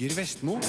Torjer 0.00 0.14
Vestmo. 0.16 0.60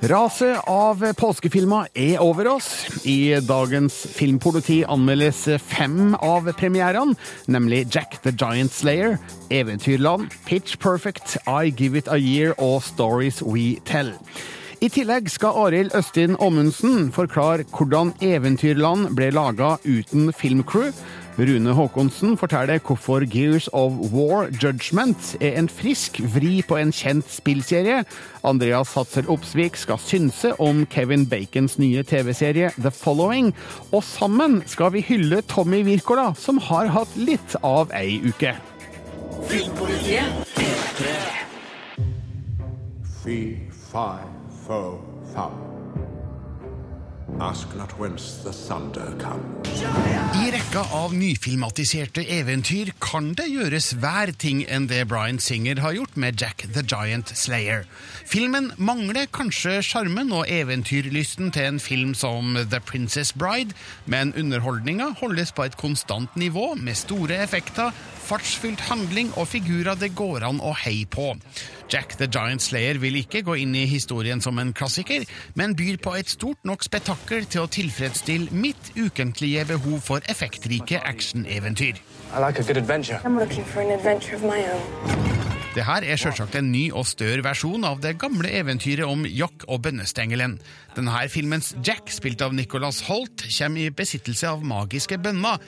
Raset 0.08 0.60
av 0.66 1.12
påskefilmer 1.12 1.88
er 1.92 2.22
over 2.24 2.48
oss. 2.48 2.86
I 3.04 3.36
dagens 3.44 3.92
Filmpoliti 4.16 4.78
anmeldes 4.88 5.42
fem 5.60 6.14
av 6.16 6.48
premierene, 6.56 7.12
nemlig 7.44 7.82
Jack 7.92 8.22
the 8.24 8.32
Giant 8.32 8.72
Slayer, 8.72 9.18
Eventyrland, 9.50 10.32
Pitch 10.46 10.78
Perfect, 10.80 11.36
I 11.44 11.68
Give 11.68 11.98
It 11.98 12.08
A 12.08 12.16
Year 12.16 12.54
og 12.56 12.82
Stories 12.88 13.42
We 13.44 13.76
Tell. 13.84 14.14
I 14.80 14.88
tillegg 14.92 15.28
skal 15.32 15.56
Arild 15.66 15.92
Østin 15.96 16.36
Ommundsen 16.40 17.12
forklare 17.12 17.64
hvordan 17.68 18.14
Eventyrland 18.24 19.12
ble 19.16 19.30
laga 19.32 19.76
uten 19.84 20.32
filmcrew. 20.32 20.92
Rune 21.38 21.74
Haakonsen 21.76 22.38
forteller 22.40 22.78
hvorfor 22.78 23.20
Gears 23.28 23.68
of 23.68 23.92
War 24.12 24.48
Judgment 24.62 25.36
er 25.40 25.58
en 25.58 25.68
frisk 25.68 26.16
vri 26.32 26.62
på 26.64 26.78
en 26.80 26.94
kjent 26.96 27.28
spillserie. 27.28 28.04
Andreas 28.40 28.94
Hatzel 28.96 29.28
Opsvik 29.28 29.76
skal 29.76 30.00
synse 30.00 30.54
om 30.60 30.86
Kevin 30.88 31.26
Bacons 31.28 31.76
nye 31.78 32.02
TV-serie 32.08 32.72
The 32.80 32.90
Following. 32.90 33.52
Og 33.92 34.04
sammen 34.04 34.62
skal 34.66 34.94
vi 34.96 35.04
hylle 35.04 35.42
Tommy 35.44 35.84
Wirkola, 35.84 36.30
som 36.40 36.56
har 36.56 36.88
hatt 36.96 37.12
litt 37.20 37.58
av 37.60 37.92
ei 37.92 38.16
uke. 38.24 38.56
Filmpolitiet 39.52 40.24
Fee, 43.20 43.56
fi, 43.92 44.10
fo, 44.64 44.82
fum. 45.34 45.75
Ask 47.40 47.74
not 47.74 47.98
whence 47.98 48.42
the 48.44 48.52
thunder 48.52 49.12
comes. 49.18 49.82
I 50.34 50.50
rekka 50.54 50.84
av 50.94 51.14
nyfilmatiserte 51.14 52.22
eventyr 52.22 52.92
kan 53.02 53.32
det 53.36 53.48
gjøres 53.50 53.90
hver 53.98 54.30
ting 54.38 54.62
enn 54.70 54.86
det 54.88 55.02
Bryan 55.10 55.40
Singer 55.42 55.82
har 55.82 55.96
gjort 55.98 56.16
med 56.16 56.38
Jack 56.40 56.64
the 56.72 56.84
Giant 56.86 57.34
Slayer. 57.36 57.84
Filmen 58.24 58.70
mangler 58.78 59.26
kanskje 59.26 59.80
sjarmen 59.84 60.30
og 60.32 60.46
eventyrlysten 60.48 61.50
til 61.52 61.66
en 61.72 61.82
film 61.82 62.14
som 62.14 62.56
The 62.70 62.80
Princess 62.80 63.34
Bride, 63.34 63.74
men 64.06 64.32
underholdninga 64.38 65.10
holdes 65.20 65.52
på 65.52 65.66
et 65.66 65.76
konstant 65.76 66.38
nivå 66.38 66.76
med 66.78 66.96
store 66.96 67.42
effekter, 67.42 67.90
fartsfylt 68.26 68.86
handling 68.86 69.34
og 69.34 69.50
figurer 69.50 69.98
det 69.98 70.14
går 70.14 70.46
an 70.46 70.62
å 70.62 70.72
heie 70.86 71.10
på. 71.10 71.34
Jack 71.92 72.16
the 72.18 72.26
Giant 72.26 72.62
Slayer 72.62 72.98
vil 72.98 73.20
ikke 73.20 73.44
gå 73.46 73.54
inn 73.62 73.74
i 73.78 73.86
historien 73.86 74.42
som 74.42 74.58
en 74.58 74.72
klassiker, 74.76 75.26
men 75.54 75.76
byr 75.78 76.00
på 76.02 76.16
et 76.18 76.30
stort 76.30 76.64
nok 76.66 76.82
spetakkel 76.86 77.46
til 77.46 77.62
å 77.62 77.70
tilfredsstille 77.70 78.50
mitt 78.50 78.90
ukentlige 78.98 79.64
behov 79.70 80.00
for 80.08 80.30
effektrike 80.30 80.98
actioneventyr. 81.06 82.02
I 82.34 82.40
like 82.40 82.58
a 82.58 82.62
good 82.62 82.76
adventure. 82.76 83.20
I'm 83.24 83.38
looking 83.38 83.64
for 83.64 83.80
an 83.80 83.90
adventure 83.90 84.36
of 84.36 84.42
my 84.42 84.64
own. 84.72 85.26
Det 85.76 85.84
her 85.84 86.04
er 86.08 86.16
selvsagt 86.16 86.54
en 86.56 86.70
ny 86.72 86.86
og 86.96 87.04
større 87.04 87.42
versjon 87.44 87.82
av 87.84 87.98
det 88.00 88.14
gamle 88.16 88.48
eventyret 88.48 89.04
om 89.04 89.26
Jock 89.28 89.66
og 89.68 89.82
bønnestengelen. 89.84 90.54
Denne 90.96 91.26
filmens 91.28 91.74
Jack, 91.84 92.08
spilt 92.08 92.40
av 92.40 92.54
Nicholas 92.56 93.02
Holt, 93.10 93.44
kommer 93.58 93.82
i 93.84 93.92
besittelse 93.92 94.48
av 94.48 94.64
magiske 94.64 95.18
bønner. 95.20 95.60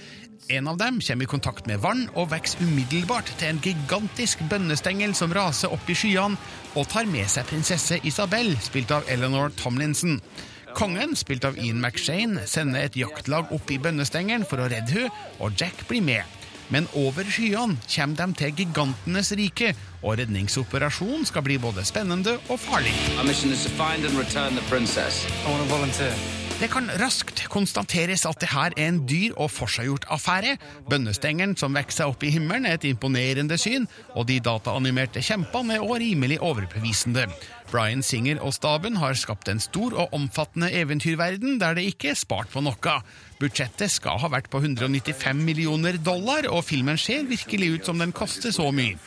En 0.49 0.71
av 0.73 0.79
dem 0.81 1.03
kommer 1.05 1.27
i 1.27 1.29
kontakt 1.29 1.69
med 1.69 1.83
vann 1.85 2.07
og 2.15 2.31
vokser 2.33 2.65
umiddelbart 2.65 3.35
til 3.37 3.51
en 3.51 3.61
gigantisk 3.61 4.41
bønnestengel 4.49 5.13
som 5.13 5.35
raser 5.37 5.77
opp 5.77 5.93
i 5.93 5.99
skyene 5.99 6.41
og 6.73 6.89
tar 6.89 7.05
med 7.05 7.29
seg 7.29 7.45
prinsesse 7.53 8.01
Isabel, 8.09 8.55
spilt 8.65 8.97
av 8.97 9.05
Eleanor 9.13 9.53
Tomlinson. 9.61 10.23
Kongen, 10.73 11.13
spilt 11.21 11.45
av 11.45 11.61
Ian 11.61 11.85
McShane, 11.85 12.49
sender 12.49 12.89
et 12.89 12.97
jaktlag 12.97 13.53
opp 13.53 13.69
i 13.69 13.81
bønnestengelen 13.83 14.49
for 14.49 14.65
å 14.65 14.73
redde 14.73 15.03
henne, 15.03 15.29
og 15.37 15.53
Jack 15.61 15.85
blir 15.91 16.01
med. 16.07 16.38
Men 16.69 16.89
over 16.95 17.25
skyene 17.33 17.79
kommer 17.89 18.17
de 18.17 18.27
til 18.37 18.57
gigantenes 18.61 19.33
rike, 19.39 19.75
og 20.03 20.19
redningsoperasjonen 20.21 21.25
skal 21.29 21.43
bli 21.47 21.57
både 21.59 21.85
spennende 21.89 22.37
og 22.49 22.61
farlig. 22.61 22.93
Det 26.59 26.67
kan 26.73 26.89
raskt 26.99 27.45
konstateres 27.53 28.25
at 28.27 28.41
det 28.43 28.49
her 28.51 28.73
er 28.75 28.89
en 28.89 28.97
dyr 29.07 29.37
og 29.39 29.53
forseggjort 29.55 30.09
affære. 30.11 30.57
Bønnestengelen 30.91 31.55
som 31.61 31.77
vokser 31.79 32.01
seg 32.01 32.11
opp 32.11 32.27
i 32.27 32.33
himmelen 32.35 32.67
er 32.67 32.75
et 32.75 32.87
imponerende 32.89 33.55
syn, 33.63 33.87
og 34.19 34.27
de 34.27 34.41
dataanimerte 34.43 35.23
kjempene 35.23 35.77
er 35.77 35.87
også 35.87 36.01
rimelig 36.03 36.41
overbevisende. 36.43 37.29
Bryan 37.71 38.03
Singer 38.03 38.43
og 38.43 38.57
staben 38.59 38.99
har 38.99 39.15
skapt 39.15 39.47
en 39.53 39.63
stor 39.63 39.95
og 39.95 40.19
omfattende 40.19 40.73
eventyrverden 40.75 41.61
der 41.63 41.79
det 41.79 41.87
ikke 41.93 42.11
er 42.17 42.19
spart 42.19 42.51
på 42.51 42.65
noe. 42.67 42.99
Budsjettet 43.39 43.95
skal 43.95 44.19
ha 44.19 44.35
vært 44.35 44.51
på 44.51 44.59
195 44.59 45.39
millioner 45.39 46.03
dollar, 46.03 46.51
og 46.51 46.67
filmen 46.67 46.99
ser 46.99 47.29
virkelig 47.31 47.77
ut 47.77 47.87
som 47.93 48.03
den 48.03 48.11
koster 48.11 48.51
så 48.51 48.73
mye. 48.75 48.99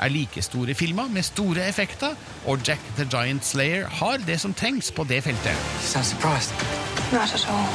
Er 0.00 0.08
like 0.14 0.42
store 0.42 0.74
filmer 0.74 1.08
med 1.10 1.22
store 1.26 1.68
effekter, 1.68 2.14
og 2.46 2.60
Jack 2.66 2.80
the 2.96 3.06
Giant 3.10 3.44
Slayer 3.44 3.88
har 4.00 4.20
det 4.26 4.40
som 4.40 4.54
trengs 4.54 4.92
på 4.94 5.04
det 5.04 5.22
feltet. 5.24 5.54
You 5.54 5.82
sound 5.82 6.06
surprised. 6.06 6.54
Not 7.12 7.34
at 7.34 7.46
all. 7.50 7.72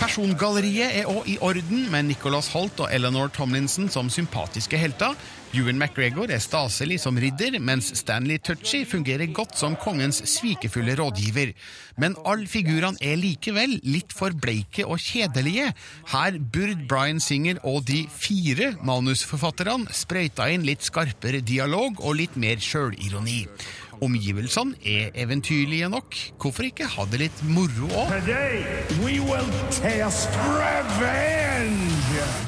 Persongalleriet 0.00 0.98
er 1.00 1.08
òg 1.08 1.28
i 1.30 1.38
orden, 1.40 1.86
med 1.90 2.02
Nicholas 2.10 2.50
Holt 2.52 2.80
og 2.80 2.90
Eleanor 2.92 3.30
Tomlinson 3.32 3.88
som 3.88 4.10
sympatiske 4.10 4.76
helter. 4.76 5.14
Ewan 5.54 5.78
McGregor 5.78 6.32
er 6.34 6.40
staselig 6.42 6.96
som 7.04 7.18
ridder, 7.20 7.60
mens 7.62 7.92
Stanley 8.00 8.40
Tucci 8.42 8.80
fungerer 8.90 9.30
godt 9.30 9.54
som 9.54 9.76
kongens 9.78 10.18
svikefulle 10.32 10.96
rådgiver. 10.98 11.52
Men 12.02 12.16
alle 12.26 12.48
figurene 12.50 12.98
er 12.98 13.20
likevel 13.20 13.76
litt 13.86 14.10
for 14.16 14.34
bleike 14.34 14.82
og 14.82 14.98
kjedelige. 14.98 15.68
Her 16.10 16.40
burde 16.42 16.88
Bryan 16.90 17.22
Singer 17.22 17.62
og 17.62 17.84
de 17.86 18.02
fire 18.10 18.72
manusforfatterne 18.82 19.94
sprøyta 19.94 20.50
inn 20.50 20.66
litt 20.66 20.82
skarpere 20.82 21.44
dialog 21.46 22.02
og 22.02 22.18
litt 22.18 22.34
mer 22.34 22.58
sjølironi. 22.58 23.44
Omgivelsene 24.04 24.74
er 24.84 25.14
eventyrlige 25.14 25.88
nok. 25.88 26.16
Hvorfor 26.40 26.66
ikke 26.66 26.88
ha 26.92 27.06
det 27.08 27.22
litt 27.22 27.42
moro 27.48 27.88
òg? 28.02 28.12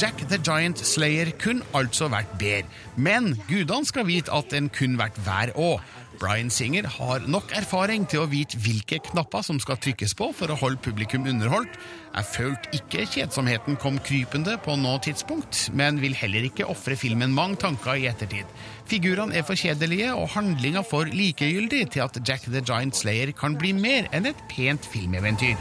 Jack 0.03 0.21
the 0.29 0.39
Giant 0.45 0.83
Slayer 0.85 1.31
kunne 1.41 1.65
altså 1.75 2.11
vært 2.13 2.35
bedre, 2.41 2.69
men 2.97 3.33
gudene 3.49 3.89
skal 3.89 4.05
vite 4.09 4.35
at 4.37 4.53
den 4.53 4.69
kunne 4.69 5.01
vært 5.01 5.17
vær 5.25 5.55
òg. 5.57 5.81
Bryan 6.21 6.51
Singer 6.51 6.87
har 6.89 7.25
nok 7.29 7.53
erfaring 7.57 8.07
til 8.09 8.23
å 8.23 8.29
vite 8.31 8.59
hvilke 8.63 8.99
knapper 9.11 9.45
som 9.47 9.59
skal 9.63 9.79
trykkes 9.83 10.15
på 10.19 10.31
for 10.37 10.53
å 10.53 10.59
holde 10.61 10.81
publikum 10.85 11.27
underholdt. 11.29 11.77
Jeg 12.17 12.29
følte 12.33 12.73
ikke 12.79 13.05
kjedsomheten 13.13 13.77
kom 13.81 13.99
krypende 14.05 14.57
på 14.65 14.77
noe 14.81 15.01
tidspunkt, 15.05 15.67
men 15.77 16.01
vil 16.01 16.17
heller 16.17 16.49
ikke 16.49 16.69
ofre 16.73 16.97
filmen 16.97 17.35
mange 17.37 17.61
tanker 17.67 18.01
i 18.01 18.09
ettertid. 18.11 18.49
Figurene 18.89 19.37
er 19.37 19.45
for 19.47 19.59
kjedelige, 19.59 20.15
og 20.17 20.33
handlinga 20.37 20.85
for 20.87 21.09
likegyldig 21.11 21.85
til 21.95 22.07
at 22.07 22.21
Jack 22.23 22.49
the 22.49 22.65
Giant 22.65 22.97
Slayer 22.97 23.35
kan 23.37 23.59
bli 23.59 23.75
mer 23.77 24.09
enn 24.17 24.31
et 24.31 24.47
pent 24.53 24.87
filmeventyr. 24.87 25.57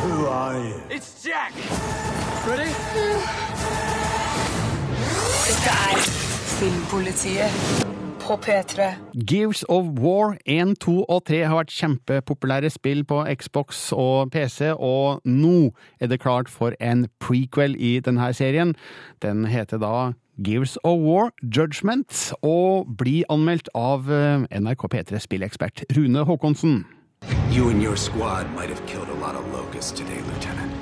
Who 0.00 0.26
are 0.26 0.56
you? 0.56 0.80
It's 0.88 1.24
Jack! 1.24 1.52
Dette 5.50 5.72
er 5.90 5.98
Filmpolitiet 6.60 7.89
på 8.20 8.36
P3. 8.36 8.94
Gears 9.26 9.62
of 9.68 9.84
War 9.98 10.36
1, 10.46 10.74
2 10.80 11.04
og 11.08 11.24
3 11.28 11.42
har 11.48 11.56
vært 11.58 11.74
kjempepopulære 11.74 12.70
spill 12.70 13.02
på 13.08 13.22
Xbox 13.40 13.90
og 13.96 14.30
PC, 14.34 14.72
og 14.76 15.20
nå 15.24 15.72
er 16.00 16.10
det 16.12 16.20
klart 16.20 16.48
for 16.52 16.76
en 16.80 17.08
prequel 17.20 17.76
i 17.78 17.98
denne 18.04 18.32
serien. 18.36 18.74
Den 19.22 19.46
heter 19.50 19.80
da 19.80 20.12
Gears 20.44 20.76
of 20.84 21.00
War 21.00 21.30
Judgment, 21.42 22.32
og 22.42 22.88
blir 22.98 23.24
anmeldt 23.32 23.68
av 23.74 24.10
eh, 24.10 24.46
NRK 24.60 24.86
P3 24.94 25.20
spillekspert 25.20 25.84
Rune 25.96 26.24
Håkonsen. 26.24 26.84
You 27.52 27.68
and 27.68 27.82
your 27.82 27.96
squad 27.96 28.48
might 28.56 28.70
have 28.70 28.84
killed 28.86 29.08
a 29.08 29.18
lot 29.20 29.34
of 29.34 29.44
locusts 29.52 29.92
today, 29.92 30.20
Lieutenant. 30.32 30.72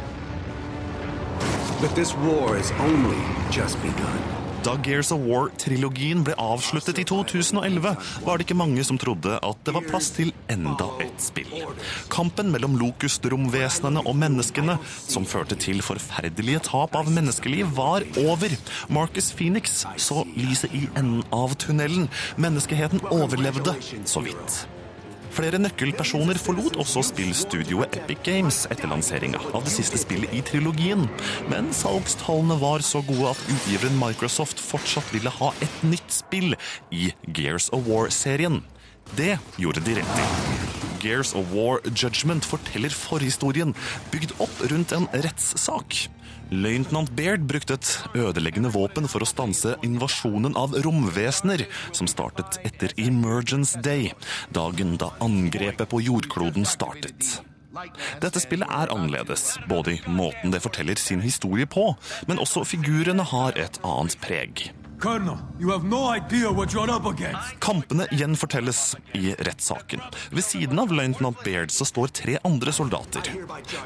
But 1.81 1.95
this 1.95 2.15
war 2.15 2.57
has 2.57 2.71
only 2.79 3.19
just 3.51 3.81
begun. 3.83 4.38
Da 4.69 4.75
Gears 4.85 5.09
of 5.15 5.23
War-trilogien 5.25 6.21
ble 6.27 6.35
avsluttet 6.37 6.99
i 7.01 7.05
2011, 7.09 7.95
var 8.27 8.37
det 8.37 8.45
ikke 8.45 8.57
mange 8.61 8.85
som 8.85 8.99
trodde 9.01 9.39
at 9.41 9.63
det 9.65 9.73
var 9.73 9.87
plass 9.87 10.11
til 10.13 10.29
enda 10.53 10.91
et 11.01 11.25
spill. 11.25 11.49
Kampen 12.13 12.53
mellom 12.53 12.77
Locust-romvesenene 12.77 14.05
og 14.05 14.19
menneskene, 14.21 14.77
som 15.09 15.25
førte 15.25 15.57
til 15.57 15.81
forferdelige 15.81 16.67
tap 16.69 17.01
av 17.01 17.09
menneskeliv, 17.09 17.73
var 17.81 18.05
over. 18.27 18.53
Marcus 18.93 19.33
Phoenix 19.33 19.87
så 19.97 20.27
lyset 20.37 20.77
i 20.77 20.85
enden 20.91 21.25
av 21.33 21.57
tunnelen. 21.57 22.11
Menneskeheten 22.37 23.09
overlevde 23.09 23.73
så 24.05 24.21
vidt. 24.21 24.67
Flere 25.39 25.61
nøkkelpersoner 25.63 26.35
forlot 26.43 26.75
også 26.83 27.05
spillstudioet 27.13 27.95
Epic 28.01 28.25
Games 28.27 28.65
etter 28.75 28.91
lanseringa 28.91 29.39
av 29.55 29.63
det 29.63 29.71
siste 29.71 30.01
spillet 30.03 30.33
i 30.35 30.41
trilogien, 30.43 31.05
men 31.47 31.69
salgstallene 31.71 32.57
var 32.59 32.83
så 32.83 33.05
gode 33.07 33.31
at 33.37 33.45
utgiveren 33.55 33.95
Microsoft 34.01 34.59
fortsatt 34.59 35.13
ville 35.15 35.31
ha 35.37 35.53
et 35.63 35.85
nytt 35.87 36.11
spill 36.11 36.57
i 36.91 37.13
Gears 37.31 37.71
of 37.71 37.87
War-serien. 37.87 38.65
Det 39.15 39.37
gjorde 39.63 39.85
de 39.87 40.01
rett 40.01 40.19
i. 40.25 40.27
Gears 41.05 41.31
of 41.39 41.55
War 41.55 41.79
Judgment 41.87 42.43
forteller 42.43 42.91
forhistorien, 42.91 43.77
bygd 44.11 44.35
opp 44.43 44.65
rundt 44.73 44.97
en 44.97 45.07
rettssak. 45.15 46.09
Løytnant 46.49 47.11
Baird 47.13 47.43
brukte 47.45 47.77
et 47.77 47.89
ødeleggende 48.17 48.71
våpen 48.73 49.09
for 49.11 49.21
å 49.21 49.29
stanse 49.29 49.75
invasjonen 49.85 50.57
av 50.57 50.73
romvesener, 50.85 51.67
som 51.93 52.09
startet 52.09 52.57
etter 52.65 52.95
Emergence 52.97 53.77
Day, 53.85 54.15
dagen 54.57 54.97
da 55.01 55.11
angrepet 55.25 55.91
på 55.93 56.01
jordkloden 56.07 56.65
startet. 56.69 57.43
Dette 58.23 58.41
spillet 58.41 58.71
er 58.73 58.91
annerledes, 58.95 59.59
både 59.69 59.99
i 59.99 60.01
måten 60.09 60.55
det 60.55 60.63
forteller 60.65 60.99
sin 60.99 61.21
historie 61.23 61.69
på, 61.69 61.93
men 62.31 62.41
også 62.41 62.65
figurene 62.67 63.29
har 63.29 63.59
et 63.61 63.77
annet 63.85 64.17
preg. 64.25 64.71
Colonel, 64.99 65.39
no. 65.85 66.15
Kampene 67.63 68.07
gjenfortelles 68.11 68.81
i 69.15 69.31
rettssaken. 69.47 70.03
Ved 70.35 70.45
siden 70.45 70.81
av 70.83 70.91
løytnant 70.95 71.39
Baird 71.45 71.73
så 71.75 71.87
står 71.87 72.11
tre 72.19 72.35
andre 72.47 72.75
soldater. 72.75 73.31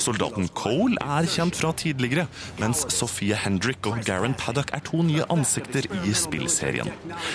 Soldaten 0.03 0.49
Cole 0.57 0.97
er 1.03 1.29
kjent 1.29 1.59
fra 1.59 1.75
tidligere, 1.77 2.27
mens 2.61 2.87
Sophia 2.95 3.37
Hendrick 3.45 3.87
og 3.91 4.01
Garen 4.09 4.37
Paddock 4.41 4.73
er 4.73 4.85
to 4.89 5.03
nye 5.05 5.27
ansikter 5.33 5.89
i 6.03 6.17
spillserien. 6.17 6.89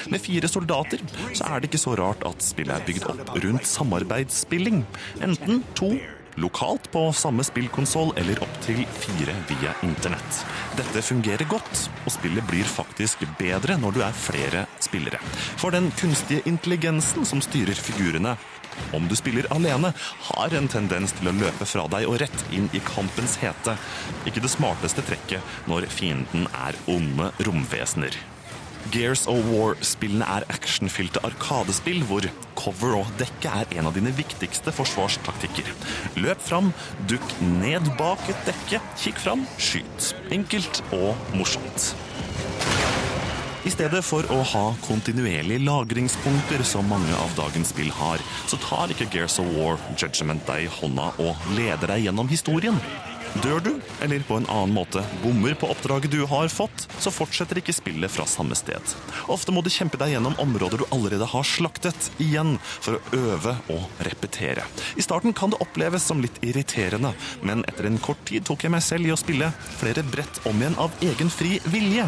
Med 0.10 0.24
fire 0.26 0.50
soldater 0.50 1.04
så 1.38 1.48
er 1.52 1.62
det 1.62 1.72
ikke 1.72 1.86
så 1.86 1.98
rart 2.00 2.26
at 2.28 2.46
spillet 2.46 2.74
er 2.80 2.88
bygd 2.88 3.10
opp 3.14 3.36
rundt 3.46 3.70
samarbeidsspilling. 3.70 4.86
Enten 5.22 5.62
to 5.78 5.94
lokalt 6.38 6.92
på 6.92 7.14
samme 7.14 7.44
spillkonsoll 7.44 8.14
eller 8.18 8.44
opptil 8.44 8.84
fire 8.94 9.36
via 9.50 9.74
internett. 9.84 10.44
Dette 10.78 11.02
fungerer 11.02 11.50
godt, 11.50 11.88
og 12.06 12.14
spillet 12.14 12.46
blir 12.50 12.68
faktisk 12.70 13.26
bedre 13.40 13.78
når 13.82 13.98
du 13.98 14.04
er 14.06 14.22
flere 14.28 14.68
spillere. 14.84 15.22
For 15.58 15.74
den 15.74 15.90
kunstige 15.98 16.46
intelligensen 16.50 17.26
som 17.26 17.42
styrer 17.44 17.78
figurene, 17.78 18.38
om 18.94 19.08
du 19.10 19.16
spiller 19.18 19.48
alene, 19.54 19.94
har 20.30 20.54
en 20.54 20.70
tendens 20.70 21.16
til 21.18 21.32
å 21.32 21.36
løpe 21.40 21.66
fra 21.66 21.88
deg 21.92 22.06
og 22.06 22.20
rett 22.22 22.46
inn 22.54 22.70
i 22.78 22.84
kampens 22.86 23.40
hete. 23.42 23.74
Ikke 24.30 24.44
det 24.44 24.54
smarteste 24.54 25.06
trekket 25.08 25.70
når 25.70 25.90
fienden 25.90 26.46
er 26.54 26.78
onde 26.86 27.32
romvesener. 27.48 28.37
Gears 28.92 29.26
of 29.28 29.46
War-spillene 29.52 30.26
er 30.38 30.46
actionfylte 30.54 31.22
arkadespill 31.28 32.04
hvor 32.08 32.26
cover 32.60 32.98
og 33.02 33.10
dekke 33.20 33.52
er 33.62 33.78
en 33.80 33.90
av 33.90 33.96
dine 33.98 34.14
viktigste 34.16 34.74
forsvarstaktikker. 34.76 35.70
Løp 36.20 36.42
fram, 36.44 36.72
dukk 37.12 37.26
ned 37.60 37.90
bak 38.00 38.24
et 38.32 38.48
dekke, 38.48 38.82
kikk 39.00 39.20
fram, 39.24 39.46
skyt. 39.62 40.14
Enkelt 40.36 40.84
og 40.96 41.18
morsomt. 41.36 41.92
I 43.68 43.74
stedet 43.74 44.00
for 44.08 44.24
å 44.32 44.38
ha 44.54 44.64
kontinuerlige 44.86 45.60
lagringspunkter 45.68 46.64
som 46.64 46.88
mange 46.88 47.12
av 47.20 47.34
dagens 47.36 47.74
spill 47.74 47.92
har, 47.98 48.24
så 48.48 48.60
tar 48.64 48.94
ikke 48.94 49.10
Gears 49.12 49.36
of 49.44 49.50
War 49.58 49.76
Judgment 50.00 50.46
deg 50.48 50.70
i 50.70 50.72
hånda 50.80 51.12
og 51.20 51.52
leder 51.58 51.92
deg 51.92 52.08
gjennom 52.08 52.32
historien. 52.32 52.80
Dør 53.44 53.60
du, 53.60 53.72
eller 54.02 54.24
på 54.26 54.38
en 54.40 54.48
annen 54.50 54.74
måte 54.74 55.04
bommer 55.22 55.54
på 55.60 55.70
oppdraget 55.72 56.12
du 56.12 56.22
har 56.30 56.50
fått, 56.52 56.86
så 57.04 57.12
fortsetter 57.14 57.60
ikke 57.62 57.76
spillet 57.76 58.12
fra 58.12 58.26
samme 58.30 58.56
sted. 58.58 58.94
Ofte 59.32 59.54
må 59.54 59.62
du 59.62 59.70
kjempe 59.74 60.00
deg 60.00 60.16
gjennom 60.16 60.38
områder 60.42 60.82
du 60.82 60.86
allerede 60.96 61.28
har 61.30 61.46
slaktet, 61.48 62.10
igjen, 62.24 62.56
for 62.82 62.98
å 62.98 63.20
øve 63.20 63.54
og 63.74 64.02
repetere. 64.08 64.66
I 64.98 65.06
starten 65.06 65.36
kan 65.38 65.54
det 65.54 65.62
oppleves 65.64 66.08
som 66.08 66.22
litt 66.24 66.40
irriterende, 66.46 67.14
men 67.46 67.66
etter 67.70 67.90
en 67.90 68.00
kort 68.02 68.24
tid 68.30 68.48
tok 68.48 68.66
jeg 68.66 68.74
meg 68.74 68.86
selv 68.86 69.10
i 69.10 69.14
å 69.14 69.20
spille 69.20 69.52
flere 69.78 70.06
brett 70.08 70.42
om 70.50 70.58
igjen 70.62 70.80
av 70.82 70.96
egen 71.06 71.32
fri 71.34 71.58
vilje. 71.72 72.08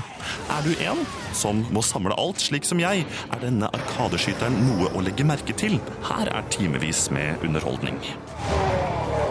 Er 0.56 0.66
du 0.66 0.74
en 0.88 1.06
som 1.36 1.64
må 1.76 1.84
samle 1.86 2.18
alt, 2.18 2.42
slik 2.42 2.68
som 2.68 2.82
jeg, 2.82 3.06
er 3.06 3.44
denne 3.44 3.70
arkadeskyteren 3.76 4.60
noe 4.66 4.92
å 4.96 5.06
legge 5.06 5.28
merke 5.28 5.56
til. 5.58 5.80
Her 6.10 6.32
er 6.34 6.52
timevis 6.54 7.08
med 7.14 7.46
underholdning. 7.46 8.02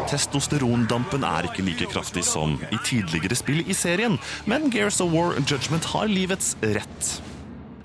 Testosterondampen 0.09 1.25
er 1.27 1.51
ikke 1.51 1.65
like 1.67 1.89
kraftig 1.93 2.25
som 2.25 2.55
i 2.73 2.79
tidligere 2.87 3.37
spill 3.37 3.61
i 3.69 3.77
serien, 3.77 4.17
men 4.49 4.71
Gears 4.73 5.03
of 5.05 5.13
War 5.13 5.37
Judgment 5.43 5.85
har 5.93 6.09
livets 6.09 6.55
rett. 6.65 7.11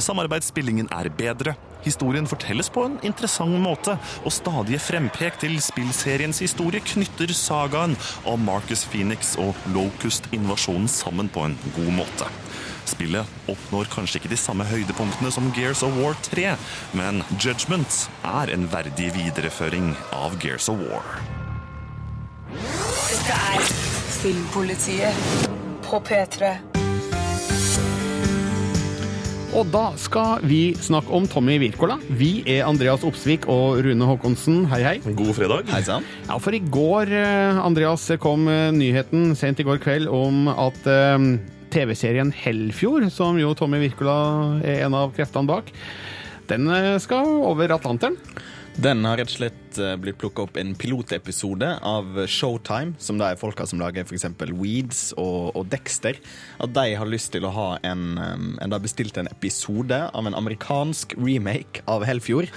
Samarbeidsspillingen 0.03 0.87
er 0.95 1.11
bedre, 1.13 1.53
historien 1.83 2.27
fortelles 2.27 2.69
på 2.73 2.85
en 2.87 2.95
interessant 3.03 3.59
måte, 3.61 3.97
og 4.23 4.33
stadige 4.33 4.79
frempek 4.81 5.37
til 5.43 5.59
spillseriens 5.63 6.39
historie 6.43 6.81
knytter 6.93 7.35
sagaen 7.35 7.97
om 8.29 8.47
Marcus 8.47 8.85
Phoenix 8.87 9.35
og 9.39 9.59
Locust-invasjonen 9.75 10.87
sammen 10.91 11.31
på 11.31 11.45
en 11.49 11.59
god 11.75 11.91
måte. 11.99 12.31
Spillet 12.89 13.49
oppnår 13.51 13.87
kanskje 13.93 14.19
ikke 14.19 14.33
de 14.33 14.39
samme 14.39 14.67
høydepunktene 14.67 15.31
som 15.33 15.51
Gears 15.55 15.83
of 15.85 15.95
War 16.01 16.17
3, 16.27 16.55
men 16.97 17.23
Judgment 17.37 18.03
er 18.27 18.51
en 18.53 18.67
verdig 18.71 19.13
videreføring 19.15 19.93
av 20.15 20.37
Gears 20.43 20.69
of 20.71 20.83
War. 20.89 21.17
Dette 22.53 23.39
er 23.55 23.73
Filmpolitiet 24.19 25.49
på 25.85 25.99
P3. 26.03 26.53
Og 29.53 29.67
da 29.69 29.91
skal 30.01 30.41
vi 30.49 30.73
snakke 30.81 31.13
om 31.13 31.27
Tommy 31.29 31.59
Wirkola. 31.61 31.99
Vi 32.09 32.41
er 32.49 32.65
Andreas 32.65 33.03
Opsvik 33.05 33.45
og 33.51 33.83
Rune 33.85 34.07
Håkonsen. 34.09 34.63
Hei, 34.71 34.79
hei. 34.81 34.95
God 35.05 35.29
fredag. 35.37 35.69
Hei 35.69 35.83
sann. 35.85 36.07
Ja, 36.25 36.39
for 36.41 36.57
i 36.57 36.61
går, 36.73 37.11
eh, 37.13 37.59
Andreas, 37.61 38.07
kom 38.19 38.47
eh, 38.49 38.71
nyheten 38.73 39.35
sent 39.37 39.61
i 39.61 39.67
går 39.67 39.77
kveld 39.83 40.09
om 40.09 40.47
at 40.49 40.89
eh, 40.89 41.19
TV-serien 41.73 42.29
Hellfjord, 42.35 43.07
som 43.09 43.37
jo 43.39 43.53
Tommy 43.57 43.79
Wirkola 43.81 44.61
er 44.61 44.83
en 44.85 44.93
av 44.97 45.13
kreftene 45.15 45.49
bak, 45.49 45.71
den 46.51 46.67
eh, 46.69 46.97
skal 47.01 47.25
over 47.47 47.73
Atlanteren. 47.73 48.17
Den 48.73 49.05
har 49.05 49.17
rett 49.17 49.31
og 49.31 49.37
slett 49.37 49.79
eh, 49.81 49.95
blitt 50.01 50.19
plukka 50.21 50.45
opp 50.45 50.59
en 50.61 50.75
pilotepisode 50.77 51.71
av 51.81 52.23
Showtime, 52.29 52.93
som 53.01 53.17
de 53.21 53.31
folka 53.41 53.65
som 53.69 53.81
lager 53.81 54.05
f.eks. 54.05 54.27
Weeds 54.51 55.03
og, 55.17 55.53
og 55.57 55.69
Dexter. 55.73 56.19
At 56.61 56.73
de 56.77 56.87
har 56.99 57.09
lyst 57.09 57.33
til 57.33 57.45
å 57.47 57.53
ha 57.53 57.69
en 57.81 58.17
en 58.21 58.57
De 58.59 58.69
har 58.69 58.83
bestilt 58.83 59.17
en 59.17 59.31
episode 59.31 59.97
av 60.13 60.29
en 60.29 60.37
amerikansk 60.37 61.17
remake 61.17 61.85
av 61.89 62.05
Hellfjord. 62.05 62.49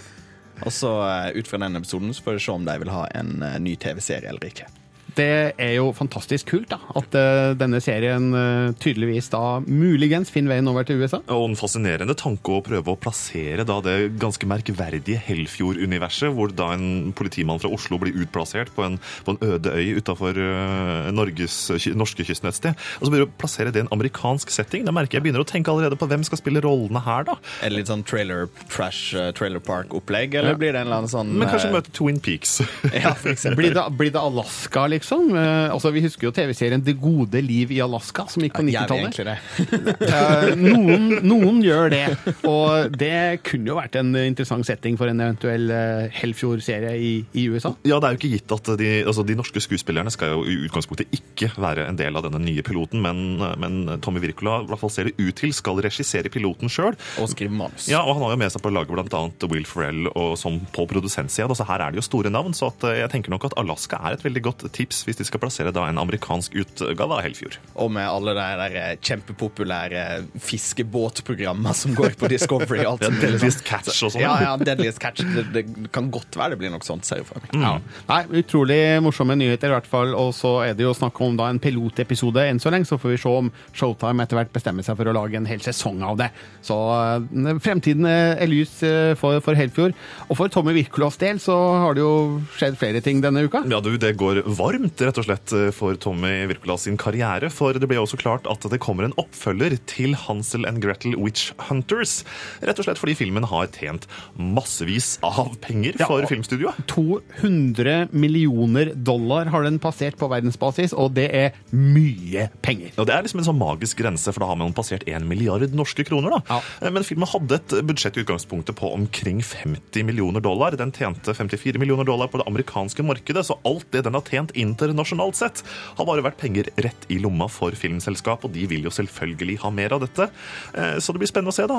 Og 0.64 0.72
så 0.72 0.92
eh, 1.08 1.36
ut 1.40 1.48
fra 1.48 1.60
den 1.64 1.80
episoden 1.80 2.12
så 2.12 2.24
får 2.26 2.36
vi 2.36 2.48
se 2.48 2.58
om 2.58 2.68
de 2.68 2.80
vil 2.84 2.92
ha 2.92 3.06
en 3.16 3.38
ny 3.64 3.78
TV-serie 3.80 4.28
eller 4.32 4.52
ikke. 4.52 4.68
Det 5.16 5.54
er 5.56 5.72
jo 5.78 5.88
fantastisk 5.96 6.50
kult 6.50 6.68
da, 6.68 6.76
at 6.98 7.14
uh, 7.16 7.54
denne 7.56 7.80
serien 7.80 8.26
uh, 8.36 8.74
tydeligvis 8.82 9.30
da 9.32 9.60
muligens 9.64 10.28
finner 10.32 10.52
veien 10.56 10.68
over 10.68 10.84
til 10.84 11.00
USA. 11.00 11.22
Og 11.32 11.46
en 11.48 11.56
fascinerende 11.58 12.16
tanke 12.18 12.52
å 12.52 12.62
prøve 12.64 12.92
å 12.92 12.98
plassere 13.00 13.64
da 13.66 13.78
det 13.84 13.96
ganske 14.20 14.48
merkverdige 14.50 15.20
Hellfjord-universet, 15.26 16.28
hvor 16.36 16.52
da 16.52 16.72
en 16.76 17.14
politimann 17.16 17.62
fra 17.62 17.70
Oslo 17.72 17.98
blir 18.02 18.16
utplassert 18.26 18.72
på 18.76 18.84
en, 18.84 18.98
på 19.24 19.34
en 19.34 19.40
øde 19.54 19.72
øy 19.72 19.96
utafor 20.02 20.36
uh, 20.36 21.08
norskekysten 21.16 22.50
et 22.50 22.58
sted. 22.58 22.76
Og 23.00 23.08
så 23.08 23.12
begynner 23.14 23.30
å 23.30 23.34
plassere 23.40 23.72
det 23.72 23.80
i 23.80 23.86
en 23.86 23.92
amerikansk 23.96 24.52
setting. 24.52 24.84
Da 24.86 24.94
merker 24.94 25.18
jeg 25.18 25.26
begynner 25.26 25.44
å 25.44 25.48
tenke 25.48 25.72
allerede 25.72 25.96
på 25.98 26.10
hvem 26.10 26.26
skal 26.28 26.42
spille 26.42 26.60
rollene 26.64 27.00
her, 27.06 27.24
da. 27.30 27.38
Er 27.64 27.72
det 27.72 27.80
litt 27.80 27.92
sånn 27.92 28.04
trailer 28.06 28.50
trash, 28.68 29.16
uh, 29.16 29.30
trailer 29.36 29.64
park-opplegg, 29.64 30.36
eller 30.36 30.52
Ja. 30.56 30.60
blir 30.60 30.76
det 30.76 30.84
en 30.84 30.90
eller 30.90 31.00
annen 31.02 31.12
sånn 31.12 31.32
Men 31.40 31.48
kanskje 31.48 31.72
eh, 31.72 31.76
møte 31.78 31.96
Twin 31.96 32.20
Peaks. 32.20 32.58
Ja, 33.06 33.12
for 33.16 33.32
eksempel. 33.32 33.58
Blir 33.64 33.74
det, 33.76 33.82
blir 33.96 34.12
det 34.12 34.20
Alaska, 34.20 34.86
liksom? 34.90 35.05
Eh, 35.12 35.70
altså, 35.72 35.92
Vi 35.94 36.02
husker 36.04 36.26
jo 36.28 36.32
TV-serien 36.34 36.82
Det 36.84 36.96
gode 37.00 37.40
liv 37.44 37.70
i 37.74 37.80
Alaska, 37.84 38.26
som 38.30 38.42
gikk 38.42 38.56
på 38.58 38.64
Gjør 38.66 38.66
vi 38.66 38.76
90-tallet. 38.76 39.04
egentlig 39.06 39.26
det? 39.26 40.06
Eh, 40.06 40.56
noen, 40.58 41.06
noen 41.26 41.60
gjør 41.64 41.90
det, 41.92 42.02
og 42.48 42.96
det 42.98 43.42
kunne 43.46 43.70
jo 43.70 43.76
vært 43.78 43.98
en 44.00 44.10
interessant 44.24 44.66
setting 44.66 44.96
for 44.98 45.10
en 45.10 45.20
eventuell 45.22 45.70
eh, 45.72 46.08
Hellfjord-serie 46.16 46.94
i, 46.98 47.12
i 47.38 47.46
USA. 47.52 47.74
Ja, 47.86 48.00
det 48.02 48.08
er 48.08 48.16
jo 48.16 48.20
ikke 48.20 48.32
gitt 48.34 48.54
at 48.56 48.70
de, 48.80 48.90
altså 49.06 49.24
de 49.26 49.36
norske 49.38 49.62
skuespillerne 49.62 50.12
skal 50.14 50.34
jo 50.34 50.42
i 50.48 50.56
utgangspunktet 50.66 51.12
ikke 51.16 51.52
være 51.60 51.86
en 51.90 51.98
del 51.98 52.16
av 52.18 52.26
denne 52.26 52.40
nye 52.42 52.64
piloten, 52.66 53.02
men, 53.04 53.38
men 53.62 54.00
Tommy 54.04 54.22
Wirkola 54.24 54.58
i 54.64 54.70
hvert 54.70 54.82
fall 54.82 54.92
ser 54.92 55.10
det 55.10 55.16
ut 55.20 55.36
til 55.38 55.54
skal 55.56 55.80
regissere 55.84 56.32
piloten 56.32 56.72
sjøl. 56.72 56.96
Og 57.22 57.30
skrive 57.32 57.54
manus. 57.54 57.88
Ja, 57.92 58.02
og 58.04 58.16
han 58.16 58.26
har 58.26 58.34
jo 58.36 58.40
med 58.42 58.54
seg 58.54 58.64
på 58.64 58.72
laget 58.74 58.94
bl.a. 58.96 59.22
Will 59.52 59.66
Ferrell 59.68 60.10
og 60.14 60.34
som 60.40 60.58
på 60.74 60.86
produsentsida. 60.90 61.54
Så 61.56 61.66
her 61.68 61.84
er 61.84 61.94
det 61.94 62.00
jo 62.02 62.06
store 62.08 62.32
navn, 62.32 62.56
så 62.56 62.72
at 62.72 62.88
jeg 63.02 63.12
tenker 63.12 63.34
nok 63.34 63.48
at 63.50 63.56
Alaska 63.60 64.00
er 64.02 64.16
et 64.16 64.24
veldig 64.26 64.42
godt 64.48 64.66
tips 64.76 64.95
hvis 65.04 65.18
de 65.20 65.26
skal 65.28 65.42
plassere 65.42 65.72
da 65.74 65.84
en 65.90 65.98
amerikansk 66.00 66.54
utgave 66.62 67.18
av 67.18 67.22
Helfjord? 67.26 67.58
Og 67.82 67.90
med 67.92 68.06
alle 68.08 68.32
de 68.36 68.46
der 68.62 68.76
eh, 68.80 68.94
kjempepopulære 69.04 70.04
fiskebåtprogrammene 70.40 71.74
som 71.76 71.94
går 71.96 72.16
på 72.20 72.30
Discovery. 72.32 72.84
alt 72.84 73.02
Ja. 73.06 73.10
Deadliest 73.12 73.62
Catch 73.66 74.00
og 74.06 74.12
sånn. 74.14 74.22
Ja, 74.22 74.34
ja, 74.42 74.52
Deadliest 74.58 74.98
Catch. 75.02 75.22
Det, 75.34 75.44
det 75.54 75.64
kan 75.94 76.08
godt 76.14 76.36
være 76.38 76.54
det 76.54 76.60
blir 76.62 76.72
noe 76.72 76.84
sånt, 76.86 77.06
ser 77.06 77.20
jeg 77.20 77.28
for 77.28 77.42
meg. 77.42 77.52
Ja. 77.60 77.74
Nei, 78.08 78.20
Utrolig 78.40 78.78
morsomme 79.04 79.36
nyheter, 79.38 79.70
i 79.70 79.76
hvert 79.76 79.88
fall. 79.90 80.14
Og 80.18 80.32
så 80.36 80.52
er 80.66 80.76
det 80.78 80.86
jo 80.86 80.94
snakk 80.96 81.18
om 81.24 81.36
da 81.38 81.48
en 81.52 81.60
pilotepisode 81.62 82.44
enn 82.50 82.60
så 82.62 82.72
lenge. 82.72 82.88
Så 82.88 82.98
får 83.02 83.14
vi 83.14 83.20
se 83.22 83.32
om 83.42 83.50
Showtime 83.76 84.24
etter 84.24 84.40
hvert 84.40 84.52
bestemmer 84.54 84.86
seg 84.86 84.98
for 84.98 85.10
å 85.10 85.14
lage 85.16 85.38
en 85.38 85.48
hel 85.48 85.62
sesong 85.64 86.02
av 86.06 86.18
det. 86.20 86.30
Så 86.66 86.76
eh, 86.96 87.52
fremtiden 87.62 88.06
er 88.08 88.46
lys 88.50 88.78
eh, 88.86 89.12
for, 89.18 89.40
for 89.44 89.58
Helfjord. 89.58 89.96
Og 90.28 90.38
for 90.38 90.52
Tommy 90.52 90.74
Wirkolas 90.76 91.18
del 91.20 91.40
så 91.42 91.56
har 91.84 91.96
det 91.96 92.04
jo 92.04 92.40
skjedd 92.56 92.78
flere 92.80 93.02
ting 93.04 93.22
denne 93.24 93.44
uka. 93.46 93.62
Ja, 93.70 93.80
du, 93.84 93.92
det 94.00 94.14
går 94.20 94.42
varmt 94.58 94.85
begynt 94.86 95.02
rett 95.06 95.18
og 95.18 95.26
slett 95.26 95.52
for 95.74 95.96
Tommy 96.00 96.46
Wirkola 96.50 96.76
sin 96.78 96.96
karriere. 97.00 97.48
For 97.52 97.72
det 97.76 97.88
ble 97.88 97.98
også 97.98 98.18
klart 98.20 98.46
at 98.50 98.60
det 98.70 98.78
kommer 98.82 99.04
en 99.06 99.14
oppfølger 99.18 99.76
til 99.88 100.14
Hansel 100.14 100.66
and 100.68 100.80
Gretel 100.82 101.16
Witch 101.18 101.50
Hunters. 101.68 102.20
Rett 102.62 102.78
og 102.78 102.86
slett 102.86 103.00
fordi 103.00 103.16
filmen 103.18 103.44
har 103.48 103.66
tjent 103.74 104.06
massevis 104.38 105.16
av 105.26 105.56
penger 105.64 105.96
for 106.06 106.20
Ja. 106.22 106.26
filmstudioet. 106.30 106.86
200 106.86 108.08
millioner 108.12 108.92
dollar 108.94 109.46
har 109.46 109.62
den 109.66 109.78
passert 109.78 110.16
på 110.18 110.28
verdensbasis, 110.30 110.92
og 110.94 111.14
det 111.14 111.30
er 111.34 111.52
mye 111.72 112.48
penger. 112.62 112.92
Og 112.98 113.06
Det 113.06 113.14
er 113.14 113.22
liksom 113.22 113.40
en 113.40 113.46
sånn 113.50 113.58
magisk 113.58 113.96
grense, 113.98 114.32
for 114.32 114.40
da 114.40 114.46
har 114.46 114.56
man 114.56 114.72
passert 114.72 115.02
1 115.06 115.26
milliard 115.26 115.62
norske 115.74 116.04
kroner. 116.04 116.30
da. 116.30 116.42
Ja. 116.56 116.60
Eh, 116.86 116.90
Men 116.90 117.02
filmen 117.02 117.26
hadde 117.28 117.52
et 117.54 117.68
budsjett 117.86 118.16
i 118.16 118.24
utgangspunktet 118.24 118.74
på 118.76 118.92
omkring 118.92 119.40
50 119.42 120.02
millioner 120.04 120.40
dollar. 120.40 120.70
Den 120.76 120.92
tjente 120.92 121.34
54 121.34 121.78
millioner 121.78 122.04
dollar 122.04 122.28
på 122.28 122.38
det 122.38 122.46
amerikanske 122.46 123.02
markedet, 123.04 123.44
så 123.46 123.58
alt 123.64 123.90
det 123.90 124.04
den 124.04 124.14
har 124.14 124.22
tjent 124.22 124.52
internasjonalt 124.84 125.36
sett, 125.38 125.62
har 125.96 126.06
bare 126.08 126.22
vært 126.26 126.36
penger 126.40 126.68
rett 126.84 127.06
i 127.08 127.18
lomma 127.22 127.48
for 127.48 127.72
filmselskap, 127.72 128.44
og 128.44 128.52
de 128.52 128.66
vil 128.70 128.84
jo 128.84 128.90
selvfølgelig 128.92 129.58
ha 129.64 129.70
mer 129.70 129.92
av 129.96 130.00
dette. 130.04 130.28
Eh, 130.74 130.98
Så 131.00 131.12
det 131.14 131.22
blir 131.22 131.30
spennende 131.30 131.54
å 131.54 131.56
se 131.56 131.66
da, 131.66 131.76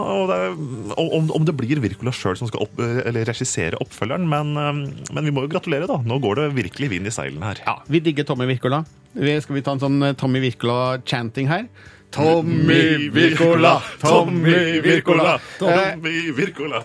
om, 0.98 1.30
om 1.32 1.46
det 1.46 1.56
blir 1.58 1.80
Wirkola 1.84 2.12
sjøl 2.16 2.38
som 2.40 2.48
skal 2.50 2.64
opp, 2.66 2.80
eller 2.80 3.26
regissere 3.28 3.78
oppfølgeren, 3.84 4.28
men, 4.28 4.56
eh, 4.58 5.12
men 5.14 5.26
vi 5.26 5.32
må 5.36 5.44
jo 5.46 5.52
gratulere, 5.54 5.88
da. 5.90 5.98
Nå 6.04 6.20
går 6.24 6.36
det 6.42 6.48
virkelig 6.64 6.90
vind 6.96 7.08
i 7.08 7.14
seilene 7.14 7.44
her. 7.52 7.62
Ja, 7.66 7.78
Vi 7.88 8.00
digger 8.00 8.24
Tommy 8.28 8.46
Wirkola. 8.50 8.84
Skal 9.18 9.56
vi 9.56 9.62
ta 9.66 9.72
en 9.74 9.80
sånn 9.82 10.02
eh, 10.04 10.14
Tommy 10.18 10.40
Wirkola-chanting 10.44 11.48
her? 11.50 11.68
Tommy 12.12 13.10
Wirkola, 13.12 13.82
Tommy 14.00 14.80
Wirkola. 14.82 15.34
Eh, 15.36 15.48
Tommy 15.60 16.32
Wirkola. 16.32 16.84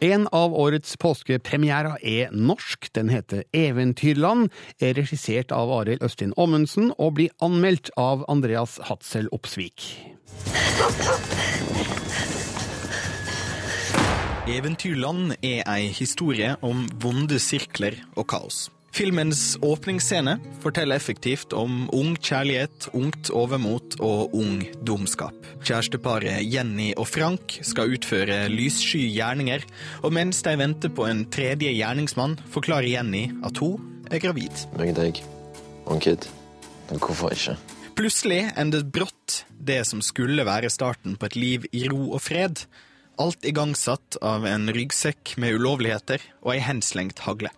En 0.00 0.28
av 0.30 0.52
årets 0.54 0.92
påskepremierer 1.02 1.96
er 2.06 2.30
norsk. 2.30 2.86
Den 2.94 3.08
heter 3.10 3.42
Eventyrland, 3.50 4.52
er 4.78 4.94
regissert 4.94 5.50
av 5.50 5.72
Arild 5.74 6.04
Østin 6.06 6.30
Ommundsen 6.38 6.92
og 7.02 7.16
blir 7.18 7.34
anmeldt 7.42 7.90
av 7.98 8.22
Andreas 8.30 8.78
Hatzel 8.86 9.26
Opsvik. 9.34 9.88
Eventyrland 14.48 15.34
er 15.42 15.66
ei 15.66 15.90
historie 15.90 16.54
om 16.62 16.86
vonde 17.02 17.42
sirkler 17.42 17.98
og 18.14 18.30
kaos. 18.30 18.68
Filmens 18.94 19.58
åpningsscene 19.62 20.38
forteller 20.62 20.96
effektivt 20.96 21.52
om 21.52 21.84
ung 21.94 22.16
kjærlighet, 22.16 22.88
ungt 22.96 23.30
overmot 23.30 23.98
og 24.02 24.34
ung 24.34 24.62
dumskap. 24.82 25.36
Kjæresteparet 25.62 26.42
Jenny 26.48 26.90
og 26.96 27.06
Frank 27.10 27.58
skal 27.66 27.94
utføre 27.94 28.46
lyssky 28.52 29.04
gjerninger, 29.12 29.66
og 30.02 30.14
mens 30.16 30.42
de 30.46 30.56
venter 30.58 30.92
på 30.92 31.06
en 31.06 31.26
tredje 31.30 31.70
gjerningsmann, 31.76 32.38
forklarer 32.50 32.90
Jenny 32.96 33.28
at 33.46 33.60
hun 33.62 34.06
er 34.10 34.22
gravid. 34.24 34.66
Begge 34.78 34.96
deg 34.96 35.22
og 35.84 35.96
en 35.96 36.04
kid. 36.04 36.28
Hvorfor 36.88 37.36
ikke? 37.36 37.58
Plutselig 37.98 38.44
ender 38.56 38.84
brått 38.86 39.42
det 39.58 39.82
som 39.88 40.00
skulle 40.04 40.46
være 40.46 40.70
starten 40.72 41.16
på 41.18 41.28
et 41.28 41.36
liv 41.36 41.64
i 41.74 41.84
ro 41.90 42.12
og 42.14 42.22
fred. 42.24 42.64
Alt 43.18 43.44
igangsatt 43.46 44.20
av 44.22 44.46
en 44.46 44.70
ryggsekk 44.70 45.34
med 45.42 45.58
ulovligheter 45.58 46.22
og 46.44 46.54
ei 46.54 46.60
henslengt 46.62 47.24
hagle. 47.26 47.50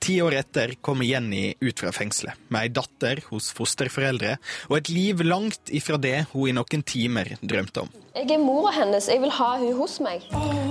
Ti 0.00 0.20
år 0.24 0.38
etter 0.40 0.74
kommer 0.80 1.08
Jenny 1.08 1.54
ut 1.60 1.80
fra 1.80 1.92
fengselet, 1.94 2.38
med 2.48 2.66
ei 2.66 2.74
datter 2.74 3.22
hos 3.30 3.50
fosterforeldre, 3.56 4.36
og 4.70 4.78
et 4.80 4.92
liv 4.92 5.24
langt 5.26 5.72
ifra 5.74 5.98
det 6.00 6.26
hun 6.34 6.50
i 6.50 6.56
noen 6.56 6.86
timer 6.86 7.34
drømte 7.40 7.86
om. 7.86 7.90
Jeg 8.10 8.26
er 8.34 8.40
mora 8.42 8.72
hennes. 8.74 9.06
Jeg 9.06 9.20
vil 9.22 9.30
ha 9.30 9.50
hun 9.60 9.76
hos 9.78 10.00
meg. 10.02 10.24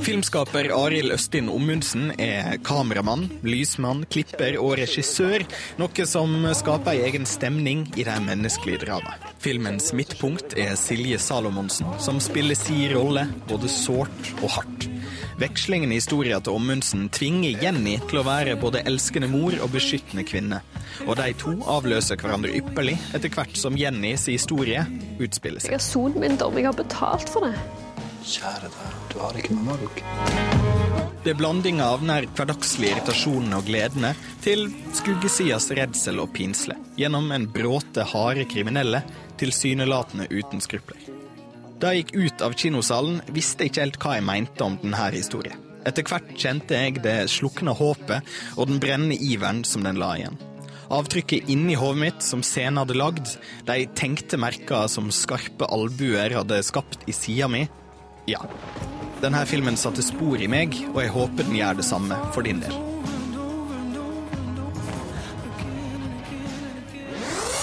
Filmskaper 0.04 0.68
Arild 0.76 1.14
Østin 1.16 1.48
Ommundsen 1.50 2.12
er 2.20 2.58
kameramann, 2.68 3.30
lysmann, 3.48 4.04
klipper 4.12 4.58
og 4.60 4.76
regissør, 4.82 5.46
noe 5.80 6.08
som 6.10 6.36
skaper 6.60 6.98
ei 6.98 7.08
egen 7.08 7.28
stemning 7.30 7.86
i 7.96 8.04
det 8.04 8.18
menneskelige 8.26 8.84
dramaet. 8.84 9.24
Filmens 9.40 9.94
midtpunkt 9.96 10.58
er 10.60 10.76
Silje 10.80 11.20
Salomonsen, 11.24 11.88
som 12.04 12.20
spiller 12.24 12.60
si 12.60 12.90
rolle 12.92 13.30
både 13.48 13.72
sårt 13.72 14.34
og 14.42 14.50
hardt. 14.58 14.90
Vekslingen 15.40 15.92
i 15.92 15.96
historien 16.02 16.42
til 16.44 16.58
Ommundsen 16.58 17.06
tvinger 17.16 17.62
Jenny 17.64 17.94
til 18.10 18.20
å 18.20 18.26
være 18.28 18.58
både 18.60 18.82
elskende 18.90 19.30
mor 19.32 19.56
og 19.64 19.72
beskyttende 19.72 20.26
kvinne. 20.28 20.58
Og 21.06 21.16
de 21.16 21.30
to 21.40 21.54
avløser 21.64 22.20
hverandre 22.20 22.52
ypperlig 22.60 22.98
etter 23.16 23.32
hvert 23.32 23.56
som 23.56 23.78
Jennys 23.80 24.28
historie 24.28 24.84
utspiller 25.16 25.64
seg. 25.64 25.72
Jeg 25.72 25.80
har 25.80 25.86
sonet 25.86 26.20
min 26.20 26.36
dom. 26.42 26.60
Jeg 26.60 26.68
har 26.68 26.76
betalt 26.76 27.32
for 27.32 27.48
det. 27.48 27.54
Kjære 28.28 28.68
deg, 28.74 28.98
du 29.14 29.16
har 29.22 29.40
ikke 29.40 29.56
noe 29.56 29.78
valg. 29.78 30.04
Det 31.24 31.32
er 31.32 31.40
blandinga 31.40 31.88
av 31.94 32.04
nær 32.04 32.28
hverdagslige 32.36 32.98
irritasjonene 32.98 33.62
og 33.62 33.72
gledene 33.72 34.12
til 34.44 34.68
skuggesidas 35.00 35.70
redsel 35.80 36.20
og 36.20 36.34
pinsle, 36.36 36.76
gjennom 37.00 37.32
en 37.36 37.48
bråte 37.56 38.04
harde 38.12 38.44
kriminelle, 38.52 39.06
tilsynelatende 39.40 40.28
uten 40.36 40.60
skrupler. 40.64 41.09
Da 41.80 41.94
jeg 41.96 42.10
gikk 42.10 42.16
ut 42.20 42.42
av 42.44 42.54
kinosalen, 42.60 43.22
visste 43.32 43.64
jeg 43.64 43.72
ikke 43.72 43.84
helt 43.86 43.98
hva 44.04 44.18
jeg 44.18 44.28
mente 44.28 44.66
om 44.66 44.74
denne 44.82 45.06
historien. 45.14 45.56
Etter 45.88 46.04
hvert 46.04 46.34
kjente 46.36 46.76
jeg 46.76 47.00
det 47.06 47.30
slukna 47.32 47.72
håpet 47.72 48.34
og 48.60 48.68
den 48.68 48.82
brennende 48.84 49.16
iveren 49.16 49.62
som 49.64 49.86
den 49.88 49.96
la 50.02 50.10
igjen. 50.20 50.36
Avtrykket 50.92 51.48
inni 51.54 51.78
hodet 51.80 52.02
mitt 52.02 52.26
som 52.26 52.44
scenen 52.44 52.82
hadde 52.82 52.98
lagd, 53.00 53.32
de 53.70 53.86
tenkte 53.96 54.40
merker 54.42 54.90
som 54.92 55.08
skarpe 55.14 55.70
albuer 55.72 56.36
hadde 56.36 56.60
skapt 56.68 57.08
i 57.08 57.16
sida 57.16 57.48
mi, 57.48 57.64
ja. 58.28 58.44
Denne 59.24 59.46
filmen 59.48 59.80
satte 59.80 60.04
spor 60.04 60.42
i 60.42 60.52
meg, 60.52 60.76
og 60.92 61.00
jeg 61.00 61.16
håper 61.16 61.48
den 61.48 61.58
gjør 61.62 61.80
det 61.80 61.88
samme 61.88 62.20
for 62.36 62.44
din 62.44 62.60
del. 62.60 62.76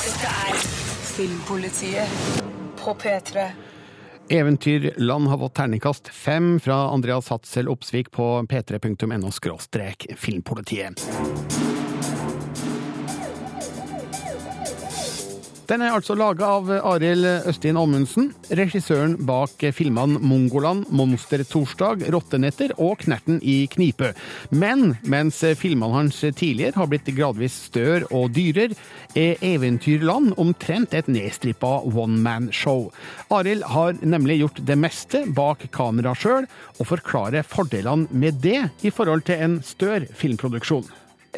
Dette 0.06 0.34
er 0.48 0.66
Filmpolitiet 1.12 2.42
på 2.80 2.96
P3. 3.04 3.48
Eventyrland 4.28 5.26
har 5.28 5.38
fått 5.38 5.54
terningkast 5.54 6.08
fem 6.08 6.60
fra 6.60 6.74
Andreas 6.74 7.28
Hatzel 7.28 7.68
Opsvik 7.68 8.10
på 8.10 8.42
p3.no 8.42 9.30
filmpolitiet. 10.16 11.08
Den 15.66 15.82
er 15.82 15.96
altså 15.96 16.14
laga 16.14 16.46
av 16.46 16.68
Arild 16.70 17.26
Østin 17.50 17.74
Ommundsen, 17.80 18.28
regissøren 18.54 19.16
bak 19.26 19.64
filmene 19.74 20.20
Mongoland, 20.22 20.84
Monster-torsdag, 20.94 22.04
Rottenetter 22.14 22.70
og 22.78 23.00
Knerten 23.02 23.40
i 23.42 23.64
knipe. 23.72 24.12
Men 24.54 24.92
mens 25.02 25.40
filmene 25.58 25.96
hans 25.96 26.20
tidligere 26.22 26.78
har 26.78 26.86
blitt 26.92 27.10
gradvis 27.16 27.56
større 27.66 28.06
og 28.14 28.30
dyrere, 28.36 28.78
er 29.18 29.42
Eventyrland 29.42 30.36
omtrent 30.38 30.94
et 30.94 31.10
nedstrippa 31.10 31.80
one-man-show. 31.90 32.86
Arild 33.34 33.66
har 33.74 33.98
nemlig 34.06 34.38
gjort 34.44 34.62
det 34.70 34.78
meste 34.78 35.24
bak 35.34 35.66
kamera 35.74 36.14
sjøl, 36.14 36.46
og 36.78 36.92
forklarer 36.92 37.42
fordelene 37.42 38.06
med 38.14 38.38
det 38.46 38.68
i 38.86 38.94
forhold 38.94 39.26
til 39.26 39.42
en 39.42 39.58
større 39.66 40.06
filmproduksjon. 40.14 40.86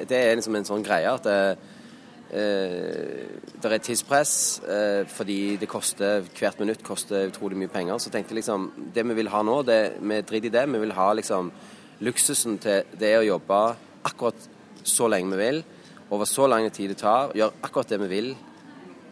Det 0.05 0.21
er 0.21 0.37
liksom 0.37 0.61
en 0.61 0.69
sånn 0.69 0.85
greie 0.85 1.17
at 1.17 1.25
det, 1.25 1.41
eh, 1.57 1.75
det 2.29 3.71
er 3.73 3.81
tidspress 3.81 4.61
eh, 4.69 5.07
fordi 5.09 5.57
det 5.57 5.69
koster 5.71 6.27
hvert 6.37 6.61
minutt 6.61 6.85
koster 6.85 7.31
utrolig 7.31 7.57
mye 7.57 7.73
penger. 7.73 7.99
Så 7.99 8.13
tenkte 8.13 8.35
jeg 8.35 8.43
liksom 8.43 8.71
Det 8.95 9.05
vi 9.07 9.17
vil 9.17 9.33
ha 9.33 9.43
nå, 9.43 9.63
det, 9.63 9.99
vi 10.01 10.21
driter 10.21 10.51
i 10.51 10.57
det. 10.59 10.67
Vi 10.69 10.83
vil 10.83 10.93
ha 10.93 11.13
liksom 11.17 11.51
luksusen 12.05 12.59
til 12.63 12.85
det 12.99 13.15
å 13.19 13.27
jobbe 13.27 13.63
akkurat 14.07 14.49
så 14.85 15.09
lenge 15.11 15.35
vi 15.35 15.41
vil, 15.41 15.65
over 16.11 16.29
så 16.29 16.47
lang 16.49 16.69
tid 16.73 16.93
det 16.93 17.01
tar, 17.01 17.33
gjøre 17.37 17.65
akkurat 17.67 17.91
det 17.91 17.99
vi 18.05 18.13
vil 18.13 18.31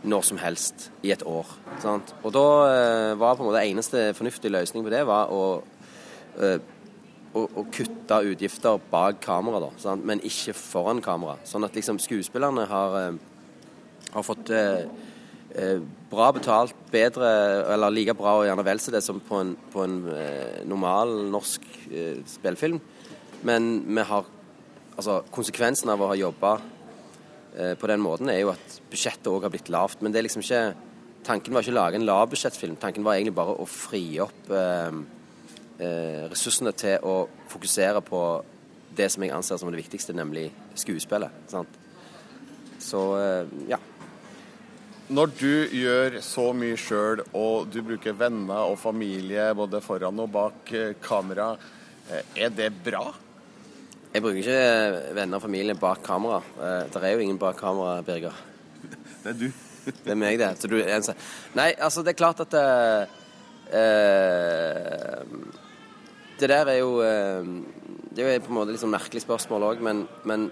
når 0.06 0.22
som 0.28 0.38
helst 0.38 0.90
i 1.02 1.10
et 1.10 1.24
år. 1.26 1.48
Sant? 1.82 2.14
Og 2.22 2.32
da 2.36 2.46
eh, 2.68 3.12
var 3.18 3.36
på 3.36 3.42
en 3.42 3.50
måte 3.50 3.64
eneste 3.64 4.12
fornuftige 4.16 4.54
løsning 4.54 4.84
på 4.86 4.92
det 4.92 5.02
var 5.08 5.32
å 5.34 5.42
eh, 6.38 6.60
å, 7.36 7.44
å 7.60 7.64
kutte 7.72 8.20
utgifter 8.30 8.78
bak 8.90 9.20
kamera, 9.24 9.60
da, 9.66 9.70
sant? 9.80 10.04
men 10.06 10.22
ikke 10.24 10.54
foran 10.56 11.02
kamera. 11.04 11.36
Sånn 11.48 11.66
at 11.66 11.76
liksom 11.76 12.00
skuespillerne 12.02 12.66
har, 12.70 12.96
eh, 13.02 14.06
har 14.14 14.26
fått 14.26 14.52
eh, 14.54 14.86
eh, 15.54 15.82
bra 16.10 16.30
betalt, 16.36 16.76
bedre, 16.92 17.32
eller 17.74 17.94
like 17.94 18.16
bra 18.16 18.38
og 18.40 18.46
gjerne 18.48 18.66
vel 18.66 18.82
så 18.82 18.94
det 18.94 19.04
som 19.04 19.20
på 19.20 19.42
en, 19.42 19.52
på 19.72 19.84
en 19.84 19.98
eh, 20.14 20.62
normal 20.68 21.18
norsk 21.32 21.66
eh, 21.90 22.22
spillefilm. 22.36 22.80
Men 23.46 23.70
vi 23.84 24.06
har 24.08 24.32
altså 24.96 25.20
konsekvensen 25.34 25.92
av 25.92 26.00
å 26.00 26.10
ha 26.12 26.18
jobba 26.18 26.56
på 27.80 27.88
den 27.88 28.02
måten 28.04 28.28
er 28.28 28.42
jo 28.42 28.50
at 28.52 28.74
budsjettet 28.90 29.30
òg 29.30 29.46
har 29.46 29.52
blitt 29.54 29.70
lavt. 29.72 30.02
Men 30.04 30.12
det 30.12 30.18
er 30.20 30.26
liksom 30.26 30.42
ikke 30.44 30.74
Tanken 31.26 31.56
var 31.56 31.64
ikke 31.64 31.72
å 31.72 31.78
lage 31.80 31.98
en 31.98 32.06
lavbudsjettfilm. 32.06 32.76
Tanken 32.78 33.02
var 33.02 33.16
egentlig 33.16 33.34
bare 33.34 33.56
å 33.58 33.64
fri 33.66 34.02
opp 34.22 34.50
eh, 34.54 34.98
ressursene 35.78 36.72
til 36.72 37.02
å 37.04 37.26
fokusere 37.52 38.00
på 38.04 38.20
det 38.96 39.10
som 39.12 39.24
jeg 39.24 39.34
anser 39.34 39.60
som 39.60 39.70
det 39.72 39.80
viktigste, 39.82 40.14
nemlig 40.16 40.48
skuespillet. 40.78 41.44
Sant? 41.50 41.76
Så 42.82 43.02
eh, 43.20 43.52
ja. 43.72 43.80
Når 45.06 45.34
du 45.38 45.52
gjør 45.78 46.18
så 46.24 46.48
mye 46.56 46.78
sjøl, 46.80 47.22
og 47.38 47.68
du 47.70 47.78
bruker 47.86 48.16
venner 48.18 48.72
og 48.72 48.78
familie 48.80 49.52
både 49.54 49.82
foran 49.84 50.24
og 50.24 50.32
bak 50.34 50.72
eh, 50.74 50.96
kamera, 51.02 51.52
eh, 52.10 52.24
er 52.46 52.50
det 52.54 52.72
bra? 52.84 53.04
Jeg 54.14 54.24
bruker 54.24 54.40
ikke 54.40 55.14
venner 55.16 55.38
og 55.38 55.44
familie 55.44 55.76
bak 55.78 56.02
kamera. 56.06 56.40
Eh, 56.56 56.82
Det 56.92 57.04
er 57.04 57.14
jo 57.14 57.22
ingen 57.26 57.38
bak 57.38 57.58
kamera, 57.60 58.00
Birger. 58.02 58.34
Det 59.22 59.34
er 59.34 59.38
du. 59.44 59.48
Det 60.04 60.10
er 60.10 60.18
meg, 60.18 60.40
det. 60.40 60.50
Så 60.58 60.66
du 60.66 60.80
er 60.80 61.14
Nei, 61.54 61.70
altså, 61.78 62.02
det 62.02 62.10
er 62.10 62.18
klart 62.18 62.40
at 62.42 62.54
uh, 62.58 63.06
eh, 63.70 65.22
Det 66.36 66.50
der 66.52 66.68
er 66.68 66.78
jo 66.82 67.00
eh, 67.00 67.46
Det 68.12 68.24
er 68.24 68.36
jo 68.36 68.44
på 68.44 68.52
en 68.52 68.58
måte 68.58 68.74
litt 68.74 68.82
sånn 68.82 68.92
merkelig 68.92 69.24
spørsmål 69.24 69.70
òg, 69.70 69.80
men, 69.84 70.04
men 70.28 70.50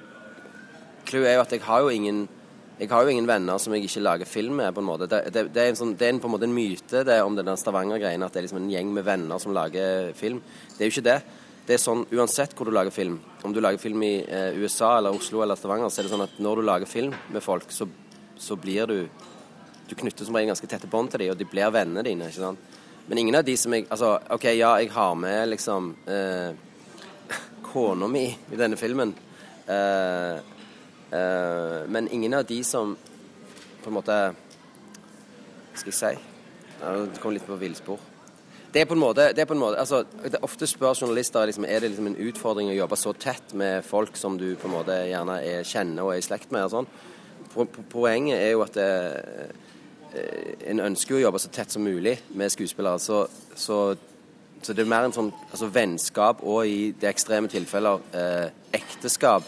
clouet 1.09 1.31
er 1.31 1.38
jo 1.38 1.45
at 1.45 1.53
jeg 1.53 1.64
har 1.64 1.85
jo 1.85 1.93
ingen 1.93 2.26
jeg 2.75 2.91
har 2.91 3.05
jo 3.07 3.12
ingen 3.12 3.29
venner 3.29 3.59
som 3.62 3.75
jeg 3.76 3.87
ikke 3.87 4.03
lager 4.03 4.26
film 4.26 4.57
med. 4.59 4.73
på 4.75 4.83
en 4.83 4.88
måte. 4.88 5.07
Det, 5.07 5.21
det, 5.31 5.45
det 5.55 5.62
er, 5.62 5.69
en 5.71 5.79
sånn, 5.79 5.93
det 5.95 6.09
er 6.09 6.14
en, 6.17 6.19
på 6.19 6.26
en 6.26 6.33
måte 6.35 6.49
en 6.49 6.57
myte 6.57 7.05
det 7.07 7.21
om 7.23 7.37
den 7.38 7.50
Stavanger-greien, 7.55 8.23
at 8.26 8.35
det 8.35 8.41
er 8.41 8.47
liksom 8.49 8.59
en 8.59 8.73
gjeng 8.73 8.91
med 8.97 9.07
venner 9.07 9.38
som 9.38 9.55
lager 9.55 10.11
film. 10.19 10.41
Det 10.75 10.83
er 10.83 10.91
jo 10.91 10.95
ikke 10.97 11.05
det. 11.07 11.19
Det 11.69 11.76
er 11.76 11.81
sånn 11.81 12.03
uansett 12.12 12.57
hvor 12.59 12.67
du 12.69 12.75
lager 12.75 12.93
film. 12.93 13.21
Om 13.47 13.55
du 13.55 13.61
lager 13.62 13.79
film 13.81 14.03
i 14.05 14.17
eh, 14.26 14.59
USA 14.59 14.97
eller 14.99 15.14
Oslo 15.14 15.45
eller 15.45 15.57
Stavanger, 15.57 15.87
så 15.87 16.03
er 16.03 16.09
det 16.09 16.12
sånn 16.17 16.26
at 16.26 16.41
når 16.43 16.61
du 16.61 16.67
lager 16.67 16.91
film 16.91 17.14
med 17.33 17.47
folk, 17.47 17.71
så, 17.73 17.87
så 18.37 18.59
blir 18.59 18.91
du 18.91 18.99
Du 19.85 19.93
knytter 20.00 20.25
som 20.25 20.33
regel 20.33 20.49
ganske 20.49 20.67
tette 20.67 20.88
bånd 20.88 21.11
til 21.12 21.21
dem, 21.21 21.35
og 21.35 21.37
de 21.37 21.45
blir 21.45 21.69
vennene 21.69 22.03
dine. 22.03 22.31
ikke 22.33 22.41
sant? 22.41 22.74
Men 23.09 23.19
ingen 23.19 23.35
av 23.37 23.45
de 23.45 23.57
som 23.61 23.73
jeg 23.77 23.87
Altså, 23.91 24.15
OK, 24.33 24.45
ja, 24.57 24.75
jeg 24.81 24.91
har 24.95 25.15
med 25.15 25.49
liksom 25.53 25.91
eh, 26.09 26.55
kona 27.69 28.09
mi 28.09 28.27
i 28.53 28.57
denne 28.57 28.77
filmen. 28.81 29.13
Eh, 29.69 30.37
eh, 31.13 31.79
men 31.89 32.09
ingen 32.13 32.35
av 32.35 32.45
de 32.49 32.63
som 32.65 32.97
på 33.85 33.91
en 33.91 33.99
måte 33.99 34.17
Hva 34.35 35.77
skal 35.83 35.93
jeg 35.93 36.01
si? 36.01 36.15
Det 36.85 37.21
kom 37.23 37.33
litt 37.35 37.47
på 37.47 37.57
villspor. 37.61 38.01
Det 38.75 38.83
er 38.83 38.89
på 38.91 38.97
en 38.97 39.01
måte, 39.05 39.29
det 39.37 39.45
er 39.45 39.47
på 39.47 39.55
en 39.55 39.61
måte 39.63 39.79
altså, 39.79 40.01
det 40.25 40.41
Ofte 40.43 40.67
spør 40.67 40.97
journalister 40.99 41.47
liksom, 41.47 41.65
er 41.69 41.81
det 41.85 41.93
liksom 41.93 42.09
en 42.11 42.17
utfordring 42.27 42.73
å 42.73 42.75
jobbe 42.75 42.97
så 42.99 43.13
tett 43.15 43.53
med 43.55 43.85
folk 43.87 44.17
som 44.19 44.35
du 44.41 44.49
på 44.59 44.67
en 44.67 44.75
måte 44.75 44.97
gjerne 45.07 45.37
er, 45.47 45.61
kjenner 45.69 46.03
og 46.03 46.15
er 46.17 46.19
i 46.23 46.27
slekt 46.27 46.51
med. 46.53 46.65
og 46.67 46.73
sånn. 46.73 46.89
Po- 47.55 47.69
po- 47.71 47.85
Poenget 47.93 48.41
er 48.43 48.51
jo 48.57 48.65
at 48.65 48.75
det, 48.75 48.89
eh, 48.89 49.74
en 50.71 50.80
ønsker 50.85 51.14
jo 51.14 51.21
å 51.21 51.25
jobbe 51.26 51.40
så 51.42 51.50
tett 51.52 51.75
som 51.75 51.85
mulig 51.85 52.16
med 52.38 52.52
skuespillere. 52.52 53.00
Så, 53.02 53.25
så, 53.59 53.78
så 54.62 54.76
det 54.76 54.85
er 54.85 54.90
mer 54.90 55.09
en 55.09 55.16
sånn 55.16 55.33
altså 55.50 55.71
vennskap 55.73 56.42
og 56.42 56.68
i 56.71 56.92
det 57.00 57.11
ekstreme 57.11 57.50
tilfeller 57.52 58.02
eh, 58.14 58.49
ekteskap 58.78 59.47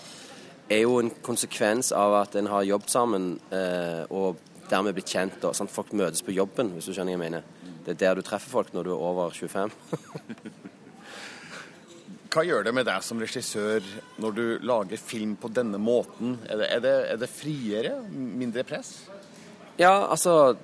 er 0.66 0.82
jo 0.82 0.98
en 0.98 1.12
konsekvens 1.22 1.92
av 1.94 2.16
at 2.22 2.34
en 2.38 2.50
har 2.50 2.66
jobbet 2.66 2.90
sammen 2.90 3.34
eh, 3.54 4.02
og 4.10 4.42
dermed 4.70 4.96
blitt 4.96 5.12
kjent. 5.12 5.38
Og, 5.44 5.54
sant? 5.54 5.70
Folk 5.70 5.92
møtes 5.94 6.24
på 6.26 6.34
jobben, 6.34 6.74
hvis 6.74 6.88
du 6.88 6.94
skjønner 6.94 7.14
hva 7.14 7.18
jeg 7.18 7.22
mener. 7.22 7.52
Det 7.86 7.94
er 7.94 8.00
der 8.00 8.18
du 8.18 8.26
treffer 8.26 8.50
folk 8.50 8.72
når 8.74 8.88
du 8.88 8.94
er 8.96 9.04
over 9.10 9.30
25. 9.30 9.70
Hva 12.36 12.42
gjør 12.44 12.66
det 12.66 12.72
med 12.76 12.84
deg 12.84 13.00
som 13.00 13.20
regissør 13.22 13.84
når 14.20 14.32
du 14.36 14.42
lager 14.66 15.00
film 15.00 15.38
på 15.40 15.48
denne 15.56 15.78
måten? 15.80 16.34
Er 16.44 16.58
det, 16.60 16.66
er 16.74 16.82
det, 16.84 16.94
er 17.14 17.20
det 17.22 17.28
friere? 17.32 17.92
Mindre 18.10 18.64
press? 18.66 18.90
Ja, 19.76 20.06
altså 20.08 20.56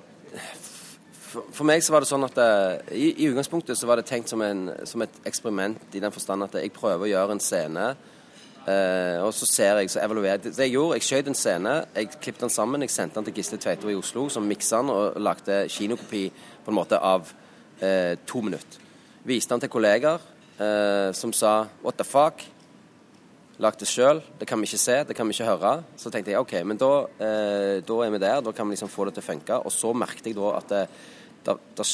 For, 1.33 1.65
meg 1.65 1.83
så 1.85 1.93
var 1.93 2.01
det 2.01 2.09
sånn 2.09 2.25
at 2.25 2.35
det, 2.37 2.49
i, 2.93 3.07
i 3.23 3.27
utgangspunktet 3.29 3.77
så 3.77 3.87
var 3.89 3.97
det 3.97 4.07
tenkt 4.09 4.29
som, 4.29 4.41
en, 4.45 4.67
som 4.89 5.01
et 5.05 5.15
eksperiment 5.29 5.95
i 5.97 6.01
den 6.01 6.13
forstand 6.13 6.45
at 6.45 6.57
jeg 6.59 6.73
prøver 6.73 7.07
å 7.07 7.09
gjøre 7.09 7.33
en 7.33 7.41
scene, 7.41 7.87
eh, 8.69 9.17
og 9.17 9.31
så 9.33 9.47
ser 9.49 9.81
jeg, 9.81 9.89
så 9.89 10.03
evaluerer 10.03 10.37
jeg. 10.37 10.53
Det 10.53 10.67
jeg 10.67 10.75
gjorde, 10.75 10.99
jeg 10.99 11.07
skjøt 11.07 11.31
en 11.31 11.37
scene, 11.37 11.73
jeg 11.97 12.11
klippet 12.13 12.45
den 12.45 12.53
sammen, 12.53 12.85
jeg 12.85 12.93
sendte 12.93 13.17
den 13.17 13.29
til 13.29 13.39
Gisle 13.39 13.57
Tveito 13.65 13.89
i 13.89 13.97
Oslo, 13.97 14.27
som 14.29 14.45
miksa 14.45 14.83
den 14.83 14.93
og 14.93 15.17
lagde 15.25 15.63
kinokopi 15.73 16.23
på 16.65 16.73
en 16.73 16.77
måte 16.77 17.01
av 17.01 17.33
eh, 17.81 18.13
to 18.29 18.45
minutter. 18.45 18.85
Viste 19.25 19.55
den 19.55 19.65
til 19.65 19.73
kolleger 19.73 20.21
eh, 20.61 21.09
som 21.17 21.33
sa 21.33 21.63
what 21.81 21.97
the 21.97 22.05
fuck? 22.05 22.45
Lagd 23.61 23.83
det 23.83 23.85
sjøl, 23.85 24.17
det 24.39 24.47
kan 24.49 24.57
vi 24.57 24.65
ikke 24.65 24.81
se, 24.81 24.95
det 25.05 25.13
kan 25.13 25.29
vi 25.29 25.35
ikke 25.35 25.51
høre. 25.51 25.75
Så 25.99 26.09
tenkte 26.09 26.33
jeg 26.33 26.41
OK, 26.41 26.55
men 26.65 26.79
da, 26.81 26.91
eh, 27.21 27.75
da 27.85 27.97
er 28.01 28.09
vi 28.09 28.21
der, 28.23 28.41
da 28.41 28.53
kan 28.55 28.65
vi 28.65 28.73
liksom 28.73 28.89
få 28.89 29.05
det 29.05 29.13
til 29.13 29.21
å 29.21 29.27
funke. 29.27 29.59
Og 29.61 29.73
så 29.73 29.91
merket 29.93 30.31
jeg 30.31 30.37
da 30.39 30.55
at 30.57 30.73
det, 30.73 30.83
det, 31.45 31.57
det, 31.77 31.87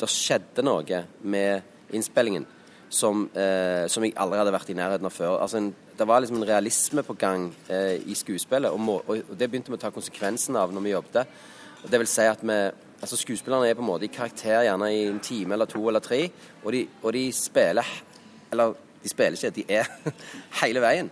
det 0.00 0.08
skjedde 0.08 0.64
noe 0.64 1.02
med 1.20 1.92
innspillingen 1.94 2.46
som, 2.88 3.26
eh, 3.36 3.84
som 3.92 4.06
jeg 4.06 4.14
aldri 4.16 4.40
hadde 4.40 4.54
vært 4.54 4.72
i 4.72 4.78
nærheten 4.78 5.10
av 5.10 5.12
før. 5.12 5.36
Altså 5.44 5.60
en, 5.60 5.68
det 5.98 6.06
var 6.08 6.24
liksom 6.24 6.40
en 6.40 6.48
realisme 6.48 7.04
på 7.04 7.18
gang 7.20 7.50
eh, 7.68 8.00
i 8.00 8.16
skuespillet, 8.16 8.72
og, 8.72 8.80
må, 8.80 8.96
og 9.04 9.36
det 9.36 9.50
begynte 9.50 9.74
vi 9.74 9.78
å 9.78 9.84
ta 9.84 9.92
konsekvensen 9.92 10.56
av 10.56 10.72
når 10.72 10.86
vi 10.86 10.94
jobbet. 10.94 11.36
Og 11.84 11.92
det 11.92 12.00
vil 12.00 12.10
si 12.10 12.26
at 12.30 12.42
vi 12.44 12.58
Altså 13.04 13.18
Skuespillerne 13.20 13.66
er 13.68 13.74
på 13.76 13.82
en 13.82 13.88
måte 13.90 14.06
i 14.06 14.08
karakter 14.08 14.62
gjerne 14.64 14.86
i 14.88 15.02
en 15.10 15.18
time 15.20 15.52
eller 15.52 15.68
to 15.68 15.82
eller 15.90 16.00
tre, 16.00 16.22
og 16.62 16.70
de, 16.72 16.78
og 17.02 17.10
de 17.12 17.24
spiller 17.36 17.84
Eller 18.54 18.72
de 19.04 19.10
spiller 19.12 19.36
ikke, 19.36 19.52
de 19.52 19.64
er 19.68 19.88
hele 20.62 20.80
veien. 20.80 21.10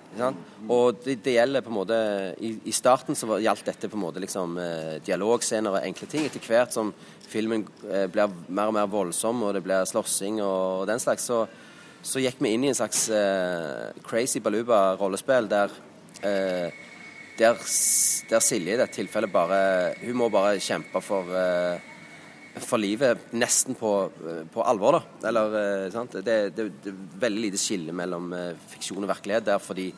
Og 0.72 1.02
det, 1.04 1.18
det 1.24 1.34
gjelder 1.36 1.64
på 1.64 1.72
en 1.72 1.76
måte 1.76 1.98
I, 2.40 2.54
i 2.68 2.72
starten 2.72 3.18
så 3.18 3.36
gjaldt 3.42 3.68
dette 3.68 3.90
på 3.92 3.98
en 3.98 4.04
måte 4.06 4.22
liksom 4.22 4.56
eh, 4.60 4.94
dialogscener 5.04 5.76
og 5.76 5.84
enkle 5.84 6.08
ting. 6.08 6.24
Etter 6.24 6.46
hvert 6.48 6.72
som 6.72 6.94
filmen 7.28 7.66
eh, 7.88 8.06
blir 8.12 8.32
mer 8.48 8.72
og 8.72 8.78
mer 8.78 8.88
voldsom, 8.88 9.44
og 9.44 9.52
det 9.56 9.64
blir 9.66 9.84
slåssing 9.88 10.40
og 10.44 10.86
den 10.88 11.02
slags, 11.02 11.28
så, 11.28 11.44
så 12.00 12.22
gikk 12.24 12.40
vi 12.40 12.54
inn 12.56 12.64
i 12.64 12.72
en 12.72 12.80
slags 12.80 13.04
eh, 13.12 13.92
crazy 14.08 14.40
baluba-rollespill 14.40 15.52
der 15.52 15.76
eh, 16.24 16.72
der, 17.38 17.60
der 18.28 18.42
Silje 18.44 18.74
i 18.74 18.76
dette 18.76 18.92
tilfellet 18.92 19.32
bare 19.32 19.94
Hun 20.02 20.18
må 20.20 20.28
bare 20.32 20.60
kjempe 20.60 21.00
for 21.04 21.28
eh, 21.32 21.91
for 22.60 22.80
livet 22.80 23.32
nesten 23.32 23.76
på, 23.78 24.10
eh, 24.28 24.42
på 24.52 24.64
alvor, 24.64 24.98
da. 24.98 25.28
Eller, 25.28 25.54
eh, 25.60 25.90
sant? 25.92 26.12
Det, 26.12 26.54
det, 26.54 26.68
det 26.84 26.90
er 26.92 26.98
veldig 27.22 27.46
lite 27.46 27.60
skille 27.60 27.94
mellom 27.96 28.32
eh, 28.36 28.58
fiksjon 28.74 29.02
og 29.02 29.08
virkelighet 29.08 29.46
der, 29.46 29.62
fordi 29.62 29.92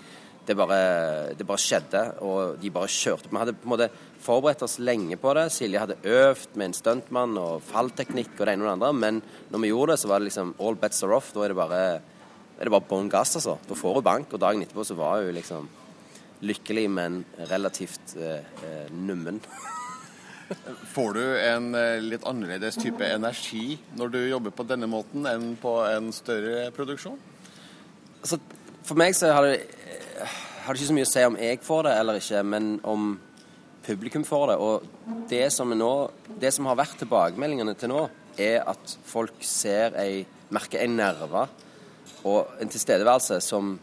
det 0.44 0.54
bare, 0.56 1.34
det 1.34 1.46
bare 1.48 1.62
skjedde, 1.62 2.02
og 2.22 2.58
de 2.60 2.70
bare 2.70 2.90
kjørte. 2.92 3.30
Vi 3.30 3.40
hadde 3.40 3.54
på 3.56 3.64
en 3.64 3.72
måte 3.72 3.88
forberedt 4.24 4.64
oss 4.66 4.76
lenge 4.78 5.16
på 5.20 5.32
det. 5.36 5.46
Silje 5.52 5.80
hadde 5.80 5.96
øvd 6.04 6.58
med 6.58 6.68
en 6.68 6.76
stuntmann 6.76 7.38
og 7.40 7.62
fallteknikk 7.64 8.36
og 8.36 8.44
det 8.44 8.54
ene 8.54 8.66
og 8.66 8.68
det 8.68 8.74
andre, 8.74 8.92
men 8.92 9.22
når 9.50 9.64
vi 9.64 9.70
gjorde 9.72 9.94
det, 9.94 10.02
så 10.02 10.10
var 10.10 10.20
det 10.20 10.28
liksom 10.28 10.52
all 10.60 10.76
bets 10.80 11.02
are 11.06 11.16
off. 11.16 11.32
Da 11.32 11.46
er 11.46 11.54
det 11.54 11.58
bare, 11.58 11.84
er 12.58 12.68
det 12.68 12.74
bare 12.76 12.90
bånn 12.90 13.08
gass, 13.12 13.34
altså. 13.40 13.56
Da 13.66 13.78
får 13.78 13.98
hun 13.98 14.06
bank, 14.10 14.36
og 14.36 14.44
dagen 14.44 14.62
etterpå 14.62 14.84
så 14.84 14.98
var 15.00 15.24
hun 15.24 15.32
liksom 15.34 15.70
lykkelig, 16.44 16.90
men 16.92 17.22
relativt 17.48 18.18
eh, 18.20 18.92
nummen. 18.92 19.40
Får 20.92 21.14
du 21.16 21.22
en 21.40 21.70
eh, 21.78 22.02
litt 22.04 22.24
annerledes 22.28 22.76
type 22.80 23.06
energi 23.06 23.78
når 23.98 24.12
du 24.12 24.18
jobber 24.22 24.52
på 24.54 24.66
denne 24.68 24.88
måten 24.90 25.26
enn 25.28 25.54
på 25.60 25.78
en 25.88 26.10
større 26.14 26.68
produksjon? 26.76 27.16
Altså, 28.20 28.38
for 28.84 29.00
meg 29.00 29.16
så 29.16 29.32
har 29.32 29.48
det, 29.48 29.54
har 30.64 30.72
det 30.74 30.80
ikke 30.80 30.90
så 30.90 30.96
mye 30.96 31.08
å 31.08 31.12
si 31.12 31.24
om 31.28 31.38
jeg 31.40 31.62
får 31.64 31.86
det 31.88 31.94
eller 32.00 32.20
ikke, 32.20 32.42
men 32.54 32.68
om 32.88 33.14
publikum 33.84 34.24
får 34.24 34.52
det. 34.52 34.58
Og 34.60 35.24
det 35.30 35.46
som, 35.52 35.72
nå, 35.76 35.92
det 36.40 36.52
som 36.56 36.68
har 36.70 36.78
vært 36.80 36.98
tilbakemeldingene 37.02 37.76
til 37.78 37.92
nå, 37.92 38.04
er 38.40 38.62
at 38.66 38.96
folk 39.06 39.44
ser 39.46 39.96
ei, 40.00 40.24
merker 40.54 40.82
en 40.82 40.96
nerve 40.98 41.46
og 42.24 42.56
en 42.60 42.70
tilstedeværelse 42.72 43.38
som, 43.44 43.74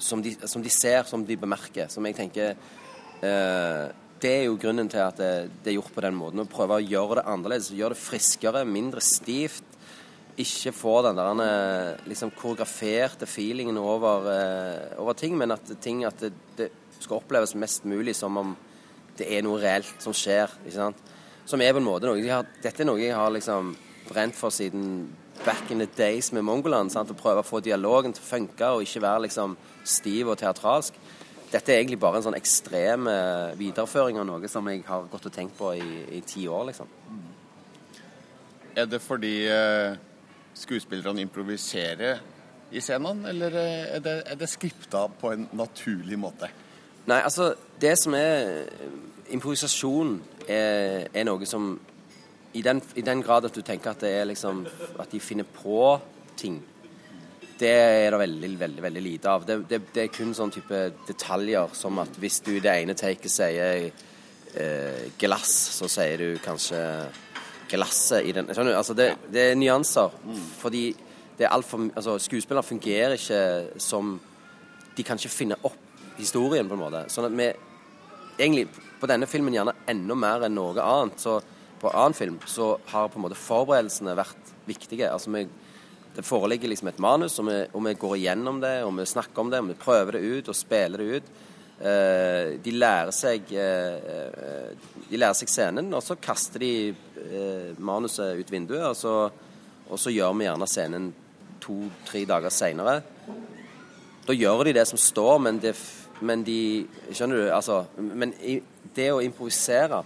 som, 0.00 0.22
de, 0.24 0.34
som 0.48 0.64
de 0.64 0.72
ser, 0.72 1.04
som 1.08 1.24
de 1.26 1.36
bemerker. 1.38 1.90
Som 1.92 2.08
jeg 2.08 2.16
tenker 2.18 2.54
eh, 3.22 3.84
Det 4.20 4.30
er 4.30 4.46
jo 4.50 4.58
grunnen 4.60 4.88
til 4.92 5.00
at 5.00 5.16
det, 5.16 5.32
det 5.64 5.72
er 5.72 5.78
gjort 5.78 5.94
på 5.94 6.04
den 6.04 6.16
måten. 6.18 6.42
Å 6.42 6.50
prøve 6.50 6.76
å 6.76 6.84
gjøre 6.84 7.20
det 7.20 7.28
annerledes. 7.32 7.70
Gjøre 7.72 7.96
det 7.96 8.02
friskere, 8.02 8.66
mindre 8.68 9.00
stivt 9.04 9.70
ikke 10.40 10.72
få 10.72 10.94
den 11.04 11.18
der 11.18 11.40
eh, 11.44 12.08
liksom 12.08 12.32
koreograferte 12.36 13.26
feelingen 13.28 13.78
over, 13.78 14.28
uh, 14.30 15.00
over 15.02 15.12
ting, 15.18 15.36
men 15.38 15.52
at 15.52 15.72
ting 15.82 16.04
at 16.08 16.20
det, 16.20 16.32
det 16.56 16.70
skal 17.00 17.18
oppleves 17.18 17.56
mest 17.58 17.84
mulig 17.84 18.14
som 18.16 18.36
om 18.40 18.54
det 19.18 19.28
er 19.28 19.44
noe 19.44 19.60
reelt 19.60 20.00
som 20.00 20.14
skjer. 20.16 20.52
ikke 20.64 20.76
sant? 20.76 21.10
Som 21.48 21.60
er 21.60 21.74
på 21.74 21.80
en 21.80 21.88
måte 21.88 22.08
noe 22.08 22.22
har, 22.24 22.46
Dette 22.62 22.84
er 22.84 22.88
noe 22.88 23.00
jeg 23.02 23.16
har 23.16 23.32
liksom 23.34 23.74
brent 24.08 24.36
for 24.38 24.54
siden 24.54 25.10
back 25.44 25.70
in 25.70 25.80
the 25.82 25.88
days 25.96 26.32
med 26.32 26.44
Mongoland. 26.44 26.92
sant? 26.92 27.10
Å 27.10 27.18
prøve 27.18 27.42
å 27.42 27.46
få 27.46 27.60
dialogen 27.60 28.14
til 28.14 28.24
å 28.24 28.30
funke 28.30 28.72
og 28.74 28.84
ikke 28.86 29.04
være 29.04 29.26
liksom 29.26 29.56
stiv 29.84 30.30
og 30.30 30.38
teatralsk. 30.40 30.96
Dette 31.50 31.72
er 31.72 31.80
egentlig 31.80 31.98
bare 31.98 32.20
en 32.20 32.26
sånn 32.28 32.38
ekstrem 32.38 33.08
eh, 33.10 33.56
videreføring 33.58 34.20
av 34.20 34.26
noe 34.28 34.50
som 34.50 34.68
jeg 34.70 34.84
har 34.86 35.08
gått 35.10 35.26
og 35.26 35.34
tenkt 35.34 35.56
på 35.58 35.72
i, 35.74 35.88
i 36.18 36.20
ti 36.22 36.44
år, 36.46 36.68
liksom. 36.70 36.90
Er 38.78 38.86
det 38.86 39.00
fordi 39.02 39.34
eh, 39.50 39.96
skuespillerne 40.54 41.24
improviserer 41.24 42.20
i 42.70 42.80
scenene, 42.80 43.28
eller 43.32 43.56
eh, 43.58 43.96
er 43.96 44.04
det, 44.04 44.16
er 44.30 44.38
det 44.38 44.50
skripta 44.50 45.08
på 45.20 45.32
en 45.34 45.48
naturlig 45.58 46.18
måte? 46.18 46.50
Nei, 47.10 47.18
altså 47.18 47.54
Det 47.80 47.96
som 47.98 48.14
er 48.14 48.68
Improvisasjon 49.32 50.18
er, 50.46 51.08
er 51.14 51.24
noe 51.24 51.46
som 51.48 51.72
i 52.52 52.62
den, 52.62 52.82
I 52.98 53.02
den 53.06 53.22
grad 53.22 53.46
at 53.46 53.54
du 53.54 53.62
tenker 53.62 53.92
at 53.92 54.02
det 54.04 54.10
er 54.18 54.26
liksom 54.28 54.64
At 54.98 55.10
de 55.12 55.20
finner 55.22 55.48
på 55.48 55.98
ting, 56.36 56.60
det 57.60 57.70
er 57.70 58.14
det 58.14 58.20
veldig, 58.20 58.50
veldig 58.60 58.82
veldig 58.82 59.02
lite 59.04 59.32
av. 59.32 59.44
Det, 59.46 59.56
det, 59.68 59.80
det 59.94 60.04
er 60.06 60.14
kun 60.14 60.32
sånn 60.36 60.52
type 60.54 60.78
detaljer 61.08 61.74
som 61.76 61.98
at 62.02 62.16
hvis 62.20 62.40
du 62.46 62.54
i 62.56 62.62
det 62.64 62.72
ene 62.72 62.96
taket 62.96 63.32
sier 63.32 63.90
eh, 63.90 65.02
glass, 65.20 65.52
så 65.76 65.88
sier 65.90 66.24
du 66.24 66.40
kanskje 66.44 66.80
glasset 67.70 68.26
i 68.26 68.34
den 68.34 68.48
Skjønner 68.50 68.74
du? 68.74 68.78
Altså 68.80 68.96
det, 68.98 69.12
det 69.30 69.50
er 69.50 69.60
nyanser. 69.60 70.16
Fordi 70.60 70.88
det 71.38 71.46
er 71.46 71.54
altfor 71.54 71.86
Altså, 71.94 72.18
skuespillere 72.18 72.66
fungerer 72.66 73.16
ikke 73.16 73.80
som 73.80 74.18
de 74.96 75.06
kan 75.06 75.20
ikke 75.20 75.32
finne 75.32 75.58
opp 75.64 75.78
historien, 76.18 76.68
på 76.68 76.76
en 76.76 76.82
måte. 76.82 77.06
Sånn 77.12 77.28
at 77.30 77.36
vi 77.36 77.46
egentlig 78.40 78.66
på 79.00 79.08
denne 79.08 79.28
filmen 79.30 79.54
gjerne 79.54 79.76
enda 79.88 80.16
mer 80.18 80.44
enn 80.48 80.56
noe 80.56 80.76
annet. 80.84 81.20
Så 81.20 81.38
på 81.80 81.92
annen 81.92 82.16
film 82.16 82.40
så 82.48 82.74
har 82.90 83.08
på 83.08 83.20
en 83.20 83.24
måte 83.24 83.38
forberedelsene 83.38 84.16
vært 84.18 84.52
viktige. 84.68 85.08
Altså 85.08 85.32
vi, 85.32 85.46
Det 86.20 86.26
foreligger 86.28 86.68
liksom 86.68 86.88
et 86.90 86.98
manus, 87.00 87.38
og 87.40 87.46
vi, 87.48 87.54
og 87.72 87.84
vi 87.86 87.92
går 87.96 88.18
igjennom 88.18 88.58
det, 88.60 88.74
og 88.84 88.90
vi 88.98 89.06
snakker 89.08 89.40
om 89.40 89.48
det, 89.48 89.62
og 89.62 89.70
vi 89.70 89.76
prøver 89.80 90.18
det 90.18 90.20
ut 90.20 90.48
og 90.52 90.56
spiller 90.58 91.00
det 91.00 91.14
ut. 91.16 91.28
Eh, 91.80 92.48
de 92.60 92.72
lærer 92.74 93.12
seg 93.16 93.52
eh, 93.56 93.94
eh, 94.12 94.90
De 95.08 95.16
lærer 95.16 95.38
seg 95.38 95.48
scenen, 95.48 95.86
og 95.96 96.02
så 96.04 96.18
kaster 96.20 96.60
de 96.60 96.90
eh, 96.92 97.70
manuset 97.80 98.36
ut 98.36 98.52
vinduet, 98.52 98.84
og 98.84 98.98
så, 98.98 99.14
og 99.88 100.02
så 100.02 100.12
gjør 100.12 100.34
vi 100.36 100.44
gjerne 100.44 100.68
scenen 100.68 101.06
to-tre 101.64 102.26
dager 102.28 102.52
seinere. 102.52 102.98
Da 104.26 104.36
gjør 104.36 104.66
de 104.68 104.74
det 104.76 104.84
som 104.90 105.00
står, 105.00 105.38
men, 105.46 105.60
det, 105.62 105.72
men 106.20 106.44
de 106.44 106.58
Skjønner 107.16 107.40
du? 107.40 107.46
Altså 107.48 107.78
Men 107.96 108.34
i, 108.44 108.58
det 108.92 109.08
å 109.14 109.22
improvisere 109.24 110.02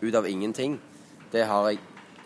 ut 0.00 0.18
av 0.18 0.26
ingenting, 0.26 0.74
det 1.30 1.46
har 1.46 1.70
jeg 1.70 1.78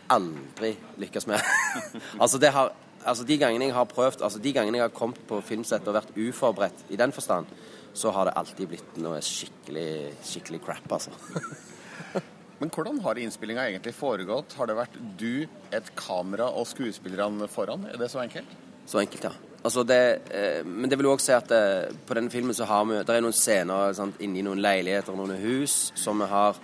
aldri 0.09 0.73
lykkes 1.05 1.29
med. 1.29 1.45
altså, 2.23 2.40
det 2.40 2.55
har, 2.57 2.73
altså 3.05 3.25
De 3.29 3.38
gangene 3.38 3.69
jeg 3.69 3.77
har 3.77 3.88
prøvd, 3.90 4.23
altså 4.23 4.40
de 4.43 4.53
gangene 4.57 4.81
jeg 4.81 4.88
har 4.88 4.97
kommet 4.97 5.21
på 5.29 5.40
filmsett 5.45 5.87
og 5.88 5.97
vært 5.99 6.17
uforberedt 6.17 6.87
i 6.90 6.99
den 7.01 7.12
forstand, 7.12 7.47
så 7.95 8.11
har 8.11 8.29
det 8.29 8.35
alltid 8.40 8.71
blitt 8.73 8.97
noe 9.03 9.21
skikkelig, 9.23 10.14
skikkelig 10.27 10.61
crap, 10.64 10.93
altså. 10.97 11.14
Men 12.61 12.71
hvordan 12.75 13.01
har 13.05 13.19
innspillinga 13.19 13.67
egentlig 13.69 13.95
foregått? 13.97 14.55
Har 14.59 14.71
det 14.71 14.77
vært 14.79 14.95
du, 15.19 15.47
et 15.75 15.90
kamera 15.99 16.47
og 16.55 16.69
skuespillerne 16.71 17.49
foran? 17.51 17.87
Er 17.90 17.99
det 18.01 18.11
så 18.12 18.23
enkelt? 18.23 18.55
Så 18.87 19.01
enkelt, 19.03 19.27
ja. 19.27 19.33
Altså 19.64 19.83
det, 19.88 20.01
eh, 20.31 20.61
men 20.67 20.90
det 20.90 20.99
vil 21.01 21.09
også 21.09 21.27
si 21.27 21.35
at 21.35 21.53
eh, 21.57 21.93
på 22.07 22.14
denne 22.17 22.31
filmen 22.31 22.55
så 22.55 22.67
har 22.69 22.85
vi 22.85 22.99
Det 23.01 23.14
er 23.14 23.23
noen 23.25 23.37
scener 23.37 23.95
sant, 23.97 24.21
inni 24.21 24.43
noen 24.45 24.61
leiligheter 24.61 25.14
og 25.14 25.23
noen 25.23 25.40
hus 25.40 25.93
som 25.97 26.21
vi 26.21 26.29
har 26.29 26.59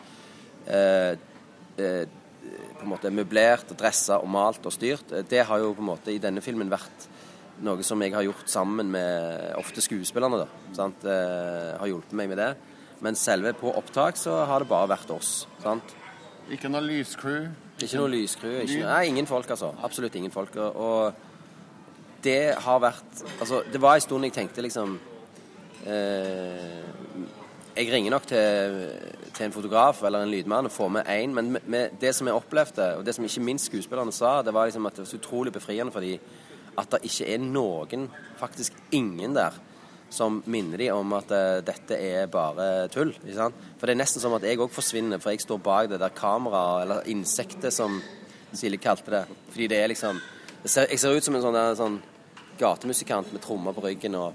eh, 0.69 1.15
eh, 1.81 2.03
på 2.81 2.89
en 2.89 2.95
måte 2.95 3.13
møblert 3.15 3.71
og 3.73 3.79
dressa 3.81 4.19
og 4.21 4.29
malt 4.33 4.65
og 4.67 4.75
styrt. 4.75 5.13
Det 5.29 5.45
har 5.47 5.63
jo 5.63 5.75
på 5.77 5.85
en 5.85 5.91
måte 5.93 6.13
i 6.15 6.21
denne 6.23 6.43
filmen 6.45 6.73
vært 6.73 7.09
noe 7.65 7.85
som 7.85 8.01
jeg 8.01 8.15
har 8.15 8.25
gjort 8.25 8.49
sammen 8.49 8.89
med 8.93 9.55
ofte 9.61 9.85
skuespillerne. 9.85 10.41
da? 10.41 10.91
Eh, 11.05 11.79
har 11.79 11.91
hjulpet 11.91 12.17
meg 12.17 12.31
med 12.33 12.41
det. 12.41 12.53
Men 13.05 13.17
selve 13.17 13.53
på 13.57 13.73
opptak 13.77 14.17
så 14.21 14.43
har 14.49 14.61
det 14.61 14.69
bare 14.69 14.89
vært 14.93 15.13
oss. 15.13 15.47
sant? 15.63 15.95
Ikke 16.51 16.69
noe 16.73 16.83
lyscrew? 16.83 17.51
Ikke 17.81 18.01
noe 18.01 18.11
lyscrew. 18.13 18.63
Ikke, 18.65 18.85
nei, 18.85 19.05
ingen 19.09 19.29
folk, 19.29 19.49
altså. 19.51 19.73
Absolutt 19.85 20.17
ingen 20.19 20.33
folk. 20.35 20.57
Og 20.57 21.13
det 22.25 22.55
har 22.61 22.81
vært 22.83 23.23
Altså, 23.41 23.63
det 23.73 23.81
var 23.81 23.97
en 23.97 24.05
stund 24.05 24.25
jeg 24.25 24.35
tenkte 24.37 24.65
liksom 24.65 24.99
eh, 25.87 26.83
Jeg 27.77 27.93
ringer 27.93 28.11
nok 28.11 28.27
til, 28.27 28.79
til, 29.31 29.47
en 29.47 29.55
fotograf 29.55 30.03
eller 30.03 30.25
en 30.25 30.31
lydmann 30.33 30.67
og 30.67 30.75
får 30.75 30.89
med 30.89 31.11
én, 31.11 31.35
men 31.35 31.53
med, 31.55 31.67
med 31.71 31.99
det 32.01 32.11
som 32.17 32.27
jeg 32.27 32.35
opplevde, 32.35 32.97
og 32.99 33.05
det 33.07 33.15
som 33.15 33.25
ikke 33.25 33.45
minst 33.47 33.71
skuespillerne 33.71 34.13
sa, 34.13 34.41
det 34.43 34.55
var 34.55 34.67
liksom 34.67 34.89
at 34.89 34.97
det 34.97 35.05
var 35.05 35.11
så 35.11 35.21
utrolig 35.21 35.53
befriende 35.55 35.95
for 35.95 36.05
dem 36.05 36.19
at 36.79 36.91
det 36.95 37.03
ikke 37.07 37.29
er 37.35 37.43
noen, 37.43 38.07
faktisk 38.41 38.77
ingen 38.95 39.35
der, 39.37 39.57
som 40.11 40.41
minner 40.51 40.81
de 40.81 40.89
om 40.91 41.13
at 41.15 41.31
uh, 41.31 41.61
dette 41.63 41.95
er 41.95 42.31
bare 42.31 42.89
tull. 42.91 43.13
ikke 43.23 43.37
sant? 43.37 43.59
For 43.79 43.87
det 43.87 43.95
er 43.95 44.01
nesten 44.03 44.23
som 44.23 44.35
at 44.35 44.47
jeg 44.47 44.59
òg 44.59 44.73
forsvinner, 44.75 45.23
for 45.23 45.35
jeg 45.35 45.45
står 45.45 45.63
bak 45.63 45.91
det 45.93 46.01
der 46.03 46.15
kameraet, 46.15 46.85
eller 46.85 47.11
insektet, 47.13 47.75
som 47.75 48.01
Silje 48.51 48.81
kalte 48.83 49.13
det. 49.15 49.25
Fordi 49.53 49.67
det 49.71 49.77
er 49.79 49.93
liksom 49.93 50.17
Jeg 50.63 50.71
ser, 50.71 50.87
Jeg 50.91 50.99
ser 50.99 51.17
ut 51.17 51.25
som 51.25 51.37
en 51.37 51.43
sånn, 51.43 51.55
der, 51.55 51.77
sånn 51.79 52.01
gatemusikant 52.59 53.31
med 53.33 53.41
trommer 53.41 53.73
på 53.73 53.85
ryggen 53.87 54.19
og, 54.19 54.35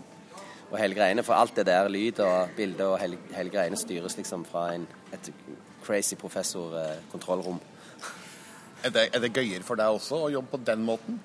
og 0.71 0.79
hele 0.79 0.97
greiene. 0.97 1.23
For 1.23 1.37
alt 1.37 1.55
det 1.57 1.67
der, 1.69 1.89
lyd 1.91 2.19
og 2.25 2.55
bilde 2.57 2.87
og 2.89 2.97
hele, 3.01 3.19
hele 3.35 3.53
greiene, 3.53 3.77
styres 3.79 4.17
liksom 4.17 4.45
fra 4.47 4.67
en, 4.75 4.87
et 5.13 5.31
crazy 5.85 6.17
professor-kontrollrom. 6.19 7.61
er, 8.83 8.89
det, 8.89 9.07
er 9.13 9.23
det 9.23 9.33
gøyere 9.33 9.63
for 9.63 9.79
deg 9.79 9.99
også 9.99 10.25
å 10.25 10.33
jobbe 10.33 10.55
på 10.55 10.63
den 10.65 10.85
måten? 10.85 11.21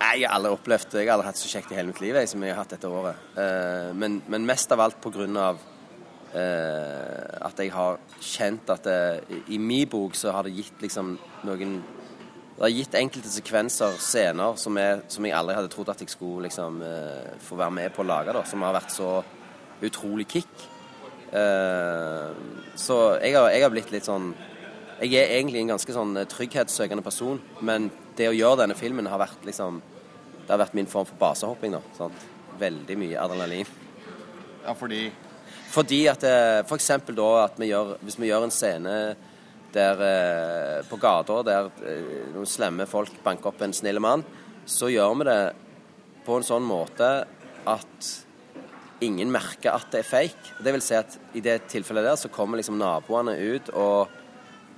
Nei, 0.00 0.22
jeg 0.22 0.30
har 0.30 0.38
aldri 0.38 0.54
opplevd 0.54 0.94
Jeg 0.96 1.08
har 1.10 1.18
aldri 1.18 1.28
hatt 1.28 1.40
så 1.40 1.50
kjekt 1.50 1.72
i 1.74 1.76
hele 1.76 1.90
mitt 1.90 2.00
liv 2.00 2.16
jeg, 2.16 2.28
som 2.30 2.44
jeg 2.44 2.54
har 2.54 2.62
hatt 2.62 2.72
dette 2.72 2.88
året. 2.88 3.20
Uh, 3.36 3.90
men, 3.92 4.22
men, 4.32 4.46
mest 4.48 4.72
av 4.72 4.80
alt 4.86 5.00
på 5.02 5.12
grunn 5.12 5.36
av 5.36 5.60
uh, 6.32 7.46
at 7.50 7.60
jeg 7.60 7.72
har 7.74 8.00
kjent 8.16 8.72
at 8.72 8.86
det, 8.86 9.40
i 9.52 9.58
min 9.60 9.88
bok 9.90 10.16
så 10.16 10.32
har 10.32 10.46
det 10.46 10.56
gitt 10.56 10.86
liksom 10.86 11.16
noen 11.44 11.80
Det 12.60 12.66
har 12.66 12.74
gitt 12.76 12.94
enkelte 12.98 13.30
sekvenser, 13.32 13.94
scener, 14.04 14.56
som, 14.60 14.76
jeg, 14.76 14.98
som 15.08 15.24
jeg 15.24 15.32
aldri 15.32 15.54
hadde 15.56 15.70
trodd 15.72 15.88
at 15.94 16.02
jeg 16.04 16.12
skulle 16.12 16.44
liksom 16.44 16.82
uh, 16.84 17.30
få 17.40 17.56
være 17.56 17.72
med 17.72 17.94
på 17.96 18.02
å 18.04 18.08
lage, 18.10 18.34
da. 18.36 18.42
Som 18.44 18.66
har 18.66 18.74
vært 18.76 18.92
så 18.92 19.14
utrolig 19.80 20.26
kick. 20.28 20.66
så 21.30 22.96
jeg 23.22 23.36
har, 23.36 23.46
jeg 23.54 23.62
har 23.62 23.70
blitt 23.70 23.92
litt 23.94 24.04
sånn 24.04 24.32
jeg 25.00 25.14
er 25.16 25.30
egentlig 25.38 25.62
en 25.62 25.70
ganske 25.72 25.94
sånn 25.94 26.18
trygghetssøkende 26.28 27.04
person, 27.06 27.38
men 27.64 27.86
det 28.18 28.26
å 28.28 28.34
gjøre 28.36 28.64
denne 28.64 28.76
filmen 28.76 29.08
har 29.08 29.22
vært 29.22 29.46
liksom 29.48 29.80
Det 30.44 30.50
har 30.50 30.60
vært 30.60 30.74
min 30.74 30.90
form 30.90 31.06
for 31.06 31.16
basehopping. 31.16 31.72
da, 31.72 31.80
sant? 31.96 32.26
Veldig 32.58 32.96
mye 32.98 33.22
adrenalin. 33.22 33.66
Ja, 34.66 34.74
fordi 34.74 35.10
Fordi 35.70 36.08
at 36.12 36.20
For 36.68 36.76
eksempel 36.76 37.16
da 37.16 37.44
at 37.46 37.56
vi 37.56 37.70
gjør 37.70 37.96
Hvis 38.02 38.18
vi 38.18 38.28
gjør 38.28 38.44
en 38.44 38.50
scene 38.50 39.16
der 39.74 40.02
eh, 40.04 40.78
på 40.88 40.98
gata 41.00 41.40
der 41.46 41.68
eh, 41.86 42.30
noen 42.34 42.48
slemme 42.48 42.86
folk 42.90 43.20
banker 43.24 43.52
opp 43.52 43.62
en 43.64 43.74
snill 43.76 44.00
mann, 44.02 44.24
så 44.66 44.90
gjør 44.92 45.18
vi 45.20 45.28
det 45.28 45.40
på 46.26 46.36
en 46.36 46.46
sånn 46.46 46.66
måte 46.66 47.10
at 47.70 48.10
ingen 49.04 49.32
merker 49.32 49.72
at 49.72 49.88
det 49.92 50.02
er 50.02 50.08
fake. 50.08 50.56
Det 50.60 50.74
vil 50.74 50.84
si 50.84 50.96
at 50.98 51.16
i 51.36 51.42
det 51.44 51.62
tilfellet 51.72 52.06
der 52.06 52.18
så 52.20 52.30
kommer 52.32 52.60
liksom 52.60 52.78
naboene 52.80 53.36
ut 53.38 53.70
og, 53.72 54.12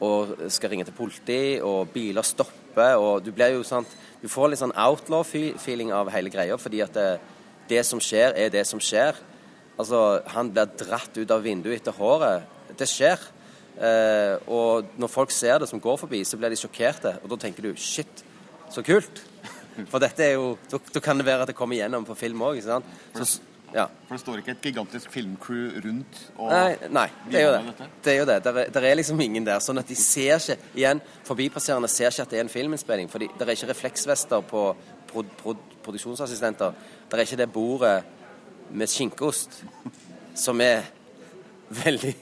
og 0.02 0.35
skal 0.52 0.72
ringe 0.72 0.87
til 0.87 0.96
politi, 0.96 1.42
og 1.62 1.90
biler 1.94 2.26
stopper, 2.26 2.96
og 2.98 3.24
du 3.24 3.33
blir 3.35 3.59
jo 3.59 3.66
sant 3.66 3.90
Du 4.22 4.28
får 4.31 4.52
litt 4.52 4.61
sånn 4.61 4.76
outlaw-feeling 4.78 5.90
av 5.90 6.12
hele 6.14 6.31
greia, 6.31 6.55
fordi 6.55 6.78
at 6.85 6.94
det, 6.94 7.09
det 7.66 7.83
som 7.83 7.98
skjer, 7.98 8.37
er 8.38 8.52
det 8.55 8.62
som 8.68 8.78
skjer. 8.78 9.16
Altså, 9.74 10.20
han 10.31 10.52
blir 10.55 10.70
dratt 10.78 11.16
ut 11.18 11.33
av 11.35 11.42
vinduet 11.42 11.81
etter 11.81 11.96
håret. 11.96 12.46
Det 12.78 12.87
skjer. 12.87 13.18
Eh, 13.76 14.35
og 14.52 14.92
når 15.00 15.11
folk 15.11 15.32
ser 15.35 15.62
det 15.62 15.68
som 15.70 15.80
går 15.80 15.96
forbi, 16.04 16.22
så 16.28 16.37
blir 16.37 16.52
de 16.52 16.61
sjokkerte. 16.61 17.16
Og 17.22 17.32
da 17.32 17.40
tenker 17.46 17.64
du 17.64 17.72
shit, 17.76 18.24
så 18.72 18.85
kult. 18.87 19.24
For 19.92 20.02
dette 20.02 20.20
er 20.20 20.35
jo 20.37 20.58
Da 20.68 21.00
kan 21.00 21.16
det 21.16 21.24
være 21.24 21.46
at 21.46 21.48
det 21.48 21.56
kommer 21.56 21.78
gjennom 21.78 22.04
på 22.04 22.16
film 22.18 22.44
òg, 22.44 22.61
ja. 23.72 23.87
For 24.04 24.12
det 24.12 24.20
står 24.20 24.40
ikke 24.42 24.52
et 24.52 24.66
gigantisk 24.66 25.12
filmcrew 25.14 25.78
rundt 25.80 26.18
og 26.37 26.50
Nei, 26.52 26.88
nei 26.92 27.06
det 27.32 27.38
er 27.40 27.46
jo 27.46 27.52
det. 27.54 27.87
Det 28.04 28.12
er 28.12 28.18
jo 28.18 28.26
det. 28.28 28.35
Der 28.44 28.58
er, 28.61 28.72
der 28.74 28.87
er 28.88 28.98
liksom 28.98 29.20
ingen 29.24 29.46
der. 29.46 29.62
Sånn 29.64 29.80
at 29.80 29.88
de 29.88 29.96
ser 29.96 30.37
ikke 30.37 30.58
Igjen, 30.76 31.00
forbipasserende 31.24 31.88
ser 31.88 32.12
ikke 32.12 32.26
at 32.26 32.35
det 32.35 32.40
er 32.40 32.44
en 32.44 32.52
filminnspilling. 32.52 33.08
For 33.08 33.24
det 33.24 33.30
er 33.46 33.54
ikke 33.54 33.70
refleksvester 33.70 34.44
på 34.44 34.66
prod, 35.08 35.30
prod, 35.40 35.62
produksjonsassistenter. 35.87 36.76
Det 37.08 37.16
er 37.16 37.24
ikke 37.24 37.40
det 37.40 37.48
bordet 37.52 37.94
med 38.72 38.92
skinkeost 38.92 39.62
som 40.37 40.61
er 40.61 40.85
veldig 41.85 42.12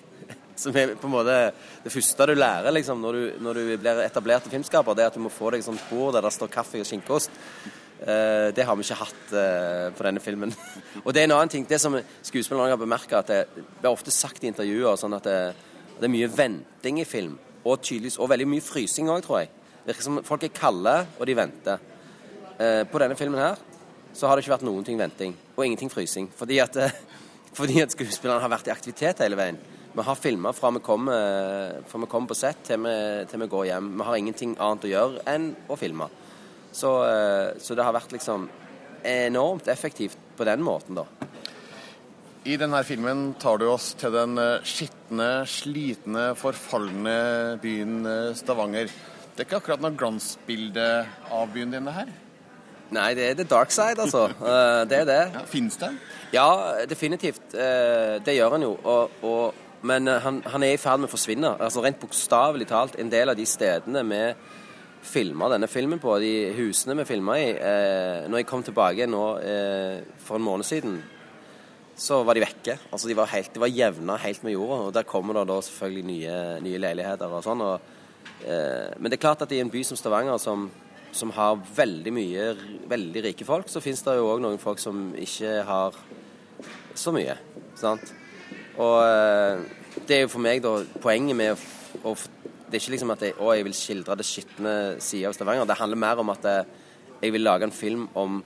som 0.61 0.77
er 0.77 0.95
på 1.01 1.09
en 1.09 1.15
måte 1.15 1.37
det 1.85 1.93
første 1.93 2.27
du 2.29 2.35
lærer 2.37 2.75
liksom, 2.75 3.01
når, 3.03 3.17
du, 3.17 3.43
når 3.45 3.59
du 3.59 3.75
blir 3.81 4.01
etablert 4.05 4.49
filmskaper, 4.53 4.97
det 4.97 5.05
er 5.05 5.13
at 5.13 5.19
du 5.19 5.25
må 5.25 5.33
få 5.33 5.53
deg 5.53 5.63
et 5.63 5.69
sånt 5.69 5.85
bord 5.91 6.15
der 6.17 6.27
det 6.27 6.33
står 6.37 6.53
kaffe 6.53 6.81
og 6.83 6.89
skinkeost. 6.89 7.33
Uh, 8.01 8.49
det 8.57 8.65
har 8.65 8.77
vi 8.77 8.85
ikke 8.87 8.97
hatt 8.97 9.33
uh, 9.37 9.89
på 9.93 10.05
denne 10.07 10.23
filmen. 10.25 10.55
og 11.05 11.13
det 11.13 11.21
er 11.21 11.27
en 11.29 11.35
annen 11.37 11.53
ting. 11.53 11.67
Det 11.69 11.81
som 11.81 11.99
skuespillerne 12.25 12.73
har 12.73 12.81
bemerka, 12.81 13.21
at 13.21 13.29
det 13.33 13.65
blir 13.81 13.91
ofte 13.93 14.13
sagt 14.15 14.45
i 14.45 14.49
intervjuer 14.49 14.97
sånn 15.01 15.19
at 15.19 15.29
det, 15.29 15.41
det, 15.99 16.07
er 16.09 16.13
mye 16.13 16.31
venting 16.33 17.03
i 17.03 17.09
film. 17.09 17.37
Og 17.61 17.83
tydeligvis, 17.85 18.17
og 18.17 18.31
veldig 18.33 18.49
mye 18.49 18.65
frysing 18.65 19.11
òg, 19.13 19.21
tror 19.27 19.43
jeg. 19.43 19.51
Virker 19.85 20.07
som 20.07 20.23
folk 20.25 20.47
er 20.49 20.55
kalde, 20.57 20.95
og 21.19 21.29
de 21.29 21.37
venter. 21.37 21.85
Uh, 22.57 22.83
på 22.89 23.03
denne 23.05 23.19
filmen 23.21 23.41
her 23.41 23.61
så 24.17 24.27
har 24.27 24.35
det 24.35 24.43
ikke 24.43 24.57
vært 24.57 24.65
noen 24.67 24.83
ting 24.83 24.97
venting, 24.99 25.37
og 25.55 25.61
ingenting 25.63 25.93
frysing. 25.93 26.31
Fordi 26.35 26.57
at, 26.65 26.81
fordi 27.59 27.85
at 27.85 27.93
skuespillerne 27.93 28.41
har 28.43 28.53
vært 28.53 28.73
i 28.73 28.75
aktivitet 28.75 29.21
hele 29.23 29.39
veien. 29.39 29.61
Vi 29.93 30.03
har 30.03 30.15
filma 30.15 30.53
fra 30.53 30.71
vi 30.71 30.79
kommer, 30.79 31.83
fra 31.87 31.99
vi 31.99 32.07
kommer 32.07 32.31
på 32.31 32.37
sett 32.39 32.63
til 32.69 32.79
vi, 32.85 32.95
til 33.27 33.41
vi, 33.43 33.49
går 33.51 33.65
hjem. 33.73 33.89
Vi 33.99 34.07
har 34.07 34.19
ingenting 34.21 34.53
annet 34.63 34.85
å 34.87 34.91
gjøre 34.91 35.23
enn 35.33 35.49
å 35.67 35.79
filme. 35.79 36.07
Så, 36.71 36.93
så, 37.59 37.75
det 37.75 37.83
har 37.83 37.97
vært 37.97 38.13
liksom 38.15 38.45
enormt 39.03 39.67
effektivt 39.73 40.15
på 40.39 40.47
den 40.47 40.63
måten, 40.63 41.01
da. 41.01 41.07
I 42.47 42.55
denne 42.57 42.85
filmen 42.87 43.33
tar 43.43 43.59
du 43.59 43.67
oss 43.67 43.91
til 43.99 44.15
den 44.15 44.39
skitne, 44.63 45.43
slitne, 45.51 46.29
forfalne 46.39 47.17
byen 47.61 48.07
Stavanger. 48.39 48.93
Det 49.35 49.43
er 49.43 49.49
ikke 49.49 49.59
akkurat 49.59 49.83
noe 49.83 49.99
glansbilde 49.99 50.87
av 51.35 51.51
byen 51.51 51.75
din, 51.75 51.91
det 51.91 51.97
her? 51.97 52.13
Nei, 52.95 53.09
det 53.19 53.27
er 53.27 53.35
the 53.43 53.49
dark 53.51 53.75
side, 53.75 53.99
altså. 53.99 54.29
Det 54.91 55.03
er 55.03 55.11
det. 55.11 55.19
Ja, 55.35 55.43
Fins 55.51 55.79
det? 55.83 55.91
Ja, 56.31 56.49
definitivt. 56.87 57.43
Det 57.51 58.39
gjør 58.39 58.55
han 58.55 58.67
jo. 58.67 58.73
Og, 58.79 59.21
og 59.27 59.67
men 59.83 60.09
han, 60.09 60.43
han, 60.45 60.65
er 60.65 60.75
i 60.75 60.81
ferd 60.81 61.01
med 61.01 61.09
å 61.09 61.15
forsvinne. 61.15 61.55
Altså 61.57 61.83
Rent 61.85 62.01
bokstavelig 62.03 62.67
talt. 62.69 62.99
En 63.01 63.13
del 63.13 63.33
av 63.33 63.39
de 63.39 63.47
stedene 63.49 64.03
vi 64.05 64.25
filma 65.01 65.49
denne 65.49 65.69
filmen 65.71 66.01
på, 66.01 66.19
de 66.21 66.51
husene 66.59 66.99
vi 66.99 67.07
filma 67.09 67.39
i 67.41 67.47
eh, 67.55 68.27
Når 68.29 68.43
jeg 68.43 68.49
kom 68.51 68.65
tilbake 68.65 69.07
nå 69.09 69.23
eh, 69.41 70.03
for 70.21 70.37
en 70.37 70.45
måned 70.45 70.69
siden, 70.69 70.99
så 72.01 72.21
var 72.25 72.37
de 72.37 72.45
vekke. 72.45 72.77
Altså 72.91 73.09
De 73.09 73.17
var, 73.17 73.31
helt, 73.33 73.53
de 73.55 73.63
var 73.63 73.73
jevna 73.73 74.19
helt 74.21 74.45
med 74.45 74.55
jorda. 74.57 74.79
Og 74.87 74.95
der 74.97 75.09
kommer 75.09 75.37
det 75.37 75.49
da 75.51 75.59
selvfølgelig 75.65 76.07
nye, 76.09 76.37
nye 76.65 76.85
leiligheter 76.85 77.33
og 77.33 77.45
sånn. 77.45 77.65
Og, 77.65 77.91
eh, 78.45 78.93
men 78.99 79.09
det 79.09 79.19
er 79.19 79.27
klart 79.27 79.45
at 79.45 79.53
i 79.57 79.61
en 79.65 79.73
by 79.73 79.85
som 79.87 80.01
Stavanger, 80.01 80.41
som, 80.41 80.69
som 81.13 81.33
har 81.37 81.61
veldig 81.77 82.15
mye 82.15 82.49
veldig 82.91 83.27
rike 83.31 83.49
folk, 83.49 83.69
så 83.73 83.85
finnes 83.85 84.05
det 84.07 84.17
jo 84.21 84.31
òg 84.33 84.45
noen 84.45 84.61
folk 84.61 84.81
som 84.83 85.11
ikke 85.19 85.61
har 85.69 86.01
så 86.97 87.13
mye. 87.17 87.37
Sant? 87.81 88.13
Og 88.79 88.97
eh, 89.03 89.65
det 90.07 90.17
er 90.17 90.25
jo 90.25 90.33
for 90.33 90.45
meg 90.45 90.63
da 90.63 90.77
poenget 91.03 91.37
med 91.37 91.67
å, 92.05 92.15
Det 92.15 92.79
er 92.79 92.83
ikke 92.85 92.95
liksom 92.95 93.13
at 93.17 93.23
jeg, 93.27 93.35
å, 93.39 93.51
jeg 93.57 93.67
vil 93.67 93.75
skildre 93.75 94.17
det 94.19 94.27
skitne 94.29 94.75
sida 95.03 95.31
av 95.31 95.35
Stavanger. 95.35 95.67
Det 95.67 95.79
handler 95.81 95.99
mer 95.99 96.23
om 96.23 96.31
at 96.31 96.45
jeg, 96.47 96.67
jeg 97.25 97.35
vil 97.35 97.43
lage 97.43 97.67
en 97.67 97.75
film 97.75 98.07
om 98.15 98.39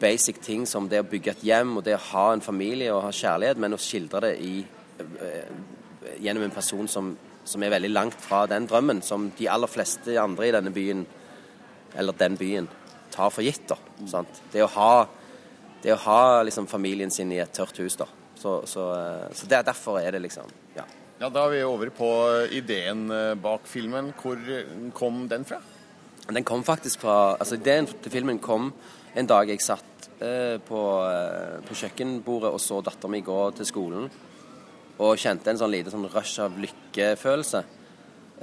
basic 0.00 0.40
ting 0.42 0.66
som 0.68 0.88
det 0.90 1.00
å 1.00 1.06
bygge 1.08 1.36
et 1.36 1.44
hjem 1.46 1.76
og 1.78 1.84
det 1.86 1.94
å 1.96 2.04
ha 2.10 2.24
en 2.34 2.44
familie 2.44 2.90
og 2.92 3.04
ha 3.06 3.12
kjærlighet, 3.14 3.60
men 3.62 3.76
å 3.76 3.80
skildre 3.80 4.24
det 4.26 4.32
i, 4.42 4.56
eh, 4.98 5.54
gjennom 6.20 6.44
en 6.44 6.56
person 6.56 6.88
som, 6.90 7.14
som 7.44 7.62
er 7.62 7.72
veldig 7.76 7.92
langt 7.94 8.18
fra 8.20 8.44
den 8.50 8.66
drømmen 8.68 9.00
som 9.02 9.30
de 9.38 9.48
aller 9.48 9.70
fleste 9.70 10.18
andre 10.20 10.48
i 10.48 10.54
denne 10.58 10.74
byen, 10.74 11.06
eller 11.96 12.18
den 12.18 12.36
byen, 12.36 12.68
tar 13.14 13.30
for 13.30 13.46
gitt. 13.46 13.64
da, 13.70 13.78
sant? 14.10 14.42
Det 14.52 14.64
å 14.64 14.70
ha, 14.74 15.06
det 15.82 15.94
å 15.94 16.02
ha 16.04 16.42
liksom, 16.44 16.66
familien 16.68 17.10
sin 17.10 17.32
i 17.32 17.40
et 17.40 17.54
tørt 17.54 17.78
hus. 17.80 17.96
da. 17.96 18.10
Så, 18.36 18.60
så, 18.68 18.90
eh, 18.96 19.26
så 19.32 19.48
det, 19.48 19.64
derfor 19.66 20.00
er 20.00 20.16
det 20.16 20.22
liksom 20.26 20.52
Ja. 20.76 20.84
Ja, 21.18 21.30
Da 21.32 21.46
er 21.46 21.54
vi 21.54 21.62
over 21.64 21.90
på 21.90 22.10
ideen 22.52 23.10
eh, 23.10 23.34
bak 23.34 23.64
filmen. 23.64 24.12
Hvor 24.20 24.36
kom 24.92 25.28
den 25.28 25.44
fra? 25.48 25.62
Den 26.28 26.44
kom 26.44 26.64
faktisk 26.64 27.00
fra 27.00 27.36
Altså, 27.38 27.56
ideen 27.56 27.86
til 27.86 28.12
filmen 28.12 28.38
kom 28.38 28.72
en 29.16 29.26
dag 29.26 29.48
jeg 29.48 29.62
satt 29.64 30.08
eh, 30.20 30.58
på, 30.60 30.80
eh, 31.08 31.60
på, 31.64 31.74
kjøkkenbordet 31.80 32.52
og 32.52 32.60
så 32.60 32.82
dattera 32.84 33.08
mi 33.08 33.22
gå 33.24 33.38
til 33.56 33.68
skolen, 33.68 34.10
og 34.98 35.20
kjente 35.20 35.52
en 35.52 35.60
sånn 35.60 35.72
lite 35.72 35.92
sånn 35.92 36.08
rush 36.12 36.42
av 36.44 36.58
lykkefølelse. 36.60 37.62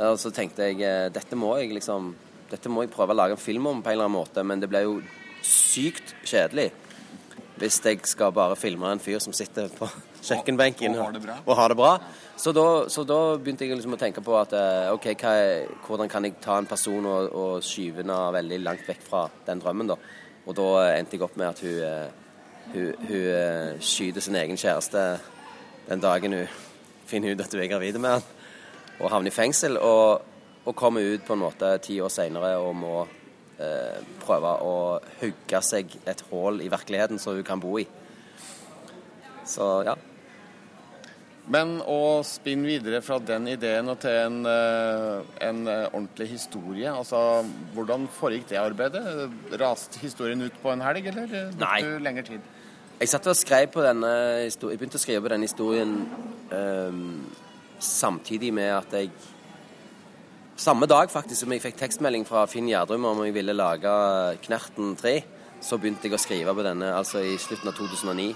Og 0.08 0.18
så 0.18 0.32
tenkte 0.34 0.72
jeg 0.72 0.82
eh, 0.82 1.10
dette 1.14 1.38
må 1.38 1.56
jeg 1.62 1.76
liksom 1.78 2.14
Dette 2.54 2.70
må 2.70 2.84
jeg 2.84 2.92
prøve 2.94 3.16
å 3.16 3.18
lage 3.18 3.34
en 3.34 3.42
film 3.42 3.66
om 3.66 3.80
på 3.82 3.90
en 3.90 3.96
eller 3.96 4.06
annen 4.06 4.20
måte, 4.20 4.42
men 4.46 4.60
det 4.62 4.68
ble 4.70 4.84
jo 4.84 4.98
sykt 5.42 6.12
kjedelig 6.22 6.68
hvis 7.64 7.80
jeg 7.86 8.02
skal 8.12 8.34
bare 8.36 8.58
filme 8.60 8.90
en 8.92 9.00
fyr 9.00 9.22
som 9.24 9.34
sitter 9.36 9.70
på 9.72 9.88
kjøkkenbenken 10.24 10.98
og, 10.98 11.00
og, 11.00 11.06
har, 11.06 11.14
det 11.16 11.22
bra. 11.24 11.36
og 11.46 11.58
har 11.58 11.72
det 11.72 11.78
bra. 11.80 11.92
Så 12.36 12.52
da, 12.56 12.66
så 12.92 13.06
da 13.08 13.20
begynte 13.40 13.64
jeg 13.64 13.78
liksom 13.78 13.96
å 13.96 14.00
tenke 14.02 14.24
på 14.26 14.36
at 14.36 14.56
eh, 14.58 14.90
OK, 14.92 15.08
er, 15.14 15.70
hvordan 15.86 16.12
kan 16.12 16.28
jeg 16.28 16.36
ta 16.44 16.58
en 16.60 16.68
person 16.68 17.08
og, 17.08 17.30
og 17.32 17.64
skyve 17.64 18.04
den 18.04 18.12
veldig 18.12 18.60
langt 18.66 18.90
vekk 18.90 19.08
fra 19.08 19.24
den 19.48 19.64
drømmen, 19.64 19.94
da. 19.94 19.98
Og 20.44 20.58
da 20.58 20.68
endte 20.98 21.16
jeg 21.16 21.24
opp 21.24 21.40
med 21.40 21.54
at 21.54 21.64
hun, 21.64 21.80
eh, 21.88 22.44
hun, 22.74 23.08
hun 23.08 23.26
eh, 23.32 23.80
skyter 23.80 24.26
sin 24.26 24.40
egen 24.42 24.60
kjæreste 24.60 25.08
den 25.88 26.04
dagen 26.04 26.36
hun 26.36 26.62
finner 27.12 27.32
ut 27.32 27.44
at 27.46 27.56
hun 27.56 27.64
er 27.64 27.72
gravid 27.72 28.00
med 28.02 28.18
han, 28.18 28.30
og 29.00 29.12
havner 29.14 29.32
i 29.32 29.36
fengsel. 29.36 29.80
Og, 29.80 30.30
og 30.64 30.80
kommer 30.80 31.04
ut 31.04 31.24
på 31.28 31.36
en 31.36 31.44
måte 31.44 31.76
ti 31.84 32.00
år 32.04 32.12
seinere 32.12 32.58
og 32.64 32.76
må 32.76 32.96
eh, 33.04 33.23
prøve 34.24 34.54
å 34.66 34.78
hugge 35.22 35.60
seg 35.64 35.92
et 36.10 36.24
hull 36.32 36.58
i 36.64 36.72
virkeligheten 36.74 37.20
som 37.22 37.38
hun 37.38 37.46
kan 37.48 37.62
bo 37.62 37.78
i. 37.80 37.86
Så 39.48 39.68
ja. 39.88 39.96
Men 41.52 41.76
å 41.84 42.24
spinne 42.24 42.70
videre 42.70 43.02
fra 43.04 43.18
den 43.20 43.50
ideen 43.52 43.92
og 43.92 43.98
til 44.00 44.16
en, 44.16 44.38
eh, 44.48 45.32
en 45.44 45.66
eh, 45.68 45.90
ordentlig 45.90 46.30
historie, 46.38 46.88
altså 46.88 47.44
hvordan 47.76 48.08
foregikk 48.16 48.48
det 48.54 48.62
arbeidet? 48.62 49.04
Raste 49.60 50.00
historien 50.00 50.42
ut 50.42 50.56
på 50.62 50.72
en 50.72 50.84
helg, 50.86 51.10
eller 51.12 51.28
brukte 51.28 51.82
du 51.84 52.00
lengre 52.00 52.24
tid? 52.30 52.48
Jeg 53.02 53.12
satt 53.12 53.28
og 53.28 53.36
skrev 53.36 53.68
på 53.74 53.84
denne 53.84 54.10
Jeg 54.46 54.56
begynte 54.62 54.96
å 54.96 55.02
skrive 55.02 55.26
på 55.26 55.32
denne 55.34 55.50
historien 55.50 55.96
um, 56.54 57.26
samtidig 57.84 58.54
med 58.56 58.70
at 58.78 58.96
jeg 58.96 59.10
Samme 60.54 60.86
dag 60.86 61.10
faktisk 61.10 61.42
som 61.42 61.54
jeg 61.56 61.64
fikk 61.64 61.80
tekstmelding 61.80 62.28
fra 62.30 62.44
Finn 62.46 62.68
Gjerdrum 62.70 63.08
om 63.10 63.24
jeg 63.26 63.34
ville 63.34 63.56
lage 63.58 63.90
Knerten 64.46 64.94
3, 65.00 65.14
så 65.66 65.80
begynte 65.82 66.06
jeg 66.06 66.14
å 66.14 66.22
skrive 66.22 66.54
på 66.54 66.66
denne 66.66 66.92
altså 66.94 67.24
i 67.26 67.38
slutten 67.42 67.72
av 67.72 67.78
2009 67.80 68.28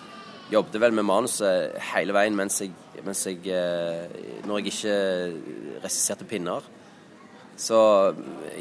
jobbet 0.51 0.79
vel 0.81 0.95
med 0.95 1.05
manuset 1.07 1.75
hele 1.91 2.15
veien 2.15 2.35
mens 2.35 2.61
jeg, 2.63 2.73
mens 3.05 3.21
jeg 3.27 3.43
eh, 3.51 4.07
Når 4.47 4.61
jeg 4.61 4.71
ikke 4.71 4.97
regisserte 5.83 6.27
pinner. 6.27 6.65
Så 7.57 7.77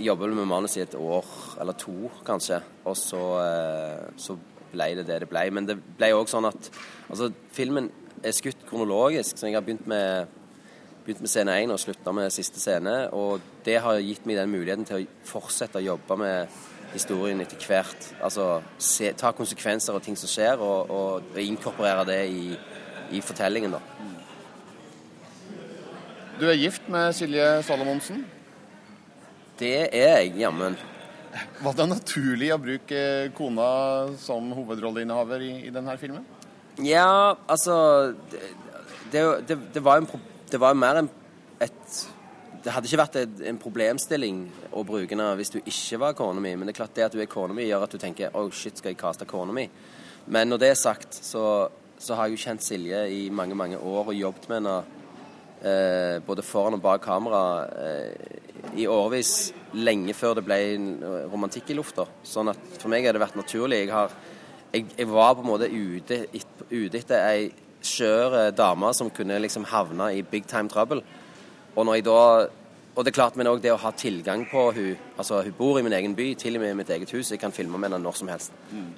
jobbet 0.01 0.31
jeg 0.31 0.39
med 0.39 0.49
manus 0.51 0.77
i 0.77 0.83
et 0.85 0.97
år 0.99 1.27
eller 1.61 1.77
to, 1.79 2.11
kanskje. 2.27 2.61
Og 2.85 2.97
så, 2.97 3.23
eh, 3.41 4.07
så 4.21 4.37
ble 4.73 4.91
det 4.99 5.07
det 5.09 5.21
det 5.25 5.31
ble. 5.31 5.45
Men 5.53 5.69
det 5.69 5.79
ble 5.99 6.13
òg 6.17 6.29
sånn 6.33 6.49
at 6.49 6.71
altså, 7.09 7.31
filmen 7.55 7.91
er 8.25 8.35
skutt 8.35 8.65
kronologisk, 8.69 9.37
så 9.37 9.49
jeg 9.49 9.57
har 9.57 9.65
begynt 9.65 9.87
med, 9.87 10.33
begynt 11.07 11.23
med 11.23 11.31
scene 11.31 11.55
én 11.63 11.73
og 11.73 11.79
slutta 11.81 12.13
med 12.15 12.33
siste 12.35 12.61
scene. 12.61 12.95
Og 13.15 13.43
det 13.67 13.79
har 13.83 14.03
gitt 14.03 14.27
meg 14.27 14.41
den 14.41 14.53
muligheten 14.53 14.87
til 14.89 15.05
å 15.05 15.29
fortsette 15.29 15.81
å 15.81 15.87
jobbe 15.87 16.19
med 16.21 16.57
historien 16.93 17.41
etter 17.43 17.61
hvert. 17.63 18.11
Altså 18.25 18.61
se, 18.79 19.13
ta 19.19 19.33
konsekvenser 19.37 19.97
av 19.97 20.05
ting 20.05 20.19
som 20.19 20.31
skjer, 20.31 20.61
og, 20.63 20.91
og, 20.91 21.31
og 21.35 21.43
inkorporere 21.43 22.07
det 22.09 22.21
i, 22.33 22.57
i, 23.15 23.23
fortellingen, 23.25 23.77
da. 23.77 23.83
Du 26.37 26.47
er 26.51 26.59
gift 26.59 26.89
med 26.93 27.15
Silje 27.17 27.47
Salomonsen? 27.65 28.27
Det 29.57 29.77
er 29.87 30.21
jeg, 30.21 30.35
jammen. 30.43 30.77
Var 31.65 31.77
det 31.77 31.87
naturlig 31.89 32.51
å 32.53 32.61
bruke 32.61 33.01
kona 33.37 33.69
som 34.21 34.51
hovedrolleinnehaver 34.57 35.45
i, 35.45 35.53
i 35.69 35.73
denne 35.73 35.97
filmen? 36.01 36.25
Ja, 36.85 37.37
altså 37.49 38.13
Det, 39.13 39.23
det, 39.49 39.57
det, 39.73 39.81
var, 39.85 40.03
en, 40.03 40.09
det 40.51 40.61
var 40.63 40.77
mer 40.79 41.03
en, 41.03 41.11
et 41.61 42.07
det 42.67 42.73
hadde 42.75 42.89
ikke 42.89 42.99
vært 42.99 43.17
en 43.47 43.59
problemstilling 43.63 44.39
å 44.75 44.83
bruke 44.87 45.13
henne 45.13 45.29
hvis 45.39 45.53
du 45.55 45.61
ikke 45.61 46.01
var 46.03 46.17
kona 46.19 46.43
mi, 46.43 46.57
men 46.59 46.67
det 46.67 46.73
er 46.75 46.81
klart 46.81 46.97
det 46.97 47.05
at 47.05 47.15
du 47.15 47.21
er 47.23 47.31
kona 47.31 47.55
mi, 47.55 47.69
gjør 47.69 47.85
at 47.87 47.93
du 47.95 48.01
tenker 48.03 48.35
oh 48.35 48.49
shit, 48.51 48.81
skal 48.81 48.91
jeg 48.91 48.99
kaste 48.99 49.29
kona 49.31 49.55
mi? 49.55 49.69
Men 50.35 50.51
når 50.51 50.63
det 50.63 50.71
er 50.73 50.81
sagt, 50.81 51.15
så, 51.15 51.45
så, 51.95 52.17
har 52.19 52.27
jeg 52.27 52.35
jo 52.35 52.43
kjent 52.43 52.65
Silje 52.67 53.05
i 53.15 53.21
mange, 53.31 53.55
mange 53.55 53.79
år 53.79 54.11
og 54.11 54.19
jobbet 54.19 54.49
med 54.51 54.59
henne 54.59 54.75
eh, 55.63 56.17
både 56.27 56.43
foran 56.43 56.75
og 56.75 56.83
bak 56.83 57.05
kamera 57.07 57.43
eh, 57.85 58.41
i 58.83 58.89
årevis, 58.91 59.53
lenge 59.79 60.17
før 60.19 60.41
det 60.41 60.47
ble 60.49 60.59
romantikk 61.31 61.71
i 61.71 61.79
lufta. 61.79 62.09
Sånn 62.27 62.51
at 62.51 62.81
for 62.81 62.91
meg 62.91 63.07
har 63.07 63.15
det 63.15 63.23
vært 63.23 63.39
naturlig. 63.39 63.85
Jeg, 63.85 63.93
har, 63.95 64.11
jeg, 64.73 64.91
jeg 64.97 65.09
var 65.13 65.37
på 65.37 65.47
en 65.47 65.51
måte 65.53 65.71
ute, 65.71 66.25
ute 66.73 66.99
etter 66.99 67.23
ei 67.23 67.47
skjør 67.87 68.39
dame 68.57 68.93
som 68.97 69.11
kunne 69.15 69.39
liksom 69.43 69.67
havne 69.71 70.13
i 70.19 70.25
big 70.27 70.49
time 70.51 70.73
trouble. 70.73 71.03
Og 71.77 71.87
når 71.87 72.01
jeg 72.01 72.09
da 72.09 72.23
og 72.97 73.05
det 73.05 73.13
er 73.13 73.17
klart, 73.19 73.35
men 73.37 73.49
òg 73.51 73.61
det 73.61 73.75
å 73.75 73.81
ha 73.83 73.91
tilgang 73.93 74.47
på 74.49 74.61
hun, 74.73 75.09
altså 75.21 75.43
Hun 75.45 75.55
bor 75.59 75.77
i 75.77 75.83
min 75.85 75.93
egen 75.93 76.15
by, 76.17 76.31
til 76.41 76.57
og 76.57 76.63
med 76.63 76.73
i 76.73 76.79
mitt 76.79 76.91
eget 76.91 77.11
hus. 77.13 77.31
Jeg 77.31 77.41
kan 77.43 77.53
filme 77.53 77.77
med 77.77 77.91
henne 77.91 78.01
når 78.01 78.15
som 78.17 78.31
helst. 78.33 78.55
Mm. 78.73 78.95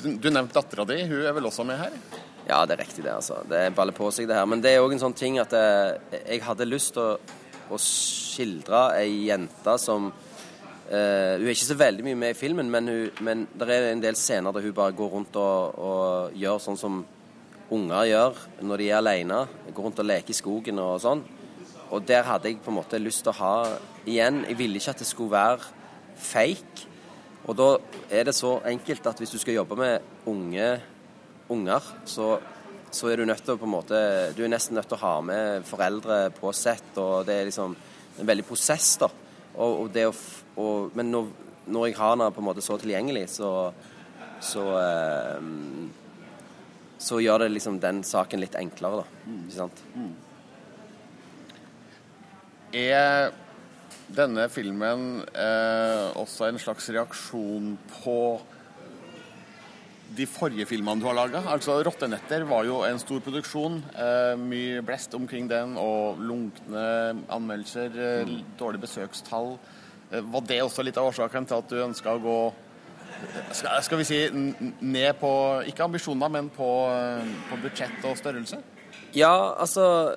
Du, 0.00 0.06
du 0.16 0.30
nevnte 0.30 0.56
dattera 0.56 0.86
di. 0.88 1.02
Hun 1.04 1.20
er 1.20 1.34
vel 1.36 1.48
også 1.50 1.66
med 1.68 1.76
her? 1.76 1.98
Ja, 2.46 2.62
det 2.64 2.78
er 2.78 2.80
riktig, 2.86 3.04
det. 3.04 3.12
altså. 3.12 3.42
Det 3.50 3.60
baller 3.76 3.92
på 3.92 4.08
seg, 4.08 4.28
det 4.30 4.38
her. 4.38 4.46
Men 4.48 4.62
det 4.64 4.72
er 4.72 4.84
òg 4.84 4.94
en 4.94 5.02
sånn 5.02 5.16
ting 5.18 5.36
at 5.42 5.52
jeg, 5.52 5.98
eh, 6.16 6.22
jeg 6.30 6.44
hadde 6.46 6.68
lyst 6.68 6.94
til 6.96 7.02
å, 7.04 7.34
å, 7.68 7.80
skildre 7.82 8.86
ei 9.02 9.26
jente 9.26 9.76
som 9.82 10.08
uh, 10.08 11.32
Hun 11.36 11.44
er 11.44 11.52
ikke 11.52 11.66
så 11.66 11.76
veldig 11.76 12.04
mye 12.06 12.20
med 12.22 12.32
i 12.32 12.38
filmen, 12.38 12.72
men, 12.72 12.88
hun, 12.88 13.20
men 13.26 13.44
det 13.52 13.68
er 13.68 13.90
en 13.90 14.04
del 14.04 14.16
scener 14.16 14.54
der 14.54 14.64
hun 14.64 14.76
bare 14.76 14.96
går 14.96 15.12
rundt 15.12 15.36
og, 15.42 15.76
og 15.76 16.40
gjør 16.40 16.62
sånn 16.62 16.80
som 16.80 17.02
unger 17.72 18.08
gjør 18.10 18.42
når 18.66 18.82
de 18.82 18.90
er 18.90 19.00
alene. 19.00 19.40
Går 19.72 19.88
rundt 19.88 20.02
og 20.02 20.08
leker 20.08 20.34
i 20.34 20.38
skogen 20.38 20.80
og 20.82 21.00
sånn. 21.02 21.22
Og 21.94 22.02
der 22.06 22.26
hadde 22.26 22.50
jeg 22.50 22.60
på 22.62 22.72
en 22.72 22.80
måte 22.80 22.98
lyst 22.98 23.22
til 23.24 23.30
å 23.30 23.38
ha 23.38 23.56
igjen 24.06 24.42
Jeg 24.48 24.58
ville 24.58 24.78
ikke 24.78 24.94
at 24.94 25.02
det 25.02 25.08
skulle 25.08 25.34
være 25.34 25.70
fake. 26.18 26.86
Og 27.46 27.54
da 27.58 27.68
er 28.10 28.26
det 28.26 28.34
så 28.34 28.56
enkelt 28.66 29.06
at 29.06 29.22
hvis 29.22 29.34
du 29.34 29.38
skal 29.38 29.60
jobbe 29.60 29.78
med 29.78 30.26
unge 30.26 30.70
unger, 31.52 31.90
så, 32.10 32.32
så 32.90 33.10
er 33.10 33.20
du 33.20 33.28
nødt 33.28 33.44
til 33.46 33.54
å 33.54 33.60
på 33.60 33.68
en 33.68 33.74
måte 33.76 34.00
Du 34.34 34.42
er 34.42 34.50
nesten 34.50 34.74
nødt 34.74 34.88
til 34.90 34.98
å 34.98 35.04
ha 35.04 35.14
med 35.22 35.66
foreldre 35.68 36.18
på 36.34 36.50
sett, 36.56 36.90
og 36.98 37.26
det 37.28 37.36
er 37.36 37.50
liksom 37.50 37.76
en 38.16 38.30
veldig 38.30 38.46
prosess, 38.48 38.96
da. 38.98 39.10
Og, 39.56 39.84
og 39.84 39.92
det 39.94 40.08
å, 40.08 40.14
og, 40.58 40.96
men 40.98 41.12
når, 41.12 41.28
når, 41.70 41.86
jeg 41.86 41.98
har 42.00 42.16
den 42.16 42.34
på 42.34 42.42
en 42.42 42.48
måte 42.48 42.64
så 42.64 42.78
tilgjengelig, 42.80 43.28
så, 43.36 43.50
så 44.42 44.64
eh, 44.80 45.46
så 46.98 47.20
gjør 47.20 47.44
det 47.44 47.52
liksom 47.54 47.80
den 47.82 48.02
saken 48.06 48.40
litt 48.40 48.56
enklere, 48.58 49.02
da. 49.02 49.32
Ikke 49.36 49.56
sant? 49.56 49.82
Mm. 49.94 50.12
Er 52.76 53.32
denne 54.16 54.46
filmen 54.52 55.24
eh, 55.34 56.18
også 56.18 56.48
en 56.48 56.60
slags 56.62 56.88
reaksjon 56.94 57.74
på 57.98 58.18
de 60.16 60.26
forrige 60.30 60.66
filmene 60.70 61.02
du 61.02 61.08
har 61.08 61.16
laga? 61.18 61.42
Altså 61.50 61.80
'Rottenetter' 61.82 62.46
var 62.48 62.64
jo 62.64 62.82
en 62.86 62.98
stor 63.02 63.20
produksjon. 63.20 63.80
Eh, 63.94 64.34
mye 64.38 64.82
blest 64.86 65.14
omkring 65.14 65.50
den, 65.50 65.76
og 65.76 66.20
lunkne 66.22 66.86
anmeldelser, 67.28 67.90
eh, 67.90 68.28
mm. 68.28 68.56
dårlige 68.58 68.86
besøkstall. 68.86 69.58
Eh, 70.12 70.22
var 70.22 70.46
det 70.46 70.62
også 70.62 70.84
litt 70.86 70.96
av 70.96 71.10
årsaken 71.10 71.46
til 71.46 71.58
at 71.58 71.68
du 71.68 71.82
ønska 71.82 72.14
å 72.14 72.22
gå 72.22 72.38
skal, 73.52 73.78
skal 73.84 74.00
vi 74.00 74.06
si 74.08 74.18
ned 74.80 75.16
på 75.20 75.30
Ikke 75.70 75.86
ambisjoner, 75.86 76.32
men 76.32 76.50
på, 76.52 76.68
eh, 76.92 77.30
på 77.50 77.60
budsjett 77.62 78.04
og 78.08 78.18
størrelse? 78.18 78.60
Ja, 79.16 79.54
altså 79.56 80.14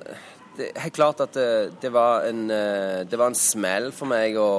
det 0.58 0.74
Helt 0.76 0.96
klart 0.98 1.22
at 1.24 1.34
det, 1.38 1.78
det, 1.80 1.92
var 1.94 2.26
en, 2.28 2.50
eh, 2.52 3.06
en 3.08 3.38
smell 3.38 3.94
for 3.96 4.12
meg 4.12 4.36
å, 4.36 4.50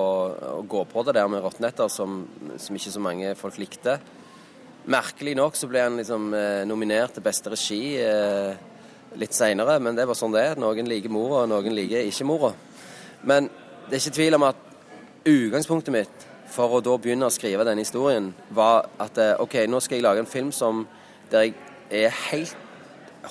å 0.60 0.62
gå 0.64 0.84
på 0.88 1.04
det 1.04 1.16
der 1.18 1.28
med 1.28 1.42
Rottenetter, 1.44 1.90
som, 1.92 2.22
som 2.56 2.76
ikke 2.78 2.94
så 2.94 3.02
mange 3.04 3.34
folk 3.36 3.58
likte. 3.60 3.98
Merkelig 4.88 5.34
nok 5.36 5.58
så 5.60 5.68
ble 5.68 5.82
han 5.84 6.00
liksom 6.00 6.32
eh, 6.32 6.62
nominert 6.64 7.18
til 7.18 7.26
beste 7.26 7.52
regi 7.52 7.82
litt 9.20 9.34
seinere, 9.34 9.76
men 9.82 9.98
det 9.98 10.06
var 10.08 10.16
sånn 10.16 10.32
det 10.32 10.46
er. 10.52 10.58
Noen 10.62 10.88
liker 10.88 11.12
mora, 11.12 11.42
og 11.42 11.52
noen 11.52 11.74
liker 11.76 12.08
ikke 12.08 12.28
mora. 12.30 12.54
Men 13.26 13.50
det 13.90 13.98
er 13.98 14.04
ikke 14.04 14.16
tvil 14.22 14.38
om 14.38 14.48
at 14.48 14.66
utgangspunktet 15.28 15.92
mitt 15.92 16.29
for 16.50 16.76
å 16.76 16.82
da 16.84 16.96
begynne 16.98 17.28
å 17.28 17.34
skrive 17.34 17.66
denne 17.66 17.84
historien, 17.84 18.32
var 18.50 18.88
at 19.02 19.18
eh, 19.22 19.36
OK, 19.42 19.62
nå 19.70 19.80
skal 19.82 19.98
jeg 19.98 20.06
lage 20.06 20.24
en 20.24 20.30
film 20.30 20.50
som 20.54 20.84
der 21.30 21.50
jeg 21.50 21.54
er 21.90 22.14
helt 22.30 22.56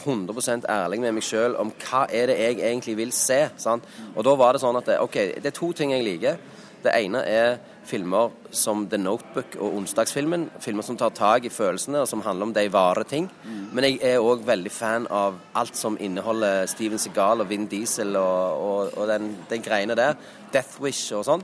100% 0.05 0.67
ærlig 0.69 0.99
med 1.01 1.15
meg 1.17 1.25
sjøl 1.25 1.55
om 1.59 1.71
hva 1.81 2.05
er 2.13 2.29
det 2.29 2.37
jeg 2.39 2.59
egentlig 2.59 2.95
vil 2.99 3.11
se. 3.15 3.41
Sant? 3.57 3.87
Og 4.13 4.23
da 4.27 4.35
var 4.39 4.53
det 4.53 4.63
sånn 4.63 4.77
at 4.79 4.87
det, 4.89 4.99
OK, 5.01 5.17
det 5.39 5.51
er 5.51 5.55
to 5.55 5.71
ting 5.75 5.95
jeg 5.95 6.05
liker. 6.05 6.39
Det 6.83 6.93
ene 6.95 7.23
er 7.27 7.57
filmer 7.89 8.29
som 8.55 8.85
The 8.87 8.99
Notebook 9.01 9.57
og 9.59 9.79
Onsdagsfilmen. 9.81 10.45
Filmer 10.63 10.85
som 10.85 10.97
tar 10.99 11.11
tak 11.15 11.47
i 11.47 11.51
følelsene, 11.51 12.03
og 12.03 12.07
som 12.07 12.21
handler 12.23 12.47
om 12.47 12.53
de 12.55 12.65
vare 12.71 13.03
ting. 13.09 13.27
Men 13.73 13.87
jeg 13.87 13.99
er 14.05 14.23
òg 14.23 14.45
veldig 14.47 14.71
fan 14.71 15.07
av 15.11 15.39
alt 15.59 15.75
som 15.75 15.97
inneholder 15.99 16.69
Steven 16.71 17.01
Segal 17.01 17.43
og 17.43 17.49
Vin 17.49 17.67
Diesel 17.71 18.15
og, 18.15 18.63
og, 18.69 18.93
og 18.95 19.09
den, 19.09 19.33
den 19.49 19.65
greiene 19.65 19.97
der. 19.97 20.19
Death 20.53 20.79
Wish 20.83 21.11
og 21.17 21.25
sånn. 21.27 21.43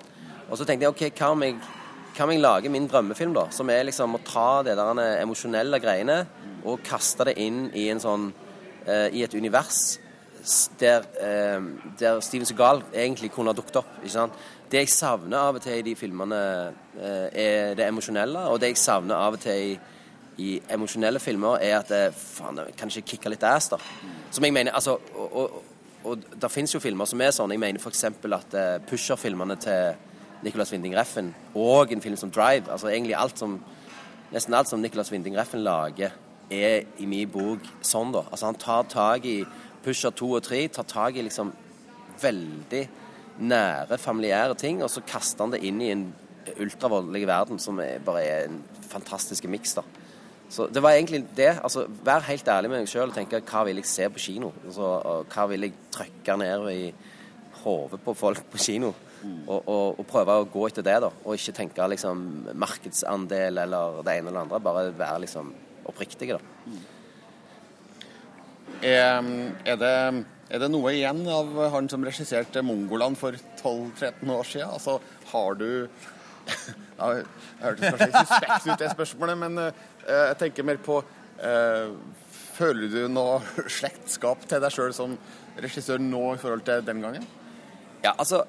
Og 0.50 0.58
så 0.60 0.66
tenkte 0.68 0.86
jeg 0.86 0.94
OK, 0.94 1.04
hva 1.18 1.32
om 1.34 1.44
jeg, 1.46 1.58
hva 2.16 2.26
om 2.26 2.34
jeg 2.34 2.44
lager 2.44 2.74
min 2.74 2.88
drømmefilm, 2.90 3.34
da? 3.36 3.48
Som 3.54 3.70
er 3.74 3.86
liksom 3.88 4.18
å 4.18 4.24
ta 4.26 4.50
det 4.66 4.78
der 4.78 5.04
emosjonelle 5.24 5.82
greiene 5.84 6.20
og 6.66 6.84
kaste 6.86 7.28
det 7.30 7.38
inn 7.42 7.68
i 7.78 7.88
en 7.94 8.02
sånn 8.02 8.32
eh, 8.86 9.10
I 9.14 9.26
et 9.26 9.36
univers 9.38 10.00
der, 10.80 11.06
eh, 11.22 11.62
der 12.00 12.22
Steven 12.22 12.46
Segal 12.46 12.84
egentlig 12.94 13.32
kunne 13.34 13.50
ha 13.50 13.58
dukket 13.58 13.82
opp. 13.82 13.98
ikke 14.02 14.14
sant? 14.14 14.38
Det 14.70 14.82
jeg 14.84 14.94
savner 14.94 15.38
av 15.38 15.58
og 15.58 15.62
til 15.62 15.80
i 15.80 15.86
de 15.86 15.96
filmene, 15.98 16.40
eh, 16.98 17.28
er 17.34 17.76
det 17.78 17.86
emosjonelle. 17.88 18.48
Og 18.50 18.60
det 18.62 18.74
jeg 18.74 18.82
savner 18.82 19.16
av 19.16 19.38
og 19.38 19.40
til 19.42 19.74
i, 19.74 19.80
i 20.38 20.62
emosjonelle 20.70 21.20
filmer, 21.20 21.62
er 21.62 21.80
at 21.80 21.92
eh, 21.92 22.12
faen, 22.12 22.60
kan 22.78 22.90
ikke 22.90 23.16
kicke 23.16 23.32
litt 23.34 23.46
ass, 23.46 23.70
da. 23.74 23.80
Som 24.32 24.44
jeg 24.44 24.54
mener, 24.54 24.74
altså, 24.74 24.98
og, 25.16 25.38
og, 25.42 25.64
og 26.04 26.26
det 26.42 26.52
finnes 26.52 26.74
jo 26.74 26.82
filmer 26.82 27.10
som 27.10 27.22
er 27.22 27.34
sånn. 27.34 27.54
Jeg 27.54 27.62
mener 27.62 27.82
f.eks. 27.82 28.04
at 28.10 28.58
eh, 28.58 28.76
Pusher-filmene 28.90 29.58
til 29.62 29.96
Nicolas 30.46 30.72
Winding 30.72 30.96
Reffen, 30.98 31.34
og 31.56 31.92
en 31.92 32.04
film 32.04 32.18
som 32.20 32.32
Drive, 32.32 32.70
altså 32.72 32.92
egentlig 32.92 33.18
alt 33.18 33.42
som 33.42 33.60
Nesten 34.34 34.56
alt 34.58 34.68
som 34.68 34.82
Nicolas 34.82 35.12
Winding 35.14 35.36
Reffen 35.38 35.62
lager, 35.64 36.16
er 36.50 36.88
i 37.00 37.06
min 37.08 37.30
bok 37.30 37.64
sånn, 37.86 38.10
da. 38.12 38.24
Altså 38.32 38.50
han 38.50 38.58
tar 38.60 38.88
tak 38.90 39.28
i 39.30 39.36
Pusher 39.86 40.12
2 40.18 40.30
og 40.40 40.44
3, 40.44 40.62
tar 40.74 40.88
tak 40.90 41.16
i 41.16 41.24
liksom 41.26 41.52
veldig 42.22 42.82
nære, 43.46 44.00
familiære 44.02 44.58
ting, 44.60 44.82
og 44.84 44.90
så 44.92 45.04
kaster 45.08 45.46
han 45.46 45.54
det 45.54 45.62
inn 45.68 45.82
i 45.84 45.92
en 45.94 46.08
ultravoldelig 46.62 47.28
verden 47.30 47.62
som 47.62 47.80
er, 47.84 48.02
bare 48.06 48.26
er 48.26 48.50
en 48.50 48.60
fantastisk 48.90 49.48
miks, 49.52 49.78
da. 49.78 49.86
Så 50.50 50.68
det 50.70 50.84
var 50.84 50.94
egentlig 50.94 51.24
det. 51.38 51.56
altså 51.64 51.88
Vær 52.06 52.26
helt 52.28 52.48
ærlig 52.48 52.70
med 52.70 52.84
deg 52.84 52.90
sjøl 52.90 53.10
og 53.10 53.16
tenke 53.16 53.42
hva 53.42 53.64
vil 53.66 53.82
jeg 53.82 53.90
se 53.90 54.10
på 54.14 54.22
kino? 54.22 54.52
Altså, 54.66 54.92
hva 55.32 55.48
vil 55.50 55.66
jeg 55.66 55.74
trykke 55.92 56.38
ned 56.38 56.68
i 56.70 56.84
hodet 57.64 58.00
på 58.06 58.14
folk 58.14 58.44
på 58.52 58.62
kino? 58.62 58.94
Og, 59.24 59.60
og, 59.60 60.00
og 60.00 60.06
prøve 60.10 60.36
å 60.42 60.48
gå 60.50 60.66
etter 60.68 60.86
det, 60.86 60.98
da. 61.06 61.12
Og 61.26 61.38
ikke 61.38 61.56
tenke 61.58 61.88
liksom 61.92 62.26
markedsandel 62.58 63.64
eller 63.64 64.02
det 64.06 64.20
ene 64.20 64.32
eller 64.32 64.44
andre. 64.46 64.62
Bare 64.64 64.90
være 64.96 65.24
liksom 65.26 65.54
oppriktige, 65.90 66.38
da. 66.38 66.76
Er, 68.86 69.24
er, 69.66 69.78
det, 69.80 69.94
er 70.52 70.62
det 70.62 70.70
noe 70.70 70.92
igjen 70.94 71.24
av 71.32 71.54
han 71.74 71.88
som 71.90 72.04
regisserte 72.06 72.64
Mongoland 72.66 73.18
for 73.18 73.38
12-13 73.62 74.34
år 74.36 74.50
siden? 74.50 74.74
Altså, 74.76 75.00
har 75.32 75.58
du 75.58 75.70
ja, 77.00 77.08
Jeg 77.16 77.26
hørtes 77.64 77.96
kanskje 77.96 78.10
suspekt 78.20 78.68
ut, 78.68 78.82
det 78.82 78.92
spørsmålet, 78.92 79.40
men 79.42 79.58
uh, 79.58 79.86
jeg 80.06 80.38
tenker 80.44 80.68
mer 80.68 80.78
på 80.86 81.00
uh, 81.02 81.96
Føler 82.56 82.92
du 82.92 83.00
noe 83.12 83.40
slektskap 83.78 84.46
til 84.48 84.62
deg 84.64 84.72
sjøl 84.72 84.94
som 84.96 85.18
regissør 85.60 86.00
nå 86.04 86.36
i 86.36 86.40
forhold 86.40 86.62
til 86.68 86.86
den 86.86 87.02
gangen? 87.04 87.26
Ja, 88.04 88.14
altså 88.14 88.44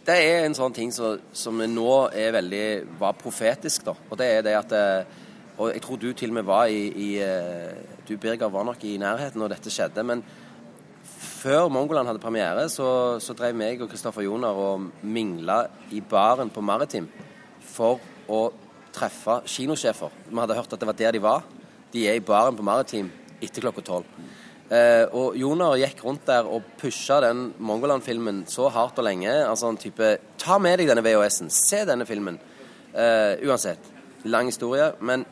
Det 0.00 0.16
er 0.16 0.46
en 0.46 0.54
sånn 0.56 0.72
ting 0.72 0.92
som, 0.94 1.18
som 1.36 1.58
nå 1.60 1.90
er 2.16 2.32
veldig 2.32 2.66
var 3.00 3.18
profetisk, 3.20 3.84
da. 3.84 3.92
Og 4.08 4.16
det 4.16 4.28
er 4.32 4.46
det 4.46 4.54
at 4.56 4.72
eh, 4.76 5.18
Og 5.60 5.74
jeg 5.74 5.82
tror 5.84 5.98
du 6.00 6.12
til 6.16 6.30
og 6.30 6.38
med 6.38 6.46
var 6.48 6.70
i, 6.72 6.86
i 6.88 7.08
eh, 7.20 7.98
Du, 8.08 8.16
Birger, 8.16 8.48
var 8.48 8.64
nok 8.64 8.84
i 8.84 8.96
nærheten 8.96 9.40
når 9.42 9.52
dette 9.54 9.70
skjedde. 9.70 10.02
Men 10.02 10.22
før 11.04 11.68
Mongoland 11.68 12.08
hadde 12.08 12.22
premiere, 12.22 12.64
så, 12.72 13.20
så 13.20 13.36
drev 13.36 13.54
meg 13.54 13.82
og 13.82 13.90
Kristoffer 13.92 14.24
Joner 14.24 14.56
og 14.56 14.88
mingla 15.02 15.66
i 15.92 16.00
baren 16.00 16.50
på 16.50 16.64
Maritim 16.64 17.10
for 17.60 18.00
å 18.28 18.40
treffe 18.96 19.42
kinosjefer. 19.44 20.16
Vi 20.30 20.40
hadde 20.40 20.56
hørt 20.56 20.72
at 20.72 20.80
det 20.80 20.88
var 20.88 20.98
der 20.98 21.12
de 21.12 21.22
var. 21.22 21.44
De 21.92 22.08
er 22.08 22.16
i 22.16 22.24
baren 22.24 22.56
på 22.56 22.64
Maritim 22.64 23.12
etter 23.40 23.64
klokka 23.64 23.84
tolv. 23.84 24.08
Eh, 24.70 25.04
og 25.18 25.34
Joner 25.34 25.74
gikk 25.80 26.04
rundt 26.06 26.28
der 26.28 26.46
og 26.46 26.66
pusha 26.78 27.16
den 27.24 27.48
Mongoland-filmen 27.58 28.44
så 28.50 28.68
hardt 28.70 29.00
og 29.02 29.06
lenge. 29.08 29.32
Altså 29.42 29.70
en 29.70 29.80
type 29.80 30.12
Ta 30.38 30.58
med 30.62 30.78
deg 30.78 30.88
denne 30.88 31.02
VHS-en, 31.04 31.50
se 31.50 31.82
denne 31.88 32.06
filmen. 32.06 32.38
Eh, 32.94 33.42
uansett. 33.48 33.90
Lang 34.30 34.46
historie. 34.46 34.92
Men 35.00 35.24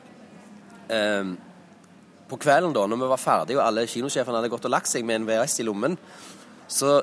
eh, 0.90 1.31
på 2.29 2.38
kvelden, 2.42 2.74
da, 2.74 2.87
når 2.87 3.01
vi 3.01 3.11
var 3.12 3.22
ferdige 3.22 3.61
og 3.61 3.66
alle 3.68 3.87
kinosjefene 3.88 4.40
hadde 4.40 4.51
gått 4.53 4.66
og 4.66 4.74
lagt 4.74 4.90
seg 4.90 5.07
med 5.07 5.20
en 5.20 5.29
VHS 5.29 5.61
i 5.62 5.68
lommen, 5.68 5.94
så, 6.68 6.98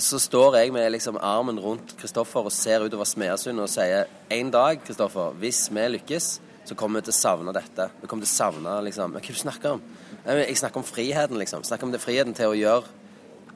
så 0.00 0.20
står 0.22 0.60
jeg 0.60 0.72
med 0.72 0.92
liksom 0.94 1.18
armen 1.18 1.58
rundt 1.60 1.96
Kristoffer 1.98 2.46
og 2.46 2.54
ser 2.54 2.86
utover 2.86 3.08
Smeasund 3.08 3.60
og 3.60 3.68
sier 3.68 4.06
en 4.32 4.54
dag, 4.54 4.78
Kristoffer, 4.86 5.34
hvis 5.42 5.66
vi 5.74 5.88
lykkes, 5.96 6.30
så 6.70 6.78
kommer 6.78 7.00
vi 7.00 7.08
til 7.10 7.16
å 7.16 7.18
savne 7.18 7.52
dette. 7.56 7.90
Vi 7.98 8.06
kommer 8.06 8.24
til 8.24 8.30
å 8.30 8.38
savne 8.38 8.78
liksom 8.86 9.16
Hva 9.16 9.20
er 9.20 9.34
du 9.34 9.42
snakker 9.42 9.74
om? 9.74 9.84
Jeg 10.26 10.56
snakker 10.60 10.82
om 10.82 10.84
friheten, 10.84 11.38
liksom. 11.40 11.64
Snakker 11.64 11.88
om 11.88 11.92
det 11.94 12.02
friheten 12.02 12.34
til 12.36 12.52
å 12.52 12.58
gjøre 12.58 12.90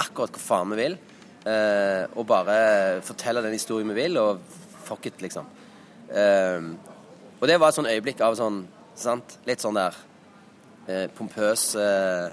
akkurat 0.01 0.33
hva 0.33 0.41
faen 0.41 0.73
vi 0.73 0.79
vil. 0.81 0.97
Eh, 1.45 2.05
og 2.17 2.25
bare 2.27 3.03
fortelle 3.05 3.43
den 3.45 3.53
historien 3.53 3.91
vi 3.93 3.99
vil, 3.99 4.17
og 4.17 4.41
fuck 4.87 5.05
it, 5.11 5.21
liksom. 5.21 5.51
Eh, 6.09 6.71
og 7.41 7.51
det 7.51 7.59
var 7.61 7.69
et 7.69 7.77
sånn 7.77 7.91
øyeblikk 7.91 8.23
av 8.25 8.39
sånn, 8.39 8.63
sant, 8.97 9.37
litt 9.45 9.61
sånn 9.61 9.77
der 9.77 9.99
eh, 10.89 11.07
pompøs 11.13 11.67
eh, 11.77 12.33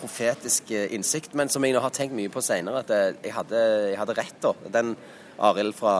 profetisk 0.00 0.74
eh, 0.74 0.90
innsikt, 0.96 1.36
men 1.38 1.50
som 1.52 1.62
jeg 1.62 1.76
nå 1.76 1.82
har 1.84 1.94
tenkt 1.94 2.16
mye 2.18 2.32
på 2.32 2.42
seinere, 2.42 2.82
at 2.82 2.90
eh, 2.90 3.08
jeg 3.28 3.36
hadde, 3.36 3.62
jeg 3.92 4.00
hadde 4.02 4.18
rett, 4.18 4.38
da. 4.42 4.54
Den 4.74 4.94
Arild 5.42 5.78
fra 5.78 5.96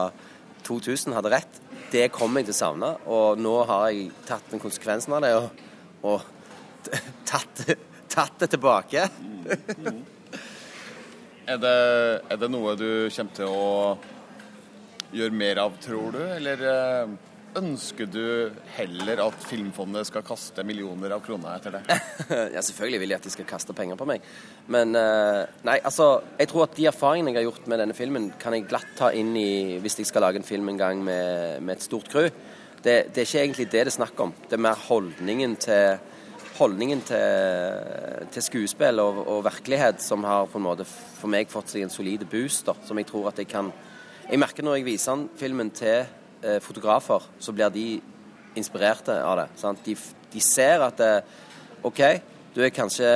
2000 0.67 1.15
hadde 1.15 1.31
rett. 1.31 1.59
Det 1.93 2.09
kommer 2.11 2.41
jeg 2.41 2.51
til 2.51 2.57
å 2.57 2.59
savne, 2.59 2.93
og 3.07 3.39
nå 3.39 3.57
har 3.69 3.89
jeg 3.91 4.11
tatt 4.27 4.51
den 4.51 4.61
konsekvensen 4.63 5.15
av 5.15 5.23
det 5.23 5.35
og, 5.37 5.65
og 6.11 7.01
tatt, 7.33 7.65
tatt 8.11 8.39
det 8.45 8.53
tilbake. 8.55 9.07
Er 11.43 11.57
det, 11.59 11.71
er 12.31 12.37
det 12.39 12.47
noe 12.47 12.71
du 12.79 13.09
kommer 13.11 13.33
til 13.35 13.49
å 13.51 13.97
gjøre 15.11 15.35
mer 15.35 15.59
av, 15.59 15.73
tror 15.83 16.13
du? 16.15 16.21
Eller 16.23 16.61
eh, 16.63 17.09
ønsker 17.59 18.07
du 18.07 18.53
heller 18.77 19.19
at 19.25 19.43
Filmfondet 19.49 20.07
skal 20.07 20.23
kaste 20.23 20.63
millioner 20.63 21.11
av 21.17 21.19
kroner 21.25 21.57
etter 21.57 21.75
det? 21.75 21.97
ja, 22.55 22.63
selvfølgelig 22.63 23.01
vil 23.03 23.11
jeg 23.11 23.19
at 23.19 23.27
de 23.27 23.33
skal 23.35 23.49
kaste 23.49 23.75
penger 23.75 23.99
på 23.99 24.07
meg. 24.07 24.23
Men 24.71 24.95
eh, 24.95 25.41
nei, 25.67 25.75
altså 25.83 26.23
Jeg 26.39 26.47
tror 26.53 26.69
at 26.69 26.79
de 26.79 26.87
erfaringene 26.93 27.35
jeg 27.35 27.41
har 27.41 27.49
gjort 27.49 27.67
med 27.73 27.83
denne 27.83 27.99
filmen, 27.99 28.31
kan 28.39 28.55
jeg 28.55 28.69
glatt 28.71 28.95
ta 28.95 29.11
inn 29.11 29.35
i 29.35 29.81
hvis 29.83 29.99
jeg 29.99 30.13
skal 30.13 30.23
lage 30.23 30.39
en 30.39 30.47
film 30.47 30.71
en 30.71 30.79
gang 30.79 31.03
med, 31.03 31.59
med 31.59 31.75
et 31.75 31.83
stort 31.83 32.07
crew. 32.07 32.31
Det, 32.79 32.97
det 33.11 33.19
er 33.19 33.27
ikke 33.27 33.43
egentlig 33.43 33.67
det 33.67 33.83
det 33.83 33.91
er 33.91 33.99
snakk 33.99 34.15
om. 34.23 34.31
Det 34.47 34.55
er 34.55 34.67
mer 34.69 34.79
holdningen 34.87 35.59
til 35.67 35.99
Holdningen 36.53 37.01
til, 37.01 38.25
til 38.33 38.43
skuespill 38.45 39.01
og, 39.01 39.23
og 39.25 39.45
virkelighet 39.47 40.03
som 40.05 40.25
har 40.27 40.45
på 40.51 40.59
en 40.59 40.67
måte 40.67 40.85
for 40.85 41.31
meg 41.31 41.49
fått 41.49 41.71
seg 41.73 41.85
en 41.85 41.93
solid 41.93 42.27
boost. 42.29 42.67
da, 42.67 42.75
Som 42.85 42.99
jeg 43.01 43.09
tror 43.09 43.31
at 43.31 43.41
jeg 43.41 43.49
kan 43.49 43.71
Jeg 44.29 44.39
merker 44.39 44.63
når 44.63 44.77
jeg 44.77 44.85
viser 44.85 45.25
filmen 45.35 45.71
til 45.75 46.05
eh, 46.43 46.59
fotografer, 46.63 47.25
så 47.39 47.51
blir 47.51 47.69
de 47.69 48.01
inspirerte 48.55 49.17
av 49.19 49.41
det. 49.41 49.73
De, 49.83 49.95
de 50.31 50.41
ser 50.41 50.79
at 50.85 50.97
det, 50.97 51.23
OK, 51.83 51.99
du 52.55 52.61
er 52.63 52.69
kanskje, 52.69 53.09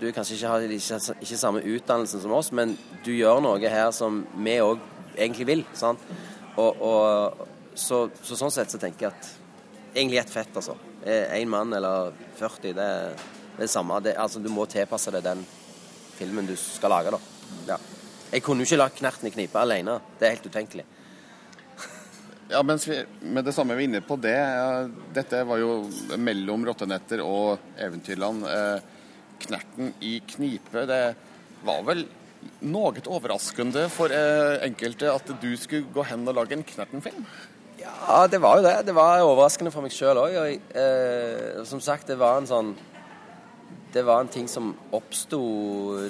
du 0.00 0.08
er 0.08 0.16
kanskje 0.16 0.34
ikke 0.34 0.74
ikke, 0.74 1.14
ikke 1.20 1.36
samme 1.38 1.62
utdannelsen 1.62 2.20
som 2.20 2.32
oss, 2.32 2.50
men 2.50 2.74
du 3.04 3.12
gjør 3.12 3.42
noe 3.44 3.60
her 3.60 3.90
som 3.92 4.24
vi 4.34 4.56
òg 4.58 4.80
egentlig 5.16 5.46
vil. 5.46 5.64
Sant? 5.72 6.00
Og, 6.56 6.80
og 6.82 7.46
så, 7.74 8.08
så 8.24 8.36
sånn 8.36 8.50
sett 8.50 8.72
så 8.72 8.80
tenker 8.80 9.06
jeg 9.06 9.14
at 9.14 9.30
egentlig 9.94 10.18
ett 10.18 10.32
fett, 10.32 10.56
altså. 10.56 10.74
Én 11.06 11.48
mann 11.48 11.72
eller 11.72 12.12
40, 12.36 12.74
det, 12.76 12.84
er- 12.84 13.26
det 13.58 13.68
samme. 13.72 14.00
Det, 14.04 14.16
altså, 14.20 14.40
du 14.42 14.48
må 14.52 14.66
tilpasse 14.68 15.12
deg 15.14 15.24
den 15.24 15.44
filmen 16.18 16.46
du 16.48 16.54
skal 16.60 16.92
lage, 16.92 17.14
da. 17.14 17.20
Ja. 17.68 17.78
Jeg 18.30 18.44
kunne 18.46 18.62
jo 18.62 18.68
ikke 18.68 18.78
lagt 18.82 18.98
Knerten 19.00 19.26
i 19.28 19.32
knipe 19.34 19.58
alene. 19.58 19.98
Det 20.20 20.28
er 20.28 20.36
helt 20.36 20.46
utenkelig. 20.46 20.84
Ja, 22.50 22.60
mens 22.66 22.84
vi, 22.88 22.96
med 23.30 23.44
det 23.46 23.52
samme 23.54 23.76
vi 23.78 23.84
er 23.84 23.88
inne 23.88 24.00
på 24.02 24.16
det, 24.18 24.36
dette 25.14 25.44
var 25.46 25.60
jo 25.62 25.84
mellom 26.18 26.64
Rottenetter 26.66 27.22
og 27.22 27.60
Eventyrland. 27.78 28.42
Eh, 28.50 28.80
Knerten 29.40 29.92
i 30.04 30.16
knipe, 30.34 30.82
det 30.90 31.02
var 31.64 31.84
vel 31.86 32.02
noe 32.66 33.02
overraskende 33.06 33.86
for 33.92 34.12
eh, 34.12 34.58
enkelte 34.66 35.12
at 35.12 35.30
du 35.40 35.50
skulle 35.60 35.88
gå 35.94 36.04
hen 36.10 36.26
og 36.28 36.36
lage 36.40 36.56
en 36.58 36.66
Knerten-film? 36.66 37.24
Ja, 38.10 38.26
det 38.26 38.40
var 38.42 38.58
jo 38.58 38.64
det. 38.66 38.76
Det 38.88 38.94
var 38.96 39.22
overraskende 39.22 39.72
for 39.74 39.86
meg 39.86 39.94
sjøl 39.94 40.18
òg. 40.18 40.36
Eh, 40.74 41.60
som 41.68 41.82
sagt, 41.84 42.08
det 42.10 42.18
var 42.20 42.40
en 42.40 42.48
sånn 42.50 42.72
Det 43.90 44.04
var 44.06 44.22
en 44.22 44.30
ting 44.30 44.46
som 44.46 44.68
oppsto 44.94 45.40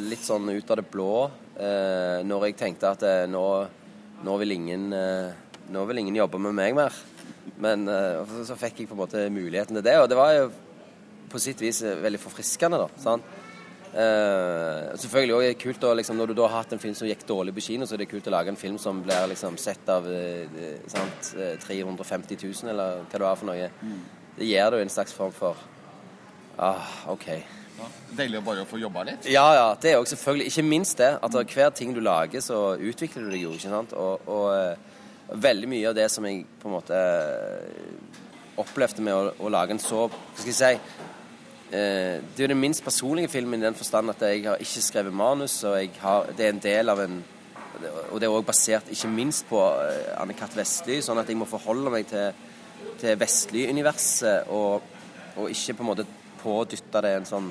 litt 0.05 0.24
sånn 0.24 0.51
ut 0.53 0.70
av 0.70 0.76
det 0.76 0.85
blå 0.93 1.31
eh, 1.57 2.20
når 2.28 2.51
jeg 2.51 2.57
tenkte 2.61 2.91
at 2.93 3.05
eh, 3.09 3.22
nå, 3.24 3.45
nå 4.26 4.35
vil 4.43 4.53
ingen 4.53 4.93
eh, 4.93 5.31
nå 5.72 5.85
vil 5.89 6.03
ingen 6.03 6.18
jobbe 6.18 6.41
med 6.45 6.57
meg 6.59 6.76
mer. 6.76 6.97
Men 7.61 7.87
uh, 7.89 8.26
så, 8.45 8.57
fikk 8.59 8.83
jeg 8.83 8.89
på 8.91 8.97
en 8.97 9.01
måte 9.01 9.22
muligheten 9.33 9.76
til 9.76 9.85
det, 9.85 9.95
og 10.01 10.09
det 10.11 10.18
var 10.18 10.33
jo 10.35 10.49
på 11.31 11.41
sitt 11.41 11.61
vis 11.62 11.81
veldig 12.03 12.20
forfriskende, 12.20 12.81
da. 12.83 12.89
sant? 13.01 13.26
Uh, 13.91 14.93
selvfølgelig 14.95 15.34
også 15.34 15.55
kult 15.59 15.84
å, 15.88 15.88
liksom, 15.99 16.18
Når 16.20 16.30
du 16.30 16.34
da 16.38 16.45
har 16.47 16.61
hatt 16.61 16.76
en 16.76 16.82
film 16.82 16.95
som 16.95 17.09
gikk 17.09 17.24
dårlig 17.26 17.57
på 17.57 17.64
kino, 17.64 17.88
så 17.88 17.97
er 17.97 18.05
det 18.05 18.11
kult 18.12 18.28
å 18.30 18.34
lage 18.36 18.53
en 18.53 18.61
film 18.61 18.76
som 18.78 19.01
blir 19.03 19.26
liksom, 19.32 19.59
sett 19.59 19.88
av 19.91 20.07
uh, 20.07 20.61
sant, 20.91 21.32
350 21.66 22.38
000, 22.38 22.70
eller 22.70 23.03
hva 23.03 23.11
det 23.16 23.26
var 23.26 23.41
for 23.41 23.51
noe. 23.51 23.70
Mm. 23.82 24.01
Det 24.36 24.47
gir 24.47 24.70
det 24.70 24.78
jo 24.78 24.86
en 24.86 24.95
slags 24.95 25.16
form 25.16 25.34
for 25.34 25.59
Ah, 26.61 27.09
OK. 27.09 27.26
Ja, 27.80 27.86
deilig 28.18 28.41
å 28.43 28.45
bare 28.45 28.66
få 28.68 28.76
jobba 28.76 29.05
litt? 29.09 29.24
Ja, 29.32 29.47
ja. 29.57 29.68
Det 29.80 29.95
er 29.95 30.01
også 30.01 30.16
selvfølgelig. 30.16 30.51
Ikke 30.51 30.64
minst 30.66 30.99
det. 31.01 31.14
At 31.24 31.55
hver 31.55 31.70
ting 31.72 31.95
du 31.97 32.03
lager, 32.05 32.43
så 32.45 32.74
utvikler 32.76 33.24
du 33.24 33.30
deg 33.32 33.47
jo. 33.47 33.55
ikke 33.57 33.72
sant? 33.72 33.95
Og, 33.97 34.28
og 34.28 35.38
veldig 35.41 35.70
mye 35.70 35.88
av 35.88 35.97
det 35.97 36.11
som 36.12 36.26
jeg 36.28 36.45
på 36.61 36.68
en 36.68 36.74
måte 36.74 36.99
opplevde 38.61 39.05
med 39.07 39.16
å, 39.16 39.32
å 39.41 39.53
lage 39.53 39.72
en 39.72 39.80
så 39.80 40.09
Hva 40.11 40.36
skal 40.36 40.51
jeg 40.53 40.59
si 40.59 41.09
eh, 41.73 42.21
Det 42.21 42.39
er 42.39 42.47
jo 42.47 42.53
den 42.55 42.61
minst 42.61 42.85
personlige 42.85 43.29
filmen 43.29 43.61
i 43.61 43.66
den 43.66 43.75
forstand 43.75 44.11
at 44.11 44.23
jeg 44.23 44.45
har 44.45 44.57
ikke 44.62 44.83
skrevet 44.83 45.14
manus, 45.14 45.62
og 45.64 45.99
har, 46.01 46.31
det 46.37 46.47
er 46.47 46.55
en 46.55 46.64
del 46.64 46.89
av 46.89 47.05
en 47.07 47.23
Og 48.11 48.21
det 48.21 48.27
er 48.27 48.35
òg 48.35 48.45
basert 48.45 48.91
ikke 48.91 49.09
minst 49.09 49.47
på 49.49 49.59
eh, 49.59 50.12
Anne-Kat. 50.21 50.57
Vestly, 50.57 50.99
sånn 51.01 51.18
at 51.23 51.29
jeg 51.29 51.39
må 51.39 51.47
forholde 51.49 51.91
meg 51.91 52.09
til, 52.11 52.35
til 53.01 53.16
Vestly-universet, 53.16 54.51
og, 54.51 54.83
og, 55.37 55.47
ikke 55.49 55.79
på 55.79 55.87
en 55.87 55.89
måte 55.89 56.07
pådytte 56.43 57.01
det 57.07 57.14
en 57.16 57.29
sånn 57.29 57.49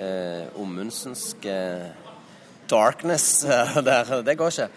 eh, 0.00 0.48
Ommundsensk 0.58 1.46
eh, 1.46 1.92
darkness 2.70 3.44
der. 3.90 4.16
Det 4.26 4.36
går 4.40 4.56
ikke. 4.56 4.68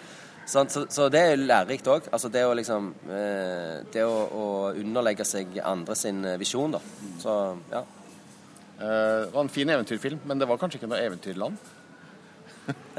Sånn, 0.48 0.70
så, 0.72 0.86
så, 0.88 1.10
det 1.12 1.20
er 1.20 1.42
lærerikt 1.42 1.88
òg. 1.92 2.06
Altså 2.14 2.30
det 2.32 2.46
å 2.48 2.56
liksom 2.56 2.92
eh, 3.12 3.84
Det 3.92 4.04
å, 4.08 4.16
å, 4.32 4.46
underlegge 4.80 5.26
seg 5.28 5.60
andre 5.60 5.98
sin 6.00 6.24
eh, 6.24 6.38
visjon, 6.40 6.78
da. 6.78 6.82
Så 7.20 7.34
ja. 7.72 7.84
Eh, 8.78 9.26
det 9.26 9.34
var 9.34 9.42
en 9.44 9.50
fin 9.50 9.70
eventyrfilm, 9.70 10.20
men 10.26 10.40
det 10.40 10.48
var 10.50 10.58
kanskje 10.62 10.82
ikke 10.82 10.92
noe 10.92 11.02
eventyrland? 11.02 11.58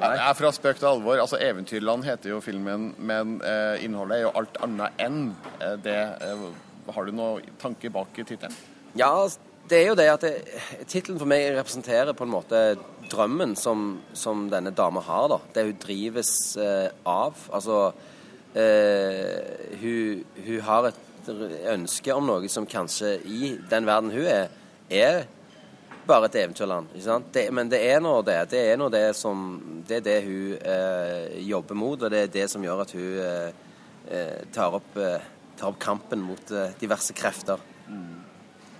Nei, 0.00 0.12
er 0.14 0.36
fra 0.38 0.52
spøk 0.54 0.78
til 0.78 0.86
alvor. 0.86 1.18
Altså, 1.18 1.36
'Eventyrland' 1.40 2.04
heter 2.06 2.30
jo 2.30 2.40
filmen, 2.40 2.94
men 2.98 3.40
eh, 3.42 3.84
innholdet 3.84 4.18
er 4.18 4.22
jo 4.26 4.34
alt 4.38 4.56
annet 4.62 5.02
enn 5.02 5.34
eh, 5.60 5.76
det. 5.82 5.98
Eh, 6.22 6.46
har 6.94 7.04
du 7.04 7.12
noen 7.16 7.42
tanke 7.58 7.90
bak 7.90 8.12
tittelen? 8.14 8.54
Ja, 8.94 9.26
det 9.68 9.78
er 9.80 9.86
jo 9.88 9.96
det 9.96 10.08
at 10.12 10.24
tittelen 10.86 11.18
for 11.18 11.26
meg 11.28 11.56
representerer 11.56 12.12
på 12.12 12.26
en 12.26 12.34
måte 12.34 12.76
drømmen 13.10 13.56
som, 13.56 14.00
som 14.12 14.48
denne 14.52 14.70
dama 14.76 15.00
har, 15.04 15.28
da. 15.32 15.38
Det 15.54 15.64
hun 15.68 15.80
drives 15.82 16.56
eh, 16.60 16.90
av. 17.08 17.46
Altså 17.54 17.78
eh, 18.54 19.40
hun, 19.80 20.24
hun, 20.44 20.60
har 20.68 20.90
et 20.90 21.00
ønske 21.28 22.14
om 22.14 22.26
noe 22.28 22.48
som 22.52 22.66
kanskje 22.66 23.16
i 23.24 23.54
den 23.70 23.88
verden 23.88 24.12
hun 24.14 24.26
er, 24.28 24.52
er 24.90 25.24
bare 26.06 26.28
et 26.28 26.38
eventyrland. 26.42 26.90
ikke 26.92 27.04
sant? 27.06 27.30
Det, 27.32 27.44
men 27.54 27.70
det 27.72 27.80
er 27.88 28.02
nå 28.04 28.14
det. 28.26 28.38
Det 28.52 28.60
er 28.72 28.80
nå 28.80 28.90
det 28.92 29.06
som 29.16 29.40
Det 29.88 30.00
er 30.00 30.04
det 30.04 30.18
hun 30.24 30.58
eh, 30.60 31.40
jobber 31.44 31.76
mot, 31.76 32.02
og 32.02 32.12
det 32.12 32.20
er 32.24 32.32
det 32.32 32.48
som 32.52 32.62
gjør 32.64 32.84
at 32.84 32.92
hun 32.96 33.18
eh, 33.20 33.50
eh, 34.08 34.38
tar, 34.52 34.76
opp, 34.78 34.96
eh, 34.96 35.24
tar, 35.56 35.72
opp, 35.72 35.80
kampen 35.80 36.22
mot 36.24 36.54
diverse 36.80 37.16
krefter. 37.16 37.60
Mm. 37.88 38.22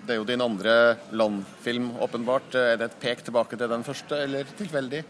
Det 0.05 0.15
er 0.15 0.21
jo 0.21 0.29
din 0.29 0.45
andre 0.45 0.97
landfilm, 1.13 1.95
åpenbart. 2.05 2.57
Er 2.61 2.81
det 2.81 2.91
et 2.91 2.99
pek 3.01 3.25
tilbake 3.25 3.57
til 3.57 3.71
den 3.73 3.85
første, 3.85 4.21
eller 4.27 4.49
tilfeldig? 4.59 5.05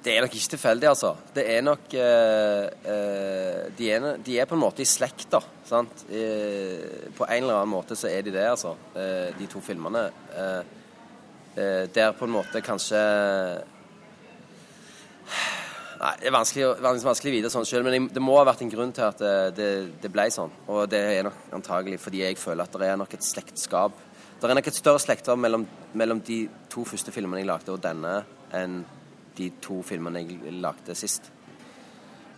Det 0.00 0.14
er 0.16 0.22
nok 0.24 0.32
ikke 0.32 0.54
tilfeldig, 0.54 0.86
altså. 0.88 1.10
Det 1.36 1.42
er 1.52 1.60
nok 1.60 1.94
eh, 2.00 2.66
eh, 2.88 3.64
de, 3.76 3.88
er, 3.92 4.04
de, 4.24 4.36
er, 4.40 4.46
på 4.48 4.56
en 4.56 4.62
måte 4.62 4.80
i 4.80 4.88
slekt, 4.88 5.26
da. 5.34 5.40
Sant? 5.68 6.06
Eh, 6.08 7.10
på 7.16 7.26
en 7.26 7.42
eller 7.42 7.58
annen 7.58 7.74
måte 7.74 7.98
så 7.98 8.08
er 8.08 8.24
de 8.24 8.32
det, 8.32 8.46
altså. 8.48 8.72
Eh, 8.96 9.28
de 9.36 9.48
to 9.50 9.60
filmene. 9.60 10.06
Eh, 10.32 10.62
eh, 11.52 11.82
der 11.92 12.14
på 12.16 12.24
en 12.24 12.32
måte 12.38 12.62
kanskje 12.64 13.02
Nei, 16.00 16.14
Det 16.16 16.30
er 16.30 16.32
vanskelig, 16.32 16.68
vanskelig 16.80 17.28
å 17.28 17.34
vite 17.34 17.50
sånn 17.52 17.66
sjøl, 17.68 17.84
men 17.84 18.06
det 18.08 18.22
må 18.24 18.38
ha 18.38 18.46
vært 18.48 18.62
en 18.64 18.70
grunn 18.72 18.94
til 18.96 19.04
at 19.04 19.18
det, 19.52 19.66
det, 20.00 20.08
ble 20.08 20.24
sånn. 20.32 20.54
Og 20.72 20.86
det 20.88 21.00
er 21.18 21.26
nok 21.26 21.50
antagelig 21.58 21.98
fordi 22.00 22.22
jeg 22.22 22.38
føler 22.40 22.64
at 22.64 22.78
det 22.80 22.88
er 22.88 22.96
nok 22.96 23.18
et 23.18 23.26
slektskap. 23.26 23.98
Det 24.40 24.48
er 24.48 24.56
nok 24.56 24.70
et 24.72 24.78
større 24.80 25.02
slektskap 25.04 25.36
mellom, 25.36 25.66
mellom, 25.92 26.24
de 26.24 26.46
to 26.72 26.86
første 26.88 27.12
filmene 27.12 27.42
jeg 27.42 27.50
lagde, 27.50 27.76
og 27.76 27.84
denne, 27.84 28.14
enn 28.56 28.80
de 29.40 29.50
to 29.62 29.80
filmene 29.86 30.22
jeg 30.22 30.58
lagde 30.60 30.96
sist. 30.98 31.32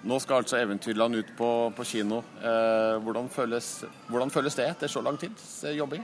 Nå 0.02 0.18
skal 0.18 0.42
altså 0.42 0.56
'Eventyrland' 0.58 1.14
ut 1.14 1.28
på, 1.38 1.72
på 1.76 1.84
kino. 1.84 2.18
Eh, 2.18 2.98
hvordan, 3.02 3.28
føles, 3.30 3.84
hvordan, 4.08 4.30
føles, 4.30 4.54
det 4.54 4.66
etter 4.66 4.90
så 4.90 5.00
lang 5.00 5.18
tids 5.18 5.64
jobbing? 5.78 6.02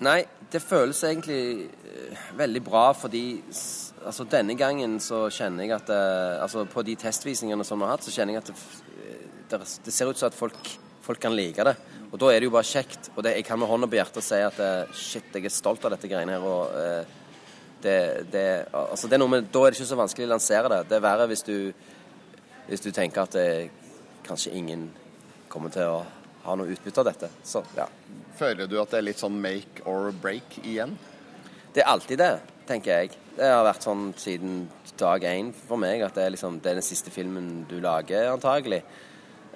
Nei, 0.00 0.24
det 0.52 0.62
føles 0.62 1.02
egentlig 1.04 1.68
eh, 1.84 2.22
veldig 2.38 2.62
bra 2.64 2.92
fordi 2.92 3.42
altså 4.04 4.24
denne 4.24 4.56
gangen 4.56 4.96
så 5.00 5.28
kjenner 5.30 5.64
jeg 5.64 5.76
at 5.76 5.90
uh, 5.90 6.42
altså 6.42 6.64
På 6.64 6.82
de 6.82 6.96
testvisningene 6.96 7.64
som 7.64 7.78
vi 7.78 7.84
har 7.84 7.94
hatt, 7.96 8.04
så 8.04 8.12
kjenner 8.12 8.34
jeg 8.34 8.42
at 8.42 8.48
det, 8.48 8.56
det, 9.50 9.60
det 9.84 9.92
ser 9.92 10.08
ut 10.08 10.18
som 10.18 10.26
at 10.26 10.34
folk, 10.34 10.78
folk, 11.02 11.20
kan 11.20 11.36
like 11.36 11.64
det. 11.64 11.76
Og 12.12 12.20
da 12.20 12.32
er 12.32 12.40
det 12.40 12.48
jo 12.48 12.56
bare 12.56 12.68
kjekt. 12.68 13.10
Og 13.16 13.22
det, 13.24 13.36
jeg 13.36 13.44
kan 13.44 13.58
med 13.58 13.68
hånda 13.68 13.86
på 13.86 13.96
hjertet 13.96 14.24
si 14.24 14.40
at 14.40 14.60
shit, 14.92 15.30
jeg 15.32 15.44
er 15.44 15.52
stolt 15.52 15.84
av 15.84 15.94
dette 15.94 16.08
greiene 16.08 16.36
her. 16.36 16.44
og 16.44 16.74
uh, 16.74 17.23
det, 17.84 18.26
det, 18.32 18.44
altså 18.72 19.08
det 19.08 19.18
er 19.18 19.26
med, 19.28 19.48
Da 19.52 19.62
er 19.62 19.72
det 19.72 19.78
ikke 19.78 19.92
så 19.92 20.00
vanskelig 20.00 20.28
å 20.28 20.34
lansere 20.34 20.70
det. 20.72 20.82
Det 20.90 20.98
er 20.98 21.04
verre 21.04 21.28
hvis 21.30 21.44
du, 21.46 21.56
hvis 22.68 22.84
du 22.84 22.90
tenker 22.96 23.26
at 23.26 23.36
det, 23.36 23.48
kanskje 24.24 24.54
ingen 24.56 24.88
kommer 25.52 25.72
til 25.72 25.90
å 25.90 25.98
ha 26.44 26.54
noe 26.56 26.72
utbytte 26.72 27.02
av 27.02 27.10
dette. 27.10 27.30
Så, 27.44 27.62
ja. 27.76 27.86
Føler 28.38 28.68
du 28.68 28.78
at 28.80 28.92
det 28.92 29.00
er 29.00 29.08
litt 29.08 29.20
sånn 29.20 29.36
make 29.40 29.84
or 29.88 30.10
break 30.22 30.58
igjen? 30.64 30.96
Det 31.74 31.82
er 31.82 31.90
alltid 31.90 32.20
det, 32.20 32.32
tenker 32.68 33.02
jeg. 33.02 33.18
Det 33.36 33.50
har 33.50 33.64
vært 33.66 33.86
sånn 33.86 34.08
siden 34.18 34.64
dag 34.98 35.24
én 35.26 35.50
for 35.66 35.80
meg 35.80 36.04
at 36.06 36.14
det 36.14 36.26
er, 36.26 36.34
liksom, 36.36 36.60
det 36.62 36.70
er 36.70 36.78
den 36.78 36.86
siste 36.86 37.10
filmen 37.14 37.64
du 37.70 37.80
lager, 37.82 38.28
antagelig. 38.30 38.82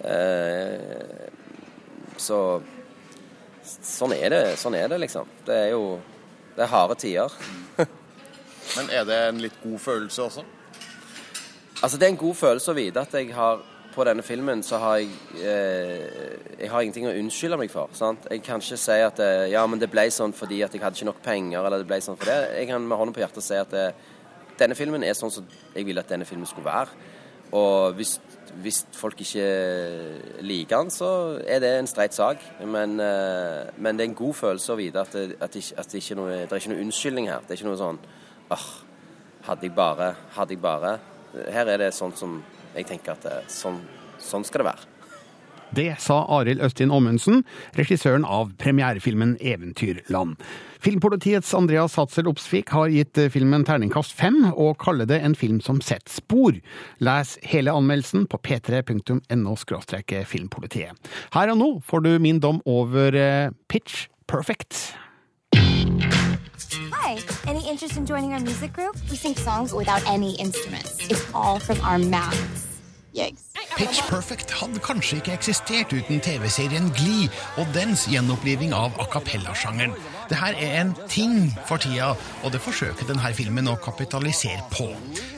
Eh, 0.03 1.29
så 2.19 2.41
sånn 3.63 4.15
er 4.17 4.33
det, 4.35 4.43
sånn 4.59 4.77
er 4.79 4.89
det, 4.91 5.01
liksom. 5.05 5.29
Det 5.47 5.65
er 5.67 5.75
jo 5.77 5.99
Det 6.59 6.65
er 6.65 6.71
harde 6.73 6.95
tider. 6.99 7.35
Men 8.77 8.93
er 8.95 9.09
det 9.09 9.19
en 9.29 9.43
litt 9.43 9.59
god 9.63 9.79
følelse 9.83 10.23
også? 10.23 10.45
Altså, 11.83 11.99
det 11.99 12.07
er 12.07 12.15
en 12.15 12.21
god 12.21 12.35
følelse 12.35 12.73
å 12.73 12.79
vite 12.79 13.03
at 13.03 13.15
jeg 13.15 13.35
har 13.35 13.61
på 13.99 14.05
denne 14.07 14.23
filmen 14.23 14.61
så 14.63 14.79
har 14.83 15.01
jeg 15.01 15.09
eh, 15.43 16.37
Jeg 16.61 16.71
har 16.71 16.85
ingenting 16.85 17.09
å 17.09 17.15
unnskylde 17.19 17.59
meg 17.59 17.71
for. 17.73 17.91
sant? 17.99 18.27
Jeg 18.31 18.43
kan 18.47 18.63
ikke 18.63 18.79
si 18.79 18.99
at 19.03 19.23
eh, 19.25 19.49
ja, 19.53 19.65
men 19.67 19.81
det 19.81 19.91
ble 19.91 20.07
sånn 20.15 20.35
fordi 20.37 20.61
at 20.67 20.75
jeg 20.75 20.83
hadde 20.83 20.99
ikke 20.99 21.11
nok 21.11 21.23
penger, 21.25 21.65
eller 21.65 21.83
det 21.83 21.89
ble 21.89 22.01
sånn 22.05 22.19
for 22.19 22.31
det. 22.31 22.39
Jeg 22.61 22.71
kan 22.71 22.85
med 22.85 22.99
hånden 23.01 23.17
på 23.17 23.25
hjertet 23.25 23.47
si 23.47 23.59
at 23.59 23.75
eh, 23.75 23.95
denne 24.59 24.77
filmen 24.79 25.07
er 25.07 25.17
sånn 25.19 25.33
som 25.33 25.47
jeg 25.75 25.87
ville 25.87 26.03
at 26.03 26.11
denne 26.11 26.27
filmen 26.29 26.47
skulle 26.51 26.69
være. 26.69 27.15
Og 27.59 27.97
hvis, 27.97 28.19
hvis 28.61 28.83
folk 28.93 29.21
ikke 29.25 29.47
liker 30.45 30.83
den, 30.83 30.91
så 30.93 31.11
er 31.47 31.63
det 31.65 31.73
en 31.79 31.89
streit 31.89 32.15
sak. 32.15 32.43
Men, 32.61 32.99
eh, 33.01 33.71
men, 33.79 33.97
det 33.97 34.05
er 34.05 34.11
en 34.11 34.19
god 34.19 34.35
følelse 34.43 34.75
å 34.75 34.79
vite 34.79 35.03
at, 35.03 35.15
det, 35.15 35.39
at, 35.41 35.55
det, 35.55 35.65
at 35.79 35.91
det, 35.91 36.03
ikke 36.03 36.19
noe, 36.19 36.41
det 36.45 36.53
er 36.53 36.61
ikke 36.61 36.75
noe 36.75 36.87
unnskyldning 36.87 37.31
her. 37.31 37.47
Det 37.47 37.55
er 37.55 37.63
ikke 37.63 37.71
noe 37.71 37.81
sånn 37.81 38.03
åh, 38.55 38.69
hadde 39.49 39.69
jeg 39.69 39.75
bare, 39.77 40.13
hadde 40.37 40.57
jeg 40.57 40.63
bare. 40.63 40.99
Her 41.53 41.73
er 41.75 41.83
det 41.85 41.93
sånn 41.97 42.15
som 42.17 42.39
jeg 42.75 42.89
tenker 42.89 43.17
at 43.17 43.27
eh, 43.29 43.45
sånn, 43.53 43.83
sånn 44.23 44.47
skal 44.47 44.65
det 44.65 44.71
være. 44.73 44.95
Det 45.77 45.91
sa 46.01 46.23
Arild 46.33 46.63
Østin 46.65 46.93
Ommundsen, 46.95 47.43
regissøren 47.77 48.25
av 48.25 48.55
premierefilmen 48.57 49.37
'Eventyrland'. 49.37 50.39
Filmpolitiets 50.81 51.53
Andreas 51.55 51.97
Hatzel 51.99 52.29
Opsvik 52.31 52.71
har 52.73 52.89
gitt 52.89 53.19
eh, 53.19 53.29
filmen 53.29 53.67
terningkast 53.67 54.15
fem, 54.17 54.53
og 54.55 54.79
kaller 54.79 55.09
det 55.11 55.21
en 55.21 55.35
film 55.35 55.61
som 55.61 55.83
setter 55.85 56.09
spor. 56.09 56.57
Les 57.01 57.39
hele 57.43 57.75
anmeldelsen 57.75 58.29
på 58.31 58.39
p3.no 58.39 59.57
filmpolitiet. 60.25 60.97
Her 61.35 61.53
og 61.53 61.59
nå 61.59 61.71
får 61.85 62.01
du 62.01 62.19
min 62.19 62.41
dom 62.41 62.63
over 62.65 63.15
eh, 63.15 63.51
Pitch 63.69 64.09
Perfect. 64.27 64.95
Hi, 66.71 67.19
any 67.47 67.67
interest 67.67 67.97
in 67.97 68.05
joining 68.05 68.35
our 68.35 68.41
music 68.41 68.75
group? 68.75 68.95
We 69.11 69.17
sing 69.17 69.35
songs 69.35 69.73
without 69.73 70.07
any 70.07 70.35
instruments. 70.37 70.99
It's 71.09 71.25
all 71.33 71.59
from 71.59 71.81
our 71.81 71.99
mouths. 71.99 72.67
Yikes. 73.15 73.49
Pitch 73.77 74.03
Perfect 74.09 74.51
hadde 74.53 74.81
kanskje 74.85 75.17
ikke 75.17 75.33
eksistert 75.33 75.93
uten 75.93 76.21
TV-serien 76.21 76.91
Glee 76.93 77.31
og 77.57 77.67
dens 77.75 78.05
gjenoppliving 78.11 78.75
av 78.77 78.93
a 79.01 79.07
cappella-sjangeren. 79.09 79.95
Det 80.29 80.37
her 80.37 80.57
er 80.61 80.75
en 80.83 80.91
ting 81.09 81.49
for 81.69 81.81
tida, 81.81 82.11
og 82.45 82.53
det 82.53 82.61
forsøker 82.61 83.09
denne 83.09 83.33
filmen 83.37 83.71
å 83.71 83.79
kapitalisere 83.81 84.65
på. 84.73 84.91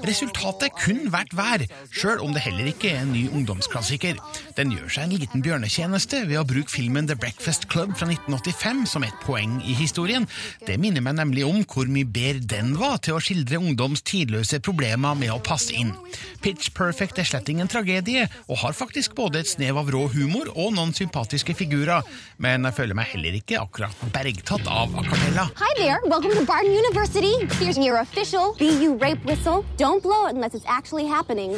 Resultatet 0.07 0.75
kun 0.81 1.05
vært 1.13 1.35
vær, 1.37 1.63
sjøl 1.95 2.23
om 2.25 2.33
det 2.35 2.43
heller 2.43 2.71
ikke 2.71 2.91
er 2.91 3.05
en 3.05 3.13
ny 3.15 3.27
ungdomsklassiker. 3.29 4.19
Den 4.57 4.73
gjør 4.75 4.89
seg 4.91 5.07
en 5.07 5.15
liten 5.21 5.45
bjørnetjeneste 5.45 6.25
ved 6.27 6.41
å 6.41 6.47
bruke 6.49 6.73
filmen 6.73 7.07
The 7.07 7.19
Breakfast 7.21 7.69
Club 7.71 7.93
fra 7.99 8.09
1985 8.09 8.83
som 8.91 9.07
et 9.07 9.21
poeng 9.23 9.59
i 9.63 9.77
historien. 9.79 10.27
Det 10.67 10.79
minner 10.81 11.05
meg 11.05 11.19
nemlig 11.21 11.47
om 11.47 11.63
hvor 11.71 11.91
mye 11.93 12.09
bedre 12.09 12.43
den 12.51 12.75
var 12.81 12.99
til 13.05 13.19
å 13.19 13.23
skildre 13.23 13.61
ungdoms 13.61 14.03
tidløse 14.07 14.59
problemer 14.65 15.19
med 15.19 15.35
å 15.35 15.41
passe 15.45 15.77
inn. 15.77 15.93
Pitch 16.41 16.73
Perfect 16.75 17.21
er 17.21 17.29
slett 17.29 17.51
ingen 17.53 17.69
tragedie, 17.71 18.27
og 18.49 18.63
har 18.65 18.77
faktisk 18.77 19.15
både 19.19 19.43
et 19.43 19.51
snev 19.51 19.79
av 19.79 19.91
rå 19.93 20.07
humor 20.15 20.49
og 20.57 20.73
noen 20.75 20.95
sympatiske 20.97 21.55
figurer, 21.59 22.07
men 22.41 22.65
jeg 22.67 22.79
føler 22.79 22.97
meg 22.97 23.13
heller 23.13 23.37
ikke 23.37 23.61
akkurat 23.61 24.07
bergtatt 24.15 24.67
av 24.71 24.80
a 24.81 24.87
Acapella. 24.87 25.51
Hi 25.57 25.73
there. 25.77 26.01
Welcome 26.07 26.33
to 26.33 26.45
Barton 26.47 26.73
University. 26.73 27.35
Here's 27.61 27.77
your 27.77 27.99
official 27.99 28.55
BU 28.59 28.97
rape 28.97 29.23
whistle. 29.27 29.65
Don't 29.77 30.03
blow 30.03 30.27
it 30.27 30.35
unless 30.35 30.55
it's 30.55 30.65
actually 30.67 31.07
happening. 31.07 31.53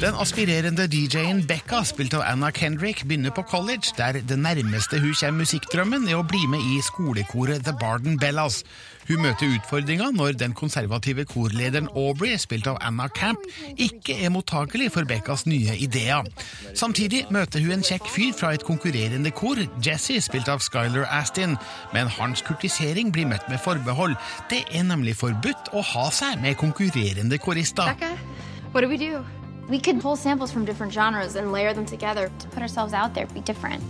Den 0.00 0.14
aspirerende 0.14 0.86
DJ-en 0.88 1.46
Becca, 1.46 1.82
spilt 1.84 2.14
av 2.14 2.22
Anna 2.24 2.50
Kendrick, 2.52 3.04
begynner 3.04 3.30
på 3.30 3.42
college, 3.42 3.92
der 3.96 4.20
det 4.28 4.38
nærmeste 4.38 5.00
hun 5.00 5.14
kommer 5.20 5.44
musikkdrømmen, 5.44 6.08
er 6.08 6.16
å 6.16 6.24
bli 6.24 6.42
med 6.52 6.60
i 6.60 6.80
skolekoret 6.84 7.64
The 7.64 7.72
Barden 7.80 8.18
Bellas. 8.20 8.62
Hun 9.06 9.22
møter 9.22 9.52
utfordringa 9.54 10.08
når 10.14 10.34
den 10.40 10.54
konservative 10.56 11.24
korlederen 11.30 11.86
Aubrey, 11.94 12.34
spilt 12.42 12.66
av 12.66 12.80
Anna 12.82 13.06
Camp, 13.14 13.42
ikke 13.78 14.16
er 14.18 14.32
mottakelig 14.34 14.90
for 14.96 15.06
Beccas 15.06 15.46
nye 15.46 15.76
ideer. 15.78 16.26
Samtidig 16.74 17.24
møter 17.30 17.62
hun 17.62 17.76
en 17.76 17.86
kjekk 17.86 18.08
fyr 18.10 18.32
fra 18.34 18.52
et 18.56 18.66
konkurrerende 18.66 19.30
kor, 19.30 19.60
Jesse, 19.84 20.18
spilt 20.24 20.50
av 20.50 20.64
Skyler 20.64 21.06
Astin, 21.06 21.54
men 21.94 22.10
hans 22.18 22.42
kurtisering 22.46 23.12
blir 23.14 23.28
møtt 23.30 23.46
med 23.52 23.62
forbehold. 23.62 24.16
Det 24.50 24.64
er 24.74 24.86
nemlig 24.88 25.14
forbudt 25.20 25.70
å 25.70 25.84
ha 25.94 26.08
seg 26.10 26.40
med 26.42 26.58
konkurrerende 26.58 27.38
korister. 27.38 27.94
What 28.72 28.82
do 28.82 28.88
we 28.88 28.98
do? 28.98 29.22
We 29.68 29.80
could 29.80 30.00
pull 30.00 30.16
samples 30.16 30.52
from 30.52 30.64
different 30.64 30.92
genres 30.92 31.36
and 31.36 31.52
layer 31.52 31.74
them 31.74 31.86
together 31.86 32.30
to 32.38 32.48
put 32.48 32.62
ourselves 32.62 32.92
out 32.92 33.14
there, 33.14 33.26
be 33.34 33.40
different. 33.40 33.82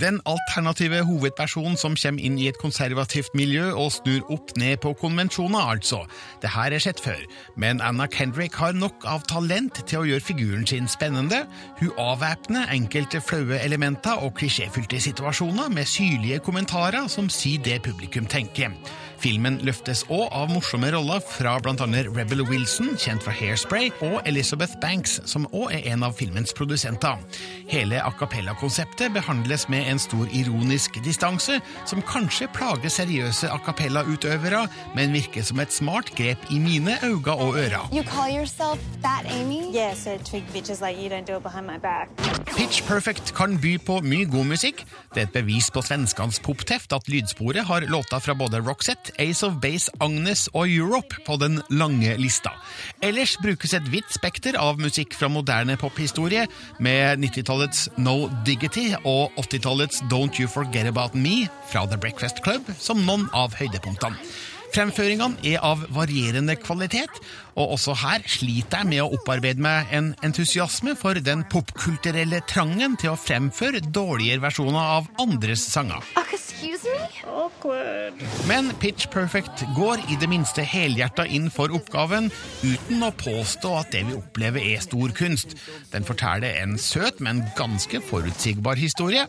Den 0.00 0.18
alternative 0.28 0.98
hovedpersonen 1.08 1.78
som 1.80 1.94
kommer 1.96 2.20
inn 2.20 2.34
i 2.36 2.50
et 2.50 2.58
konservativt 2.60 3.32
miljø 3.32 3.70
og 3.72 3.94
snur 3.94 4.26
opp 4.34 4.50
ned 4.60 4.76
på 4.82 4.92
konvensjoner, 5.00 5.70
altså. 5.72 6.02
Det 6.42 6.50
her 6.52 6.76
er 6.76 6.84
sett 6.84 7.00
før, 7.00 7.22
men 7.56 7.80
Anna 7.80 8.04
Kendrick 8.12 8.58
har 8.60 8.76
nok 8.76 9.06
av 9.08 9.24
talent 9.30 9.80
til 9.88 10.02
å 10.02 10.04
gjøre 10.10 10.26
figuren 10.26 10.68
sin 10.68 10.90
spennende. 10.92 11.46
Hun 11.80 11.96
avvæpner 11.96 12.68
enkelte 12.76 13.22
flaue 13.24 13.56
elementer 13.56 14.20
og 14.20 14.36
klisjéfylte 14.36 15.00
situasjoner 15.00 15.72
med 15.72 15.88
syrlige 15.88 16.44
kommentarer 16.44 17.08
som 17.08 17.32
sier 17.32 17.64
det 17.64 17.80
publikum 17.88 18.28
tenker. 18.28 18.76
Filmen 19.16 19.56
løftes 19.64 20.02
òg 20.12 20.28
av 20.36 20.50
morsomme 20.52 20.90
roller 20.92 21.22
fra 21.24 21.54
bl.a. 21.64 21.86
Rebel 22.12 22.42
Wilson, 22.50 22.92
kjent 23.00 23.24
fra 23.24 23.32
Hairspray, 23.32 23.88
og 24.04 24.20
Elizabeth 24.28 24.76
Banks, 24.82 25.16
som 25.24 25.48
òg 25.56 25.72
er 25.78 25.88
en 25.94 26.04
av 26.04 26.16
filmens 26.18 26.52
produsenter. 26.56 27.16
Hele 27.70 28.02
a 28.02 28.12
cappella-konseptet 28.20 29.14
behandles 29.16 29.66
med 29.72 29.85
en 29.86 30.00
stor 30.02 30.26
ironisk 30.32 30.98
distanse, 31.04 31.60
som 31.86 32.02
kanskje 32.02 32.50
plager 32.54 32.92
seriøse 32.92 33.50
a 33.50 33.58
cappella-utøvere, 33.66 34.66
men 34.96 35.14
virker 35.14 35.46
som 35.46 35.60
et 35.62 35.72
smart 35.72 36.12
grep 36.18 36.50
i 36.50 36.58
mine 36.62 36.98
øyne 37.02 37.32
og 37.32 37.56
ører. 37.56 37.88
You? 37.92 38.02
Yeah, 39.74 39.94
so 39.94 40.10
like. 40.12 40.96
Pitch 42.56 42.82
Perfect 42.86 43.34
kan 43.36 43.58
by 43.60 43.76
på 43.84 43.98
mye 44.00 44.24
god 44.30 44.46
musikk. 44.48 44.80
Det 45.14 45.20
er 45.20 45.26
et 45.28 45.34
bevis 45.34 45.68
på 45.70 45.82
svenskenes 45.84 46.38
popteft 46.40 46.94
at 46.96 47.08
lydsporet 47.12 47.66
har 47.68 47.84
låter 47.90 48.22
fra 48.22 48.34
både 48.34 48.62
Roxette, 48.64 49.12
Ace 49.20 49.44
of 49.46 49.58
Base, 49.62 49.90
Agnes 50.00 50.48
og 50.54 50.70
Europe 50.70 51.20
på 51.26 51.36
den 51.36 51.60
lange 51.70 52.16
lista. 52.16 52.54
Ellers 53.04 53.36
brukes 53.42 53.74
et 53.76 53.90
vidt 53.92 54.08
spekter 54.14 54.56
av 54.56 54.80
musikk 54.80 55.14
fra 55.14 55.28
moderne 55.28 55.76
pophistorie, 55.76 56.46
med 56.80 57.20
90-tallets 57.20 57.88
No 58.00 58.30
Diggity 58.46 58.88
og 59.04 59.36
80-tallets 59.36 59.75
Don't 60.08 60.38
You 60.40 60.48
Forget 60.48 60.86
About 60.86 61.14
Me 61.14 61.48
fra 61.68 61.86
The 61.86 61.98
Breakfast 62.00 62.42
Club 62.42 62.64
som 62.80 63.02
noen 63.04 63.28
av 63.36 63.52
høydepunktene. 63.58 64.16
Fremføringene 64.74 65.40
er 65.46 65.62
av 65.64 65.84
varierende 65.94 66.56
kvalitet, 66.58 67.20
og 67.56 67.76
også 67.76 67.94
her 68.02 68.24
sliter 68.28 68.82
jeg 68.82 68.90
med 68.90 69.02
å 69.04 69.10
opparbeide 69.16 69.62
meg 69.62 69.92
en 69.94 70.10
entusiasme 70.26 70.96
for 70.98 71.20
den 71.22 71.44
popkulturelle 71.52 72.42
trangen 72.50 72.96
til 73.00 73.14
å 73.14 73.20
fremføre 73.20 73.80
dårligere 73.84 74.42
versjoner 74.44 74.92
av 74.98 75.08
andres 75.22 75.64
sanger. 75.70 76.04
Excuse 76.24 76.88
me? 76.88 77.06
Awkward. 77.30 78.20
Men 78.50 78.72
Pitch 78.82 79.08
Perfect 79.12 79.64
går 79.76 80.02
i 80.12 80.18
det 80.20 80.28
minste 80.32 80.64
helhjerta 80.66 81.28
inn 81.28 81.48
for 81.52 81.72
oppgaven, 81.76 82.30
uten 82.64 83.06
å 83.06 83.12
påstå 83.16 83.72
at 83.80 83.92
det 83.94 84.06
vi 84.10 84.18
opplever 84.18 84.64
er 84.74 84.82
stor 84.84 85.14
kunst. 85.16 85.56
Den 85.92 86.04
forteller 86.04 86.58
en 86.64 86.76
søt, 86.80 87.22
men 87.24 87.44
ganske 87.56 88.02
forutsigbar 88.10 88.80
historie. 88.80 89.24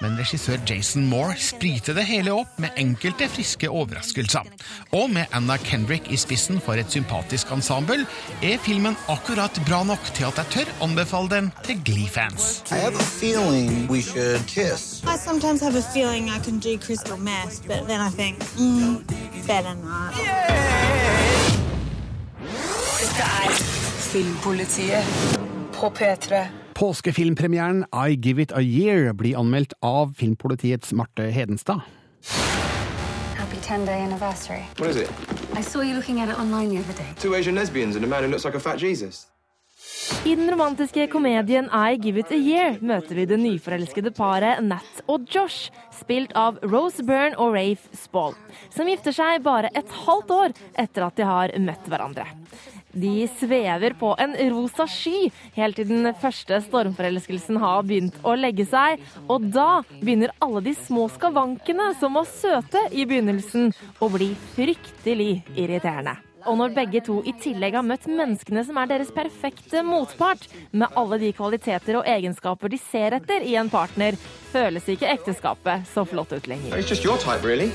Men 0.00 0.16
regissør 0.16 0.60
Jason 0.68 1.04
Moore 1.10 1.34
spriter 1.36 1.92
det 1.96 2.06
hele 2.08 2.32
opp 2.32 2.56
med 2.62 2.76
enkelte 2.80 3.28
friske 3.28 3.68
overraskelser. 3.68 4.48
Og 4.96 5.10
med 5.12 5.28
Anna 5.36 5.58
Kendrick 5.60 6.08
i 6.08 6.16
spissen 6.20 6.60
for 6.64 6.80
et 6.80 6.88
sympatisk 6.92 7.52
ensemble, 7.52 8.06
er 8.42 8.56
filmen 8.64 8.96
akkurat 9.12 9.60
bra 9.68 9.82
nok 9.84 10.12
til 10.16 10.24
at 10.30 10.40
jeg 10.40 10.52
tør 10.54 10.72
anbefale 10.86 11.28
den 11.34 11.50
til 11.66 11.82
Glee-fans. 11.84 12.62
I 12.72 12.80
have 12.80 12.96
a 12.96 13.08
feeling 13.20 13.90
we 13.90 14.00
should 14.00 14.40
kiss. 14.46 15.02
I 15.04 15.18
sometimes 15.18 15.60
have 15.60 15.76
a 15.76 15.84
feeling 15.92 16.30
I 16.30 16.40
can 16.44 16.58
do 16.60 16.78
crystal 16.78 17.18
meth, 17.18 17.60
but 17.66 17.86
then 17.88 18.00
I 18.00 18.10
think, 18.10 18.38
mm, 18.56 19.04
better 19.46 19.74
not. 19.74 20.16
Dette 23.00 23.22
er 23.42 23.52
Filmpolitiet 24.10 25.04
på 25.72 25.92
P3. 25.98 26.69
Påskefilmpremieren 26.80 27.84
I 28.08 28.16
Give 28.16 28.42
It 28.42 28.52
A 28.52 28.60
Year 28.60 29.12
blir 29.12 29.38
anmeldt 29.38 29.72
av 29.80 30.14
filmpolitiets 30.16 30.92
Marte 30.92 31.22
Hedenstad. 31.22 31.80
Happy 33.36 33.56
10 33.62 33.86
day 33.86 34.00
anniversary. 34.02 34.62
What 34.78 34.90
is 34.90 34.96
it? 34.96 35.10
I 35.58 35.62
saw 35.62 35.82
you 35.82 35.94
looking 35.94 36.20
at 36.20 36.30
it 36.30 36.38
online 36.38 36.70
the 36.70 36.78
other 36.78 36.94
day. 36.96 37.14
Two 37.18 37.34
Asian 37.34 37.54
lesbians 37.54 37.96
and 37.96 38.04
a 38.04 38.08
man 38.08 38.24
who 38.24 38.30
looks 38.30 38.44
like 38.44 38.56
a 38.56 38.60
fat 38.60 38.80
Jesus. 38.80 39.26
I 40.24 40.34
den 40.34 40.50
romantiske 40.50 41.06
komedien 41.06 41.68
I 41.72 41.96
Give 41.96 42.20
It 42.20 42.32
A 42.32 42.36
Year 42.36 42.78
møter 42.80 43.14
vi 43.14 43.26
det 43.28 43.36
nyforelskede 43.40 44.16
paret 44.16 44.64
Nat 44.64 45.04
og 45.06 45.28
Josh, 45.28 45.68
spilt 46.00 46.32
av 46.32 46.62
Rose 46.64 47.04
Byrne 47.04 47.36
og 47.36 47.52
Rafe 47.60 47.92
Spall, 47.92 48.32
som 48.72 48.88
gifter 48.88 49.12
seg 49.12 49.44
bare 49.44 49.68
et 49.76 49.98
halvt 50.06 50.32
år 50.32 50.56
etter 50.80 51.10
at 51.10 51.20
de 51.20 51.28
har 51.28 51.58
møtt 51.60 51.92
hverandre. 51.92 52.24
De 52.92 53.28
svever 53.38 53.94
på 53.98 54.14
en 54.18 54.34
rosa 54.50 54.86
sky 54.90 55.30
helt 55.54 55.78
til 55.78 55.90
den 55.90 56.08
første 56.20 56.58
stormforelskelsen 56.64 57.60
har 57.62 57.84
begynt 57.86 58.16
å 58.26 58.34
legge 58.38 58.66
seg, 58.66 59.02
og 59.30 59.46
da 59.54 59.82
begynner 60.00 60.34
alle 60.42 60.64
de 60.66 60.74
små 60.74 61.06
skavankene 61.14 61.92
som 62.00 62.18
var 62.18 62.26
søte 62.30 62.82
i 62.90 63.06
begynnelsen, 63.06 63.70
å 64.02 64.10
bli 64.10 64.32
fryktelig 64.56 65.44
irriterende. 65.54 66.16
Og 66.48 66.56
når 66.56 66.72
begge 66.72 67.02
to 67.04 67.18
i 67.28 67.34
tillegg 67.36 67.74
har 67.76 67.84
møtt 67.84 68.06
menneskene 68.08 68.62
som 68.64 68.78
er 68.80 68.88
deres 68.88 69.12
perfekte 69.12 69.82
motpart, 69.84 70.46
med 70.72 70.88
alle 70.96 71.20
de 71.20 71.34
kvaliteter 71.36 72.00
og 72.00 72.08
egenskaper 72.08 72.72
de 72.72 72.80
ser 72.80 73.18
etter 73.20 73.44
i 73.44 73.58
en 73.60 73.70
partner, 73.72 74.16
føles 74.50 74.88
ikke 74.88 75.10
ekteskapet 75.12 75.86
så 75.92 76.06
flott 76.08 76.32
ut 76.32 76.48
lenger. 76.50 76.78
It's 76.80 76.88
just 76.88 77.04
your 77.04 77.20
type, 77.20 77.44
really. 77.44 77.70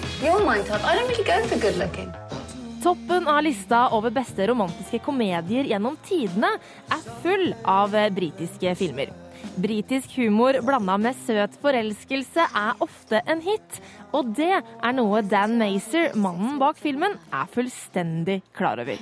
Toppen 2.86 3.28
av 3.28 3.44
lista 3.44 3.90
over 3.98 4.12
beste 4.14 4.46
romantiske 4.48 5.00
komedier 5.02 5.66
gjennom 5.66 5.96
tidene 6.06 6.52
er 6.94 7.08
full 7.24 7.48
av 7.66 7.96
eh, 7.98 8.12
britiske 8.14 8.76
filmer. 8.78 9.10
Britisk 9.58 10.14
humor 10.20 10.60
blanda 10.62 11.00
med 11.02 11.18
søt 11.18 11.56
forelskelse 11.64 12.46
er 12.46 12.84
ofte 12.86 13.24
en 13.26 13.42
hit, 13.42 13.80
og 14.14 14.30
det 14.38 14.52
er 14.60 14.94
noe 14.94 15.24
Dan 15.26 15.58
Mazer, 15.58 16.14
mannen 16.14 16.62
bak 16.62 16.78
filmen, 16.78 17.18
er 17.34 17.50
fullstendig 17.58 18.44
klar 18.54 18.84
over. 18.86 19.02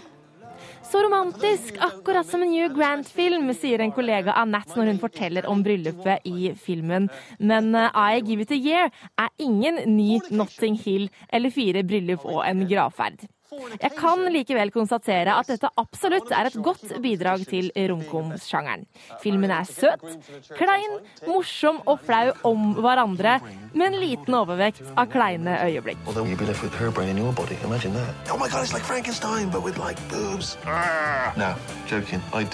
Så 0.88 1.04
romantisk, 1.04 1.76
akkurat 1.84 2.32
som 2.32 2.48
en 2.48 2.56
New 2.56 2.72
Grant-film, 2.72 3.52
sier 3.52 3.84
en 3.84 3.92
kollega 3.92 4.40
av 4.40 4.48
Nat 4.48 4.80
når 4.80 4.94
hun 4.94 5.04
forteller 5.04 5.52
om 5.52 5.60
bryllupet 5.66 6.24
i 6.32 6.54
filmen. 6.56 7.12
Men 7.36 7.74
eh, 7.76 8.02
I 8.16 8.24
Give 8.24 8.48
It 8.48 8.56
A 8.56 8.64
Year 8.64 8.98
er 9.20 9.36
ingen 9.44 9.84
ny 9.92 10.22
Notting 10.32 10.80
Hill 10.88 11.10
eller 11.28 11.52
fire 11.52 11.84
bryllup 11.84 12.24
og 12.24 12.46
en 12.48 12.64
gravferd. 12.72 13.28
Jeg 13.82 13.92
kan 13.98 14.24
likevel 14.34 14.72
konstatere 14.74 15.36
at 15.38 15.50
dette 15.52 15.70
absolutt 15.80 16.32
er 16.34 16.50
et 16.50 16.58
godt 16.66 16.86
bidrag 17.04 17.46
til 17.50 17.72
romkomsjangeren. 17.76 18.86
Filmen 19.24 19.52
er 19.54 19.68
søt, 19.68 20.04
klein, 20.58 21.00
morsom 21.28 21.82
og 21.86 22.02
flau 22.06 22.34
om 22.48 22.74
hverandre, 22.80 23.40
med 23.74 23.86
en 23.92 24.00
liten 24.02 24.38
overvekt 24.38 24.84
av 24.96 25.10
kleine 25.14 25.58
øyeblikk. 25.66 25.98
Oh 26.08 26.18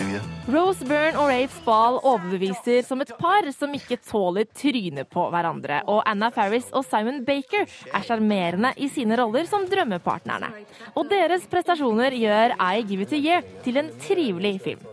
you. 0.05 0.19
Rose 0.49 0.85
Byrne 0.85 1.19
og 1.19 1.29
Rafe 1.29 1.55
Spall 1.59 1.99
overbeviser 2.03 2.83
som 2.87 3.01
et 3.03 3.11
par 3.19 3.45
som 3.55 3.73
ikke 3.75 3.99
tåler 4.01 4.47
trynet 4.55 5.09
på 5.11 5.25
hverandre, 5.33 5.81
og 5.91 6.01
Anna 6.09 6.29
Farris 6.33 6.69
og 6.73 6.85
Simon 6.87 7.23
Baker 7.27 7.65
er 7.65 8.05
sjarmerende 8.05 8.73
i 8.77 8.89
sine 8.91 9.17
roller 9.19 9.45
som 9.49 9.67
drømmepartnerne. 9.69 10.51
Og 10.95 11.09
deres 11.11 11.45
prestasjoner 11.49 12.15
gjør 12.17 12.55
I 12.57 12.85
Give 12.87 13.05
It 13.05 13.13
A 13.13 13.19
Year 13.19 13.51
til 13.65 13.81
en 13.81 13.91
trivelig 14.01 14.55
film. 14.63 14.87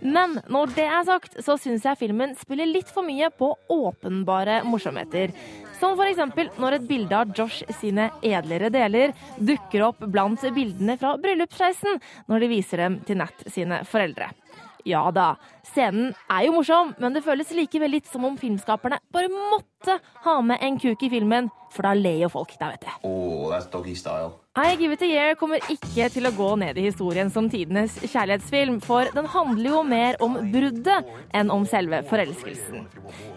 Men 0.00 0.38
når 0.48 0.72
det 0.76 0.86
er 0.88 1.04
sagt, 1.04 1.36
så 1.44 1.58
syns 1.60 1.84
jeg 1.84 1.98
filmen 2.00 2.32
spiller 2.40 2.68
litt 2.68 2.88
for 2.88 3.04
mye 3.04 3.28
på 3.36 3.52
åpenbare 3.68 4.62
morsomheter. 4.64 5.34
Som 5.80 5.96
f.eks. 5.96 6.20
når 6.60 6.76
et 6.76 6.88
bilde 6.88 7.16
av 7.16 7.32
Josh 7.36 7.64
sine 7.80 8.10
edlere 8.24 8.72
deler 8.72 9.14
dukker 9.36 9.86
opp 9.90 10.04
blant 10.04 10.44
bildene 10.56 10.96
fra 11.00 11.16
bryllupsreisen 11.20 12.00
når 12.28 12.44
de 12.44 12.52
viser 12.56 12.84
dem 12.84 13.00
til 13.04 13.20
Nat 13.20 13.44
sine 13.48 13.84
foreldre. 13.88 14.32
Ja 14.88 15.04
da, 15.14 15.34
scenen 15.72 16.12
er 16.30 16.44
jo 16.46 16.56
morsom, 16.56 16.94
men 16.98 17.16
det 17.16 17.24
føles 17.26 17.52
likevel 17.56 17.96
litt 17.96 18.10
som 18.10 18.24
om 18.28 18.38
filmskaperne 18.40 19.00
bare 19.12 19.30
måtte 19.32 19.98
ha 20.24 20.40
med 20.44 20.60
en 20.64 20.78
kuk 20.80 21.02
i 21.06 21.10
filmen, 21.12 21.50
for 21.70 21.86
da 21.86 21.94
ler 21.94 22.24
jo 22.24 22.30
folk, 22.32 22.56
da 22.60 22.72
vet 22.72 22.86
du. 22.86 22.92
Oh, 23.06 23.50
that's 23.50 23.68
doggy 23.70 23.94
style. 23.94 24.32
I 24.58 24.74
Give 24.76 24.92
It 24.92 25.02
A 25.02 25.06
Year 25.06 25.36
kommer 25.38 25.62
ikke 25.70 26.08
til 26.10 26.26
å 26.26 26.32
gå 26.34 26.48
ned 26.58 26.78
i 26.80 26.88
historien 26.88 27.28
som 27.30 27.46
tidenes 27.48 27.94
kjærlighetsfilm, 28.02 28.80
for 28.82 29.06
den 29.14 29.28
handler 29.30 29.70
jo 29.70 29.82
mer 29.86 30.18
om 30.26 30.34
bruddet 30.50 31.06
enn 31.38 31.52
om 31.54 31.62
selve 31.70 32.02
forelskelsen. 32.10 32.88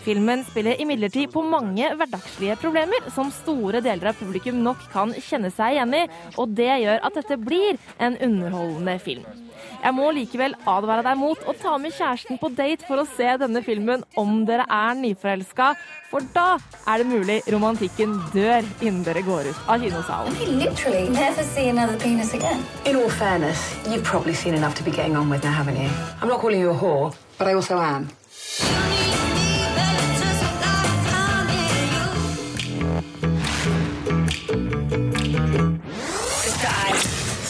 Filmen 0.02 0.42
spiller 0.50 0.82
imidlertid 0.82 1.30
på 1.32 1.46
mange 1.46 1.92
hverdagslige 1.94 2.58
problemer 2.64 3.14
som 3.14 3.30
store 3.44 3.84
deler 3.86 4.10
av 4.10 4.18
publikum 4.18 4.64
nok 4.66 4.90
kan 4.92 5.14
kjenne 5.14 5.54
seg 5.54 5.78
igjen 5.78 5.96
i, 6.02 6.04
og 6.34 6.58
det 6.58 6.72
gjør 6.82 7.06
at 7.06 7.22
dette 7.22 7.40
blir 7.46 7.78
en 8.02 8.18
underholdende 8.18 8.98
film. 9.06 9.43
Jeg 9.84 9.96
må 9.98 10.14
likevel 10.16 10.54
advare 10.64 11.04
deg 11.04 11.18
mot 11.20 11.42
å 11.44 11.54
ta 11.60 11.74
med 11.82 11.92
kjæresten 11.92 12.38
på 12.40 12.48
date 12.56 12.86
for 12.88 13.02
å 13.02 13.08
se 13.18 13.34
denne 13.42 13.60
filmen 13.66 14.06
om 14.16 14.46
dere 14.48 14.64
er 14.72 14.96
nyforelska, 14.96 15.74
for 16.08 16.24
da 16.32 16.56
er 16.88 17.04
det 17.04 17.08
mulig 17.10 17.36
romantikken 17.52 18.16
dør 18.32 18.64
innen 18.80 19.02
dere 19.04 19.26
går 19.28 19.50
ut 19.52 19.68
av 19.68 19.84
kinosalen. 19.84 20.40
Literally 20.62 21.10
never 21.12 21.44
see 21.44 21.68
another 21.68 22.00
penis 22.00 22.32
again. 22.34 22.64
In 22.86 22.96
all 22.96 23.10
fairness, 23.10 23.60
you've 23.90 24.08
probably 24.08 24.34
seen 24.34 24.56
enough 24.56 24.76
to 24.76 24.84
be 24.84 24.92
getting 24.92 25.18
on 25.18 25.30
with 25.30 25.44
now, 25.44 25.52
haven't 25.52 25.76
you? 25.76 25.90
I'm 26.22 26.30
not 26.30 26.40
calling 26.40 26.62
you 26.62 26.72
a 26.72 26.74
whore, 26.74 27.14
but 27.38 27.48
I 27.48 27.54
also 27.54 27.80
am. 27.80 28.08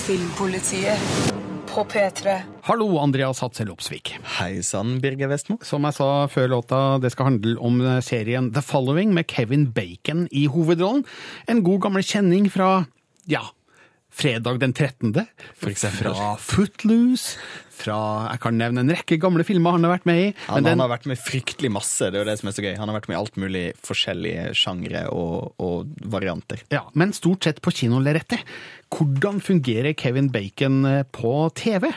Filmpolitiet 0.03 1.32
på 1.73 1.83
P3. 1.89 2.35
Hallo, 2.67 2.85
Andreas 3.01 3.39
Hatzel 3.41 3.71
Opsvik. 3.73 4.11
Hei 4.37 4.61
sann, 4.65 4.99
Birger 5.01 5.31
Vestmo. 5.31 5.57
Som 5.65 5.87
jeg 5.87 5.97
sa 5.97 6.09
før 6.29 6.51
låta, 6.51 6.81
det 7.01 7.09
skal 7.13 7.31
handle 7.31 7.55
om 7.57 7.79
serien 8.05 8.51
The 8.53 8.61
Following 8.61 9.13
med 9.15 9.25
Kevin 9.31 9.65
Bacon 9.73 10.27
i 10.29 10.45
hovedrollen. 10.53 11.01
En 11.49 11.63
god 11.65 11.81
gammel 11.87 12.05
kjenning 12.05 12.45
fra, 12.53 12.85
ja, 13.25 13.41
fredag 14.13 14.59
den 14.61 14.73
13. 14.73 15.13
For 15.59 15.71
eksempel. 15.73 16.11
Fra 16.13 16.33
Footloose, 16.39 17.37
fra 17.73 17.97
Jeg 18.31 18.39
kan 18.43 18.57
nevne 18.61 18.83
en 18.85 18.91
rekke 18.93 19.17
gamle 19.19 19.43
filmer 19.47 19.73
han 19.75 19.83
har 19.87 19.95
vært 19.97 20.05
med 20.05 20.19
i. 20.21 20.27
Han, 20.47 20.63
den- 20.63 20.75
han 20.77 20.83
har 20.85 20.91
vært 20.93 21.07
med 21.09 21.17
fryktelig 21.19 21.71
masse, 21.73 22.11
det 22.13 22.19
er 22.19 22.23
jo 22.23 22.29
det 22.29 22.37
som 22.39 22.49
er 22.51 22.55
så 22.55 22.63
gøy. 22.67 22.75
Han 22.77 22.87
har 22.91 22.99
vært 22.99 23.09
med 23.09 23.17
i 23.17 23.19
alt 23.23 23.35
mulig 23.41 23.63
forskjellige 23.83 24.45
sjangre 24.55 25.05
og, 25.11 25.53
og 25.59 25.89
varianter. 26.13 26.61
Ja, 26.71 26.85
men 26.93 27.11
stort 27.17 27.43
sett 27.49 27.61
på 27.65 27.73
kinolerretet. 27.73 28.45
Hvordan 28.93 29.41
fungerer 29.41 29.95
Kevin 29.97 30.29
Bacon 30.31 30.83
eh, 30.85 31.03
på 31.11 31.49
TV? 31.57 31.89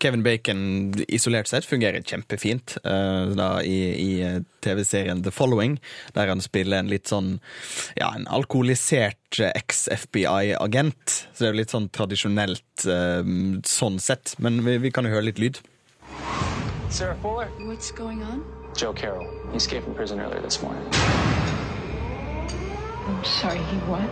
Kevin 0.00 0.22
Bacon 0.22 0.94
isolert 1.08 1.48
sett 1.48 1.64
fungerer 1.68 2.00
kjempefint 2.00 2.76
uh, 2.84 3.28
da, 3.36 3.48
i, 3.62 3.78
i 4.00 4.10
eh, 4.24 4.38
TV-serien 4.64 5.22
The 5.22 5.30
Following, 5.30 5.76
der 6.16 6.32
han 6.32 6.40
spiller 6.40 6.80
en 6.80 6.88
litt 6.88 7.10
sånn 7.10 7.34
ja, 7.98 8.08
en 8.16 8.24
alkoholisert 8.32 9.40
eh, 9.40 9.52
eks-FBI-agent. 9.60 11.16
Så 11.34 11.44
det 11.44 11.48
er 11.50 11.52
jo 11.52 11.60
litt 11.60 11.74
sånn 11.74 11.90
tradisjonelt 11.92 12.86
uh, 12.88 13.20
sånn 13.68 14.00
sett, 14.00 14.34
men 14.40 14.62
vi, 14.64 14.78
vi 14.86 14.92
kan 14.94 15.04
jo 15.04 15.12
høre 15.12 15.28
litt 15.28 15.42
lyd. 15.42 15.60
Sarah 16.88 17.18
Fuller? 17.20 17.52
What's 17.68 17.92
going 17.92 18.24
on? 18.24 18.40
Joe 18.74 18.92
Carroll. 18.92 19.28
He 19.50 19.58
escaped 19.58 19.84
from 19.84 19.94
prison 19.94 20.20
earlier 20.20 20.40
this 20.40 20.62
morning. 20.62 20.82
I'm 23.06 23.24
sorry, 23.24 23.58
he 23.58 23.76
what? 23.90 24.08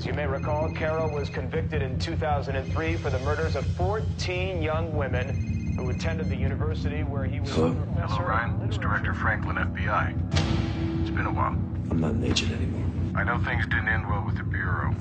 As 0.00 0.06
you 0.06 0.14
may 0.14 0.26
recall, 0.26 0.72
Carroll 0.72 1.10
was 1.10 1.28
convicted 1.28 1.82
in 1.82 1.98
2003 1.98 2.96
for 2.96 3.10
the 3.10 3.18
murders 3.18 3.54
of 3.54 3.66
14 3.76 4.62
young 4.62 4.96
women 4.96 5.74
who 5.76 5.90
attended 5.90 6.30
the 6.30 6.36
university 6.36 7.02
where 7.02 7.24
he 7.24 7.38
was 7.38 7.50
Hello? 7.50 7.66
a 7.66 7.74
professor. 7.74 8.06
Hello, 8.14 8.28
Ryan. 8.30 8.62
It's 8.66 8.78
Director 8.78 9.12
Franklin, 9.12 9.56
FBI. 9.56 11.02
It's 11.02 11.10
been 11.10 11.26
a 11.26 11.30
while. 11.30 11.48
I'm 11.90 12.00
not 12.00 12.12
an 12.12 12.24
agent 12.24 12.50
anymore. 12.52 12.86
I 13.14 13.24
know 13.24 13.44
things 13.44 13.66
didn't 13.66 13.88
end 13.88 14.08
well 14.08 14.24
with 14.24 14.38
the 14.38 14.42
Bureau, 14.42 14.94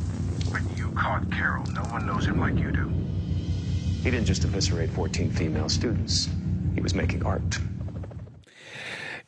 but 0.51 0.63
you 0.77 0.91
caught 0.91 1.31
Carroll. 1.31 1.65
No 1.67 1.83
one 1.83 2.05
knows 2.05 2.25
him 2.25 2.37
like 2.37 2.57
you 2.57 2.69
do. 2.73 2.89
He 4.03 4.11
didn't 4.11 4.25
just 4.25 4.43
eviscerate 4.43 4.89
14 4.89 5.31
female 5.31 5.69
students. 5.69 6.27
He 6.75 6.81
was 6.81 6.93
making 6.93 7.23
art. 7.23 7.57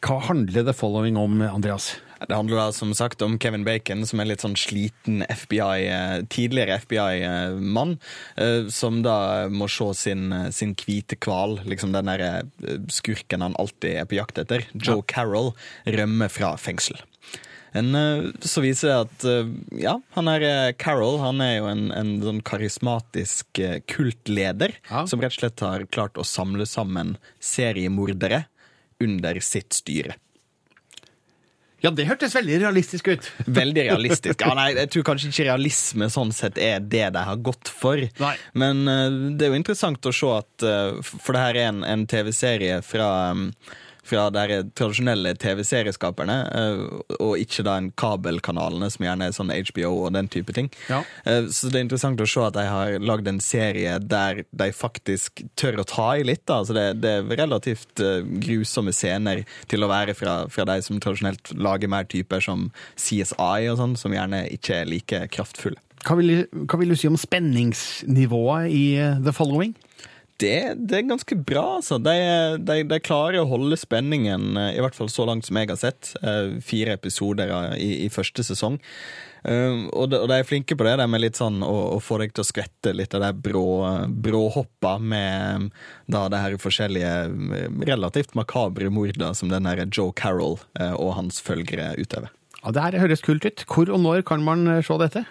Hva 0.01 0.19
handler 0.19 0.63
The 0.63 0.73
Following 0.73 1.15
om, 1.15 1.41
Andreas? 1.41 1.95
Det 2.27 2.35
handler 2.35 2.59
da 2.59 2.71
som 2.75 2.93
sagt 2.93 3.21
om 3.25 3.39
Kevin 3.41 3.63
Bacon, 3.65 4.05
som 4.05 4.21
er 4.21 4.29
litt 4.29 4.43
sånn 4.43 4.57
sliten 4.59 5.23
FBI, 5.25 5.87
eh, 5.89 6.17
tidligere 6.29 6.77
FBI-mann, 6.83 7.97
eh, 8.37 8.67
som 8.69 9.01
da 9.05 9.47
må 9.49 9.69
se 9.71 9.89
sin, 9.97 10.27
sin 10.53 10.75
hvite 10.77 11.17
hval, 11.25 11.59
liksom 11.65 11.95
den 11.95 12.11
der 12.11 12.25
eh, 12.27 12.77
skurken 12.93 13.41
han 13.41 13.57
alltid 13.57 14.03
er 14.03 14.09
på 14.09 14.19
jakt 14.19 14.41
etter, 14.41 14.67
Joe 14.73 15.01
Carroll, 15.01 15.53
rømme 15.89 16.29
fra 16.29 16.53
fengsel. 16.61 17.01
En, 17.73 17.95
eh, 17.95 18.29
så 18.43 18.61
viser 18.61 18.91
det 18.91 18.99
at 19.07 19.27
eh, 19.31 19.51
ja, 19.81 19.97
han 20.17 20.29
er 20.29 20.45
Carol 20.75 20.79
Carroll 20.91 21.21
han 21.23 21.41
er 21.41 21.53
jo 21.55 21.69
en, 21.71 21.85
en 21.95 22.09
sånn 22.21 22.41
karismatisk 22.45 23.47
kultleder 23.55 23.85
kultleder 23.87 24.73
som 25.07 25.21
rett 25.23 25.31
og 25.31 25.39
slett 25.39 25.63
har 25.63 25.85
klart 25.87 26.19
å 26.19 26.27
samle 26.27 26.67
sammen 26.67 27.15
seriemordere 27.39 28.43
under 29.01 29.39
sitt 29.41 29.73
styre. 29.73 30.17
Ja, 31.81 31.89
det 31.89 32.05
hørtes 32.05 32.35
veldig 32.37 32.59
realistisk 32.61 33.07
ut. 33.09 33.27
Veldig 33.61 33.87
realistisk. 33.89 34.43
Ja, 34.43 34.53
nei, 34.57 34.69
jeg 34.77 34.91
tror 34.93 35.05
kanskje 35.11 35.31
ikke 35.31 35.47
realisme 35.49 36.09
sånn 36.13 36.33
sett 36.35 36.59
er 36.61 36.83
det 36.83 37.07
de 37.15 37.23
har 37.25 37.39
gått 37.41 37.71
for. 37.73 38.01
Nei. 38.21 38.33
Men 38.53 38.83
uh, 38.85 39.07
det 39.33 39.47
er 39.47 39.55
jo 39.55 39.61
interessant 39.61 40.05
å 40.05 40.13
se 40.13 40.29
at 40.35 40.65
uh, 40.67 40.99
For 41.01 41.33
det 41.33 41.45
her 41.45 41.57
er 41.57 41.71
en, 41.71 41.81
en 41.87 42.05
TV-serie 42.09 42.81
fra 42.85 43.09
um, 43.33 43.49
fra 44.03 44.29
de 44.33 44.61
tradisjonelle 44.73 45.35
TV-serieskaperne, 45.37 46.37
eh, 46.57 46.79
og 47.19 47.37
ikke 47.37 47.63
da 47.67 47.75
en 47.77 47.91
kabelkanalene, 47.97 48.89
som 48.91 49.05
gjerne 49.05 49.27
er 49.29 49.35
sånn 49.35 49.53
HBO 49.53 49.91
og 50.07 50.13
den 50.15 50.29
type 50.31 50.55
ting. 50.57 50.71
Ja. 50.89 51.03
Eh, 51.25 51.45
Så 51.51 51.69
det 51.69 51.79
er 51.79 51.85
interessant 51.85 52.21
å 52.21 52.27
se 52.29 52.41
at 52.47 52.57
de 52.57 52.65
har 52.65 52.97
lagd 52.99 53.27
en 53.29 53.39
serie 53.39 53.99
der 53.99 54.43
de 54.51 54.71
faktisk 54.73 55.43
tør 55.55 55.81
å 55.83 55.87
ta 55.87 56.07
i 56.17 56.25
litt. 56.25 56.45
Da. 56.49 56.61
Altså 56.63 56.73
det, 56.73 56.87
det 57.03 57.13
er 57.19 57.37
relativt 57.43 58.01
eh, 58.01 58.25
grusomme 58.41 58.93
scener 58.95 59.43
til 59.69 59.85
å 59.85 59.91
være 59.91 60.15
fra, 60.17 60.47
fra 60.49 60.65
de 60.65 60.79
som 60.81 60.99
tradisjonelt 60.99 61.53
lager 61.61 61.91
mer 61.91 62.09
typer 62.09 62.41
som 62.41 62.71
CSI 62.97 63.69
og 63.69 63.77
sånn, 63.77 63.95
som 63.99 64.13
gjerne 64.17 64.47
ikke 64.49 64.81
er 64.81 64.89
like 64.89 65.23
kraftfulle. 65.31 65.77
Hva 66.01 66.15
vil, 66.17 66.47
hva 66.65 66.79
vil 66.81 66.89
du 66.89 66.97
si 66.97 67.05
om 67.05 67.17
spenningsnivået 67.19 68.71
i 68.73 68.85
The 69.21 69.33
Following? 69.37 69.75
Det, 70.41 70.57
det 70.89 70.97
er 70.97 71.09
ganske 71.09 71.35
bra, 71.45 71.63
altså. 71.77 71.99
De, 72.01 72.13
de, 72.65 72.77
de 72.89 73.01
klarer 73.03 73.41
å 73.43 73.49
holde 73.49 73.77
spenningen, 73.77 74.55
eh, 74.57 74.71
i 74.77 74.81
hvert 74.81 74.97
fall 74.97 75.11
så 75.13 75.27
langt 75.29 75.45
som 75.47 75.59
jeg 75.59 75.69
har 75.69 75.77
sett. 75.81 76.15
eh, 76.23 76.55
Fire 76.65 76.95
episoder 76.97 77.51
i, 77.77 77.91
i 78.07 78.09
første 78.13 78.45
sesong. 78.47 78.79
Eh, 79.45 79.85
og, 79.93 80.09
de, 80.11 80.19
og 80.21 80.27
de 80.29 80.37
er 80.39 80.45
flinke 80.47 80.77
på 80.77 80.85
det, 80.85 80.95
de 81.01 81.07
med 81.09 81.23
litt 81.23 81.37
sånn 81.39 81.61
å, 81.65 81.75
å 81.95 81.99
få 82.01 82.19
deg 82.21 82.33
til 82.33 82.43
å 82.43 82.49
skvette 82.49 82.93
litt 82.93 83.13
av 83.17 83.23
de 83.25 83.31
brå, 83.49 83.65
bråhoppa 84.25 84.95
med 85.01 85.69
da 86.11 86.27
det 86.31 86.41
her 86.43 86.57
forskjellige 86.61 87.13
eh, 87.57 87.67
relativt 87.89 88.33
makabre 88.37 88.89
morda 88.93 89.33
som 89.37 89.53
den 89.53 89.69
her 89.69 89.83
Joe 89.87 90.13
Carroll 90.17 90.59
eh, 90.79 90.93
og 90.93 91.15
hans 91.19 91.41
følgere 91.43 91.93
utøver. 92.01 92.33
Ja, 92.61 92.73
Det 92.73 92.87
her 92.87 92.99
høres 93.01 93.23
kult 93.25 93.45
ut. 93.45 93.65
Hvor 93.69 93.89
og 93.89 94.01
når 94.03 94.25
kan 94.29 94.43
man 94.45 94.67
eh, 94.69 94.83
se 94.85 94.97
dette? 95.01 95.25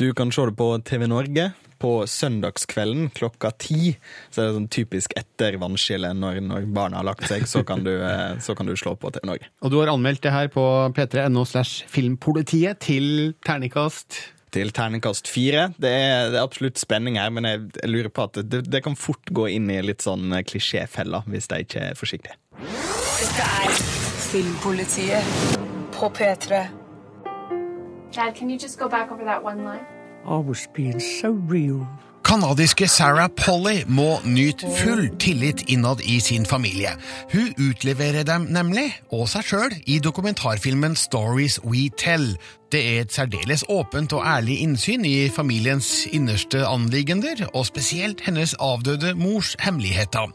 Du 0.00 0.14
kan 0.14 0.32
se 0.32 0.46
det 0.48 0.56
på 0.56 0.66
TV 0.88 1.04
Norge 1.06 1.50
på 1.80 1.90
søndagskvelden 2.08 3.10
klokka 3.12 3.50
ti. 3.60 3.90
Så 4.32 4.40
er 4.40 4.46
det 4.46 4.56
sånn 4.56 4.68
typisk 4.72 5.12
etter 5.20 5.58
vannskillet, 5.60 6.16
når, 6.16 6.38
når 6.44 6.68
barna 6.72 7.02
har 7.02 7.08
lagt 7.10 7.26
seg, 7.28 7.44
så 7.48 7.60
kan, 7.68 7.84
du, 7.84 7.92
eh, 8.00 8.38
så 8.40 8.56
kan 8.56 8.68
du 8.68 8.72
slå 8.80 8.94
på 8.96 9.12
TV 9.12 9.28
Norge. 9.28 9.50
Og 9.60 9.74
du 9.74 9.76
har 9.76 9.92
anmeldt 9.92 10.24
det 10.24 10.32
her 10.32 10.48
på 10.54 10.64
p3.no 10.96 11.44
slash 11.44 11.84
filmpolitiet 11.92 12.80
til 12.86 13.34
terningkast 13.44 14.22
til 14.50 14.72
terningkast 14.74 15.28
fire. 15.30 15.68
Det 15.76 15.92
er, 15.92 16.32
det 16.32 16.40
er 16.40 16.48
absolutt 16.48 16.80
spenning 16.80 17.20
her, 17.20 17.28
men 17.30 17.46
jeg, 17.46 17.68
jeg 17.76 17.92
lurer 17.92 18.10
på 18.10 18.24
at 18.24 18.40
det, 18.40 18.64
det, 18.72 18.80
kan 18.82 18.96
fort 18.98 19.30
gå 19.30 19.50
inn 19.52 19.68
i 19.70 19.78
litt 19.84 20.02
sånn 20.02 20.32
klisjéfeller 20.48 21.28
hvis 21.30 21.52
de 21.52 21.60
ikke 21.68 21.84
er 21.92 22.00
forsiktige. 22.00 22.40
Dette 22.64 23.52
er 23.60 23.80
Filmpolitiet 24.30 25.58
på 25.92 26.08
P3. 26.16 26.64
Dad, 28.12 28.34
can 28.34 28.50
you 28.50 28.58
just 28.58 28.78
go 28.78 28.88
back 28.88 29.12
over 29.12 29.24
that 29.24 29.44
one 29.44 29.64
line? 29.64 29.86
I 30.26 30.36
was 30.36 30.68
being 30.74 31.00
so 31.00 31.30
real. 31.30 31.86
Kanadiske 32.22 32.88
Sarah 32.88 33.28
Polly 33.28 33.84
må 33.88 34.18
nyte 34.24 34.66
full 34.76 35.08
tillit 35.18 35.62
innad 35.68 36.02
i 36.04 36.18
sin 36.20 36.46
familie. 36.46 36.90
Hun 37.32 37.54
utleverer 37.58 38.22
dem 38.22 38.48
nemlig, 38.50 38.90
og 39.12 39.28
seg 39.28 39.46
sjøl, 39.46 39.76
i 39.86 39.98
dokumentarfilmen 39.98 40.96
Stories 40.96 41.60
We 41.64 41.88
Tell. 41.96 42.36
Det 42.70 42.80
er 42.86 43.00
et 43.02 43.10
særdeles 43.12 43.64
åpent 43.68 44.12
og 44.14 44.22
ærlig 44.22 44.60
innsyn 44.62 45.02
i 45.04 45.28
familiens 45.34 46.06
innerste 46.14 46.60
anliggender, 46.66 47.42
og 47.50 47.66
spesielt 47.66 48.22
hennes 48.22 48.54
avdøde 48.62 49.14
mors 49.18 49.56
hemmeligheter. 49.60 50.30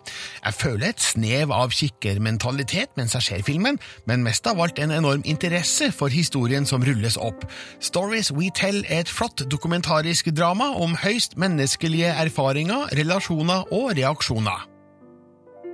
Jeg 0.46 0.54
føler 0.54 0.90
et 0.90 1.00
snev 1.00 1.56
av 1.56 1.72
kikkermentalitet 1.72 2.92
mens 3.00 3.16
jeg 3.16 3.28
ser 3.30 3.48
filmen, 3.48 3.80
men 4.04 4.28
mest 4.28 4.52
av 4.52 4.60
alt 4.60 4.84
en 4.84 4.92
enorm 4.92 5.24
interesse 5.24 5.94
for 5.96 6.12
historien 6.12 6.68
som 6.68 6.84
rulles 6.84 7.16
opp. 7.16 7.48
Stories 7.80 8.34
We 8.36 8.52
Tell 8.52 8.84
er 8.90 9.06
et 9.06 9.16
flott 9.16 9.48
dokumentarisk 9.52 10.34
drama 10.36 10.74
om 10.76 11.00
høyst 11.08 11.40
menneskelige 11.40 12.12
erfaringer, 12.12 12.92
relasjoner 13.00 13.72
og 13.72 13.94
reaksjoner. 13.96 14.75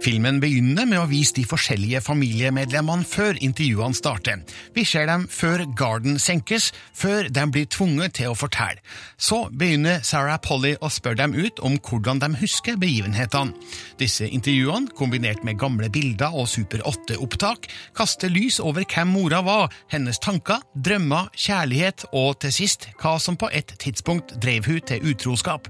Filmen 0.01 0.39
begynner 0.41 0.87
med 0.89 0.97
å 0.97 1.05
vise 1.05 1.35
de 1.37 1.43
forskjellige 1.45 1.99
familiemedlemmene 2.01 3.05
før 3.05 3.37
intervjuene 3.37 3.93
starter. 3.93 4.39
Vi 4.73 4.81
ser 4.87 5.05
dem 5.05 5.27
før 5.29 5.61
garden 5.77 6.17
senkes, 6.17 6.71
før 6.97 7.29
de 7.29 7.43
blir 7.53 7.67
tvunget 7.69 8.15
til 8.17 8.31
å 8.31 8.37
fortelle. 8.37 8.81
Så 9.21 9.43
begynner 9.53 10.01
Sarah 10.01 10.39
Polly 10.41 10.73
å 10.81 10.89
spørre 10.89 11.19
dem 11.21 11.35
ut 11.37 11.61
om 11.61 11.77
hvordan 11.77 12.21
de 12.23 12.31
husker 12.41 12.79
begivenhetene. 12.81 13.53
Disse 14.01 14.25
intervjuene, 14.25 14.89
kombinert 14.97 15.45
med 15.45 15.59
gamle 15.61 15.91
bilder 15.93 16.33
og 16.33 16.49
Super 16.49 16.81
8-opptak, 16.89 17.69
kaster 17.93 18.33
lys 18.33 18.57
over 18.57 18.87
hvem 18.89 19.13
mora 19.13 19.43
var, 19.45 19.69
hennes 19.93 20.17
tanker, 20.17 20.65
drømmer, 20.73 21.29
kjærlighet 21.37 22.07
og 22.09 22.39
til 22.41 22.57
sist 22.57 22.89
hva 22.97 23.19
som 23.21 23.37
på 23.37 23.51
et 23.53 23.77
tidspunkt 23.77 24.33
drev 24.41 24.65
hun 24.65 24.81
til 24.81 25.13
utroskap. 25.13 25.69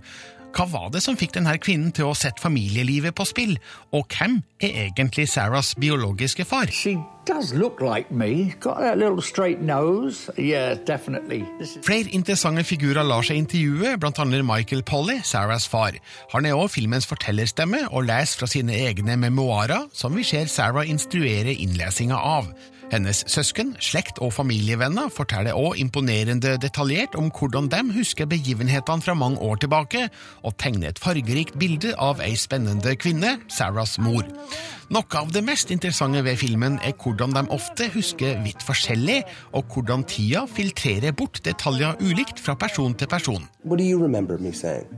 Hva 0.51 0.65
var 0.67 0.89
det 0.91 0.99
som 1.03 1.15
fikk 1.15 1.37
denne 1.37 1.53
kvinnen 1.63 1.93
til 1.95 2.09
å 2.09 2.15
sette 2.17 2.43
familielivet 2.43 3.15
på 3.15 3.25
spill, 3.27 3.55
og 3.95 4.11
hvem 4.11 4.41
er 4.61 4.87
egentlig 4.87 5.29
Sarahs 5.31 5.73
biologiske 5.79 6.45
far? 6.45 6.71
She 6.75 6.97
like 7.81 8.11
me. 8.11 8.53
Got 8.59 8.79
that 8.79 8.97
little 8.97 9.21
straight 9.21 9.61
nose. 9.61 10.29
Yeah, 10.37 10.75
definitely. 10.75 11.45
Flere 11.83 12.09
interessante 12.11 12.63
figurer 12.63 13.05
lar 13.07 13.23
seg 13.23 13.37
intervjue, 13.37 13.95
annet 13.95 14.45
Michael 14.45 14.83
Polly, 14.83 15.21
Sarahs 15.23 15.67
far. 15.67 15.95
Han 16.33 16.45
er 16.45 16.57
også 16.57 16.79
filmens 16.81 17.07
fortellerstemme 17.07 17.85
og 17.91 18.09
leser 18.09 18.41
fra 18.41 18.51
sine 18.51 18.75
egne 18.75 19.15
memoarer, 19.17 19.87
som 19.93 20.15
vi 20.17 20.23
ser 20.27 20.51
Sarah 20.51 20.89
instruere 20.89 21.53
innlesinga 21.53 22.17
av. 22.17 22.51
Hennes 22.91 23.21
søsken, 23.31 23.71
slekt 23.79 24.19
og 24.19 24.33
familievenner 24.35 25.07
forteller 25.15 25.55
også 25.55 25.79
imponerende 25.79 26.57
detaljert 26.59 27.15
om 27.15 27.29
hvordan 27.31 27.69
de 27.71 27.79
husker 27.95 28.27
begivenhetene 28.27 29.05
fra 29.05 29.15
mange 29.15 29.39
år 29.39 29.61
tilbake, 29.63 30.09
og 30.43 30.57
tegner 30.59 30.91
et 30.91 30.99
fargerikt 30.99 31.55
bilde 31.59 31.95
av 31.95 32.19
ei 32.19 32.35
spennende 32.35 32.97
kvinne, 32.99 33.37
Sarahs 33.47 33.95
mor. 34.03 34.27
Noe 34.91 35.07
av 35.15 35.29
det 35.31 35.39
mest 35.47 35.69
interessante 35.71 36.19
ved 36.25 36.35
filmen 36.35 36.73
er 36.83 36.91
hvordan 36.99 37.31
de 37.31 37.45
ofte 37.55 37.85
husker 37.93 38.41
vidt 38.43 38.59
forskjellig, 38.67 39.21
og 39.55 39.71
hvordan 39.71 40.03
tida 40.03 40.41
filtrerer 40.51 41.15
bort 41.15 41.39
detaljer 41.45 41.95
ulikt 42.03 42.41
fra 42.43 42.57
person 42.59 42.91
til 42.99 43.07
person. 43.07 43.45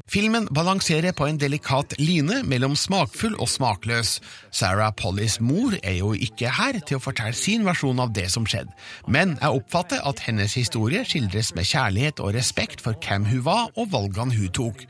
Filmen 0.09 0.47
balanserer 0.49 1.13
på 1.13 1.27
en 1.29 1.37
delikat 1.37 1.93
line 1.99 2.39
mellom 2.49 2.73
smakfull 2.79 3.35
og 3.37 3.51
smakløs. 3.53 4.15
Sarah 4.49 4.89
Pollys 4.97 5.37
mor 5.43 5.75
er 5.83 5.99
jo 5.99 6.15
ikke 6.17 6.49
her 6.49 6.79
til 6.81 6.97
å 6.97 7.03
fortelle 7.03 7.37
sin 7.37 7.61
versjon 7.67 8.01
av 8.01 8.15
det 8.17 8.31
som 8.33 8.49
skjedde, 8.49 8.73
men 9.05 9.37
jeg 9.37 9.59
oppfatter 9.59 10.01
at 10.01 10.25
hennes 10.25 10.57
historie 10.57 11.03
skildres 11.05 11.53
med 11.53 11.69
kjærlighet 11.69 12.23
og 12.23 12.33
respekt 12.33 12.81
for 12.81 12.97
hvem 12.97 13.29
hun 13.29 13.45
var 13.45 13.69
og 13.77 13.93
valgene 13.93 14.33
hun 14.39 14.49
tok. 14.57 14.87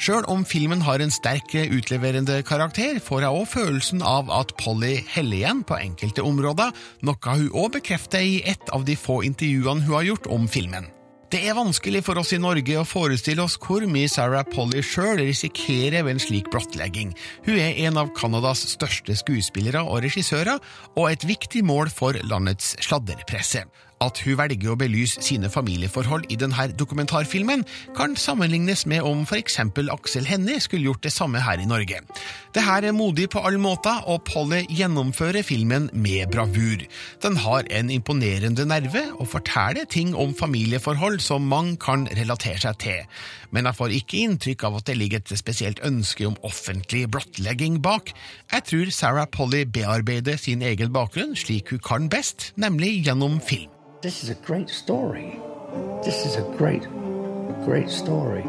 Sjøl 0.00 0.24
om 0.32 0.48
filmen 0.48 0.84
har 0.86 1.04
en 1.04 1.12
sterk 1.12 1.52
utleverende 1.66 2.40
karakter, 2.46 3.02
får 3.04 3.26
jeg 3.26 3.36
òg 3.42 3.46
følelsen 3.52 4.04
av 4.06 4.32
at 4.32 4.45
Polly 4.60 5.00
heller 5.14 5.40
igjen 5.40 5.62
på 5.66 5.78
enkelte 5.78 6.24
områder, 6.26 6.74
noe 7.06 7.38
hun 7.38 7.48
òg 7.50 7.72
bekrefter 7.78 8.22
i 8.22 8.42
et 8.46 8.74
av 8.76 8.86
de 8.86 8.98
få 8.98 9.22
intervjuene 9.26 9.86
hun 9.86 9.98
har 9.98 10.06
gjort 10.12 10.30
om 10.30 10.46
filmen. 10.50 10.92
Det 11.26 11.40
er 11.42 11.56
vanskelig 11.58 12.04
for 12.06 12.20
oss 12.20 12.30
i 12.36 12.38
Norge 12.38 12.76
å 12.78 12.84
forestille 12.86 13.42
oss 13.42 13.56
hvor 13.58 13.82
mye 13.90 14.06
Sarah 14.06 14.44
Polly 14.46 14.78
sjøl 14.86 15.18
risikerer 15.18 16.04
ved 16.06 16.14
en 16.14 16.22
slik 16.22 16.52
blottlegging. 16.52 17.10
Hun 17.48 17.58
er 17.58 17.80
en 17.88 17.98
av 17.98 18.12
Canadas 18.14 18.62
største 18.70 19.16
skuespillere 19.18 19.82
og 19.82 20.04
regissører, 20.04 20.62
og 20.94 21.10
et 21.10 21.26
viktig 21.26 21.64
mål 21.66 21.90
for 21.90 22.14
landets 22.30 22.76
sladderpresse. 22.86 23.64
At 24.04 24.18
hun 24.26 24.36
velger 24.36 24.74
å 24.74 24.76
belyse 24.76 25.22
sine 25.24 25.48
familieforhold 25.48 26.26
i 26.28 26.36
denne 26.36 26.66
dokumentarfilmen, 26.76 27.62
kan 27.96 28.16
sammenlignes 28.20 28.84
med 28.90 29.06
om 29.08 29.22
f.eks. 29.24 29.56
Aksel 29.94 30.26
Hennie 30.28 30.60
skulle 30.60 30.90
gjort 30.90 31.06
det 31.06 31.14
samme 31.14 31.40
her 31.40 31.62
i 31.62 31.68
Norge. 31.68 32.02
Det 32.52 32.64
her 32.64 32.84
er 32.84 32.96
modig 32.96 33.30
på 33.32 33.40
alle 33.40 33.60
måter, 33.60 34.02
og 34.04 34.26
Polly 34.28 34.66
gjennomfører 34.68 35.40
filmen 35.46 35.88
med 35.96 36.28
bravur. 36.32 36.84
Den 37.24 37.38
har 37.40 37.64
en 37.72 37.92
imponerende 37.92 38.66
nerve 38.68 39.06
og 39.16 39.30
forteller 39.32 39.88
ting 39.88 40.12
om 40.12 40.34
familieforhold 40.36 41.22
som 41.24 41.48
mange 41.48 41.78
kan 41.80 42.04
relatere 42.18 42.60
seg 42.60 42.76
til. 42.84 43.22
Men 43.48 43.70
jeg 43.70 43.78
får 43.78 43.94
ikke 43.96 44.20
inntrykk 44.26 44.66
av 44.68 44.76
at 44.80 44.90
det 44.90 44.98
ligger 45.00 45.22
et 45.22 45.32
spesielt 45.40 45.80
ønske 45.86 46.26
om 46.28 46.36
offentlig 46.44 47.06
blottlegging 47.14 47.80
bak. 47.84 48.12
Jeg 48.52 48.68
tror 48.68 48.92
Sarah 48.92 49.30
Polly 49.32 49.64
bearbeider 49.64 50.36
sin 50.36 50.60
egen 50.60 50.92
bakgrunn 50.92 51.32
slik 51.36 51.72
hun 51.72 51.80
kan 51.80 52.12
best, 52.12 52.50
nemlig 52.60 52.98
gjennom 53.06 53.40
film. 53.40 53.72
This 54.02 54.22
is 54.22 54.28
a 54.28 54.34
great 54.34 54.68
story. 54.68 55.40
This 56.04 56.26
is 56.26 56.36
a 56.36 56.42
great, 56.58 56.86
great 57.64 57.90
story. 57.90 58.42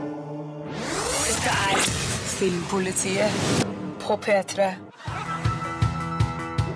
Dette 1.24 1.54
er 1.54 1.80
Filmpolitiet 2.36 3.32
på 4.00 4.18
P3. 4.18 4.74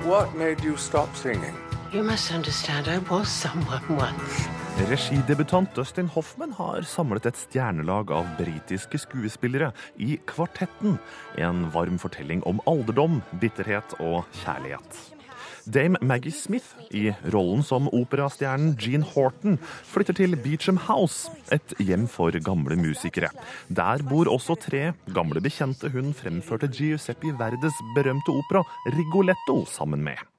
What 0.06 0.34
made 0.36 0.64
you 0.64 0.78
stop 0.78 1.16
singing? 1.16 1.54
You 1.94 2.04
must 2.04 2.32
understand, 2.32 2.88
I 2.88 3.00
was 3.12 3.28
someone 3.28 3.84
once. 3.90 4.50
Regidebutant 4.90 5.76
Dustin 5.76 6.08
Hoffman 6.08 6.54
har 6.54 6.82
samlet 6.82 7.26
et 7.26 7.38
stjernelag 7.38 8.12
av 8.12 8.28
britiske 8.40 8.98
skuespillere 8.98 9.74
i 10.00 10.16
Kvartetten. 10.26 10.96
En 11.36 11.68
varm 11.76 12.00
fortelling 12.00 12.44
om 12.48 12.64
alderdom, 12.66 13.22
bitterhet 13.42 14.00
og 14.00 14.24
kjærlighet. 14.46 15.21
Dame 15.66 16.00
Maggie 16.02 16.34
Smith 16.34 16.76
i 16.92 17.10
rollen 17.34 17.64
som 17.64 17.90
operastjernen 17.92 18.76
Jean 18.82 19.06
Horton 19.06 19.60
flytter 19.62 20.18
til 20.18 20.36
Beecham 20.40 20.80
House, 20.88 21.32
et 21.52 21.76
hjem 21.80 22.08
for 22.10 22.36
gamle 22.44 22.78
musikere. 22.80 23.32
Der 23.70 24.04
bor 24.08 24.32
også 24.32 24.58
tre 24.60 24.92
gamle 25.14 25.44
bekjente 25.44 25.92
hun 25.94 26.14
fremførte 26.18 26.72
Giuseppe 26.72 27.34
Verdes 27.40 27.78
berømte 27.96 28.34
opera 28.34 28.66
Rigoletto 28.98 29.64
sammen 29.66 30.04
med. 30.04 30.31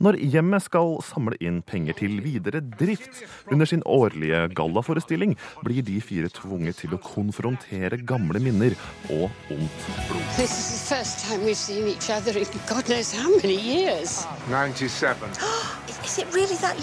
Når 0.00 0.18
hjemmet 0.20 0.64
skal 0.66 0.98
samle 1.04 1.38
inn 1.40 1.60
penger 1.66 1.98
til 2.00 2.20
videre 2.24 2.60
drift 2.60 3.22
under 3.50 3.68
sin 3.68 3.82
årlige 3.86 4.46
gallaforestilling, 4.56 5.36
blir 5.64 5.82
de 5.86 6.00
fire 6.04 6.30
tvunget 6.32 6.82
til 6.82 6.94
å 6.96 7.02
konfrontere 7.04 8.00
gamle 8.06 8.42
minner 8.42 8.76
og 9.10 9.28
ondt 9.52 9.86
blod. 10.08 10.26
This 10.36 10.52
is 10.52 10.70
the 10.72 10.94
first 10.94 11.24
time 11.26 11.44
we've 11.44 11.56
seen 11.56 11.88
each 11.88 12.10
other 12.10 12.36
in 12.38 12.46
God 12.68 12.86
knows 12.86 13.12
how 13.12 13.30
many 13.42 13.56
years. 13.56 14.26
97. 14.48 15.16
Is 15.90 16.18
it 16.18 16.26
really 16.34 16.54
that? 16.62 16.78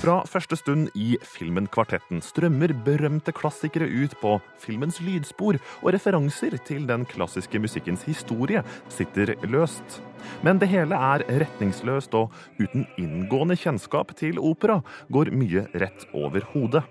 Fra 0.00 0.14
første 0.24 0.56
stund 0.56 0.94
i 0.96 1.18
filmen 1.28 1.66
Kvartetten 1.68 2.22
strømmer 2.24 2.72
berømte 2.86 3.34
klassikere 3.36 3.84
ut 3.84 4.14
på 4.22 4.38
filmens 4.62 4.96
lydspor, 5.04 5.58
og 5.82 5.92
referanser 5.92 6.56
til 6.64 6.86
den 6.88 7.04
klassiske 7.10 7.60
musikkens 7.60 8.06
historie 8.08 8.62
sitter 8.88 9.34
løst. 9.44 9.98
Men 10.40 10.56
det 10.62 10.70
hele 10.72 10.96
er 10.96 11.26
retningsløst, 11.42 12.16
og 12.16 12.32
uten 12.56 12.86
inngående 12.96 13.58
kjennskap 13.60 14.14
til 14.16 14.40
opera 14.40 14.78
går 15.12 15.34
mye 15.36 15.66
rett 15.76 16.06
over 16.16 16.46
hodet. 16.54 16.86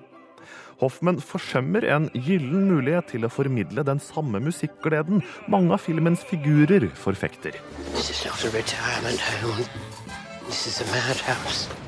Hoffmann 0.83 1.17
forsømmer 1.17 1.87
en 1.95 2.11
gyllen 2.13 2.69
mulighet 2.69 3.09
til 3.15 3.25
å 3.25 3.31
formidle 3.33 3.83
den 3.89 3.99
samme 3.99 4.39
musikkgleden 4.45 5.25
mange 5.49 5.73
av 5.73 5.81
filmens 5.81 6.21
figurer 6.29 6.91
forfekter. 6.93 7.57
This 7.95 8.13
is 8.13 8.21
not 8.29 8.45
a 8.45 8.53
retirement 8.53 9.25
home. 9.41 9.98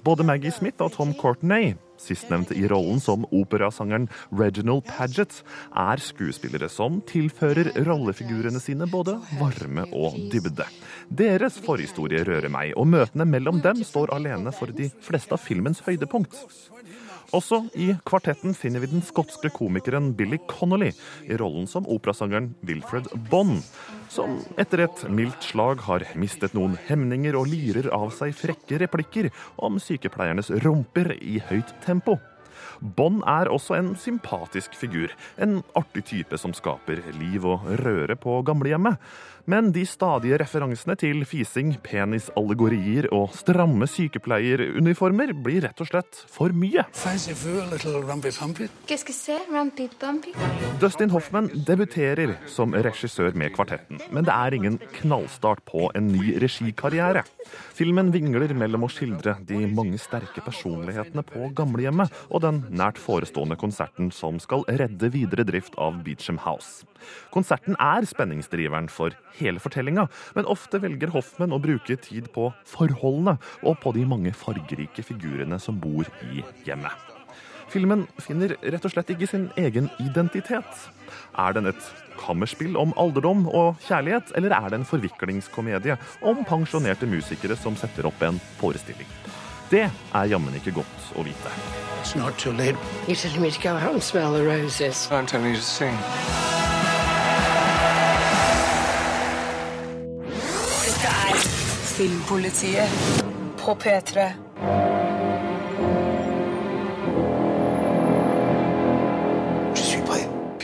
Både 0.04 0.24
Maggie 0.24 0.52
Smith 0.52 0.82
og 0.86 0.94
Tom 0.94 1.16
Courtenay 1.18 1.74
sistnevnte 2.02 2.56
i 2.58 2.66
rollen 2.70 3.00
som 3.02 3.26
operasangeren 3.30 4.08
Reginald 4.34 4.86
Paget, 4.90 5.42
er 5.78 6.02
skuespillere 6.02 6.70
som 6.72 7.00
tilfører 7.10 7.72
rollefigurene 7.86 8.62
sine 8.62 8.88
både 8.90 9.18
varme 9.40 9.86
og 9.94 10.18
dybde. 10.34 10.66
Deres 11.10 11.60
forhistorie 11.62 12.24
rører 12.28 12.50
meg, 12.54 12.74
og 12.78 12.90
møtene 12.92 13.28
mellom 13.30 13.62
dem 13.64 13.84
står 13.86 14.14
alene 14.16 14.54
for 14.56 14.74
de 14.76 14.90
fleste 15.06 15.38
av 15.38 15.44
filmens 15.44 15.84
høydepunkt. 15.86 16.38
Også 17.32 17.62
i 17.80 17.94
kvartetten 18.08 18.52
finner 18.58 18.84
vi 18.84 18.90
den 18.92 19.04
skotske 19.08 19.52
komikeren 19.56 20.10
Billy 20.20 20.40
Connolly 20.52 20.90
i 21.24 21.38
rollen 21.40 21.68
som 21.70 21.88
operasangeren 21.88 22.50
Wilfred 22.68 23.08
Bond, 23.32 23.62
som 24.12 24.42
etter 24.60 24.84
et 24.84 25.06
mildt 25.08 25.48
slag 25.48 25.80
har 25.88 26.04
mistet 26.20 26.58
noen 26.58 26.76
hemninger 26.90 27.38
og 27.40 27.48
lirer 27.54 27.88
av 27.96 28.12
seg 28.18 28.36
frekke 28.36 28.82
replikker 28.84 29.32
om 29.64 29.80
sykepleiernes 29.80 30.52
rumper 30.66 31.16
i 31.22 31.40
høyt 31.48 31.72
tempo. 31.86 32.18
Bond 32.82 33.22
er 33.30 33.48
også 33.52 33.78
en 33.78 33.94
sympatisk 34.00 34.76
figur, 34.76 35.14
en 35.38 35.62
artig 35.78 36.04
type 36.12 36.38
som 36.42 36.54
skaper 36.58 37.00
liv 37.16 37.46
og 37.48 37.68
røre 37.80 38.18
på 38.20 38.42
gamlehjemmet. 38.48 38.98
Men 39.50 39.72
de 39.74 39.84
stadige 39.88 40.38
referansene 40.42 40.96
til 41.00 41.24
fising, 41.26 41.74
penisallegorier 41.86 43.08
og 43.16 43.32
stramme 43.36 43.88
sykepleieruniformer 43.90 45.34
blir 45.34 45.66
rett 45.66 45.82
og 45.82 45.90
slett 45.90 46.20
for 46.30 46.54
mye. 46.54 46.84
Dustin 50.82 51.14
Hoffman 51.14 51.50
debuterer 51.70 52.36
som 52.52 52.76
regissør 52.76 53.38
med 53.38 53.56
Kvartetten, 53.56 54.02
men 54.14 54.28
det 54.28 54.36
er 54.36 54.58
ingen 54.58 54.78
knallstart 55.02 55.64
på 55.66 55.90
en 55.98 56.12
ny 56.14 56.38
regikarriere. 56.42 57.26
Filmen 57.76 58.12
vingler 58.14 58.54
mellom 58.58 58.86
å 58.86 58.92
skildre 58.92 59.38
de 59.48 59.64
mange 59.74 59.98
sterke 60.02 60.44
personlighetene 60.46 61.26
på 61.26 61.50
gamlehjemmet 61.58 62.14
og 62.30 62.46
den 62.46 62.64
nært 62.70 63.02
forestående 63.02 63.58
konserten 63.60 64.12
som 64.14 64.40
skal 64.44 64.66
redde 64.70 65.10
videre 65.14 65.46
drift 65.48 65.78
av 65.82 66.04
Beecham 66.06 66.40
House. 66.46 66.86
Konserten 67.34 67.78
er 67.82 68.06
spenningsdriveren 68.06 68.90
for 68.92 69.16
hele 69.40 69.62
fortellinga, 69.64 70.08
men 70.36 70.50
ofte 70.50 70.82
velger 70.84 71.14
Hoffman 71.16 71.56
å 71.56 71.62
bruke 71.62 71.98
tid 72.02 72.32
på 72.36 72.50
forholdene 72.68 73.38
og 73.62 73.80
på 73.84 73.96
de 73.96 74.06
mange 74.08 74.34
fargerike 74.36 75.06
figurene 75.06 75.60
som 75.62 75.80
bor 75.82 76.08
i 76.32 76.44
hjemmet. 76.68 77.12
Filmen 77.72 78.04
finner 78.20 78.58
rett 78.60 78.84
og 78.84 78.92
slett 78.92 79.14
ikke 79.14 79.30
sin 79.32 79.46
egen 79.60 79.88
identitet. 80.04 80.90
Er 81.40 81.56
den 81.56 81.70
et 81.72 81.86
kammerspill 82.20 82.76
om 82.80 82.92
alderdom 83.00 83.46
og 83.48 83.80
kjærlighet, 83.86 84.34
eller 84.36 84.56
er 84.58 84.68
det 84.70 84.82
en 84.82 84.90
forviklingskomedie 84.90 85.96
om 86.28 86.44
pensjonerte 86.48 87.08
musikere 87.08 87.56
som 87.56 87.80
setter 87.80 88.10
opp 88.12 88.20
en 88.28 88.42
forestilling? 88.60 89.08
Det 89.72 89.86
er 89.88 90.28
jammen 90.28 90.56
ikke 90.60 90.76
godt 90.82 91.16
å 91.16 91.24
vite. 91.24 91.56
It's 92.02 92.16
not 92.16 92.38
too 92.38 92.52
late. 92.52 92.76
You're 93.08 93.16
telling 93.16 93.42
me 93.42 93.52
to 93.52 93.62
go 93.62 93.70
out 93.70 93.94
and 93.94 94.04
smell 94.04 94.34
the 94.34 94.44
roses. 94.44 95.08
I'm 95.12 95.26
telling 95.26 95.52
you 95.52 95.58
to 95.58 95.62
sing. 95.62 95.98
Filmpolitiet 102.02 102.90
på 103.66 103.76
P3. 103.76 104.32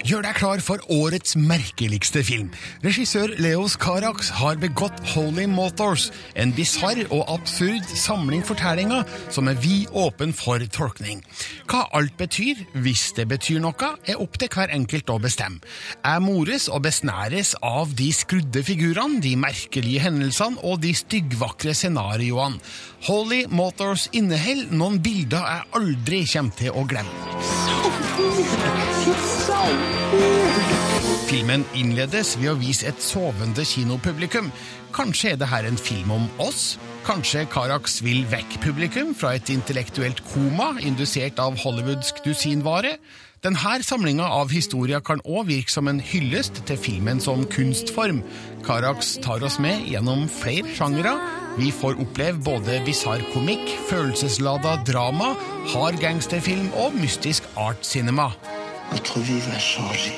Gjør 0.07 0.23
deg 0.23 0.37
klar 0.39 0.61
for 0.63 0.79
årets 0.93 1.33
merkeligste 1.35 2.21
film. 2.23 2.47
Regissør 2.79 3.33
Leos 3.43 3.73
Carax 3.75 4.29
har 4.37 4.55
begått 4.61 5.01
Holy 5.11 5.43
Motors, 5.51 6.05
en 6.39 6.53
bisarr 6.55 7.01
og 7.09 7.25
absurd 7.33 7.83
samling 7.91 8.45
fortellinger 8.47 9.03
som 9.33 9.51
er 9.51 9.59
vid 9.59 9.91
åpen 9.91 10.31
for 10.31 10.63
tolkning. 10.71 11.19
Hva 11.67 11.89
alt 11.97 12.15
betyr, 12.15 12.61
hvis 12.79 13.09
det 13.17 13.27
betyr 13.33 13.59
noe, 13.65 13.89
er 14.07 14.23
opp 14.23 14.39
til 14.39 14.47
hver 14.53 14.71
enkelt 14.77 15.11
å 15.11 15.19
bestemme. 15.19 15.59
Jeg 15.99 16.23
mores 16.23 16.69
og 16.71 16.85
besnæres 16.87 17.57
av 17.59 17.91
de 17.99 18.07
skrudde 18.15 18.63
figurene, 18.63 19.19
de 19.19 19.35
merkelige 19.35 20.05
hendelsene 20.07 20.63
og 20.63 20.79
de 20.87 20.95
styggvakre 20.95 21.75
scenarioene. 21.75 22.63
Holy 23.09 23.43
Motors 23.51 24.07
inneholder 24.15 24.71
noen 24.71 25.03
bilder 25.03 25.43
jeg 25.51 25.67
aldri 25.81 26.23
kommer 26.31 26.55
til 26.63 26.71
å 26.71 26.87
glemme. 26.87 27.15
Filmen 31.27 31.65
innledes 31.75 32.37
ved 32.39 32.53
å 32.53 32.59
vise 32.59 32.87
et 32.87 32.99
sovende 33.03 33.65
kinopublikum. 33.67 34.49
Kanskje 34.95 35.33
er 35.33 35.39
det 35.41 35.49
her 35.51 35.67
en 35.67 35.79
film 35.79 36.13
om 36.15 36.27
oss? 36.43 36.77
Kanskje 37.07 37.45
Carax 37.51 38.01
vil 38.03 38.25
vekk 38.31 38.57
publikum 38.63 39.13
fra 39.15 39.33
et 39.37 39.51
intellektuelt 39.51 40.23
koma 40.31 40.73
indusert 40.83 41.39
av 41.43 41.55
hollywoodsk 41.61 42.23
dusinvare? 42.25 42.97
Denne 43.45 43.77
samlinga 43.85 44.25
av 44.33 44.49
historier 44.49 45.03
kan 45.05 45.21
òg 45.21 45.45
virke 45.51 45.71
som 45.71 45.87
en 45.91 46.01
hyllest 46.01 46.63
til 46.67 46.79
filmen 46.81 47.21
som 47.23 47.45
kunstform. 47.53 48.23
Carax 48.65 49.17
tar 49.23 49.45
oss 49.45 49.59
med 49.61 49.85
gjennom 49.91 50.25
flere 50.31 50.73
sjangere. 50.75 51.13
Vi 51.59 51.69
får 51.71 52.01
oppleve 52.01 52.41
både 52.49 52.81
bisarr 52.87 53.21
komikk, 53.33 53.67
følelseslada 53.91 54.79
drama, 54.89 55.35
hard 55.75 56.01
gangsterfilm 56.01 56.71
og 56.81 56.97
mystisk 56.97 57.45
art 57.55 57.85
cinema. 57.85 58.31
Notre 58.91 59.19
vie 59.19 59.41
va 59.47 59.59
changer. 59.59 60.15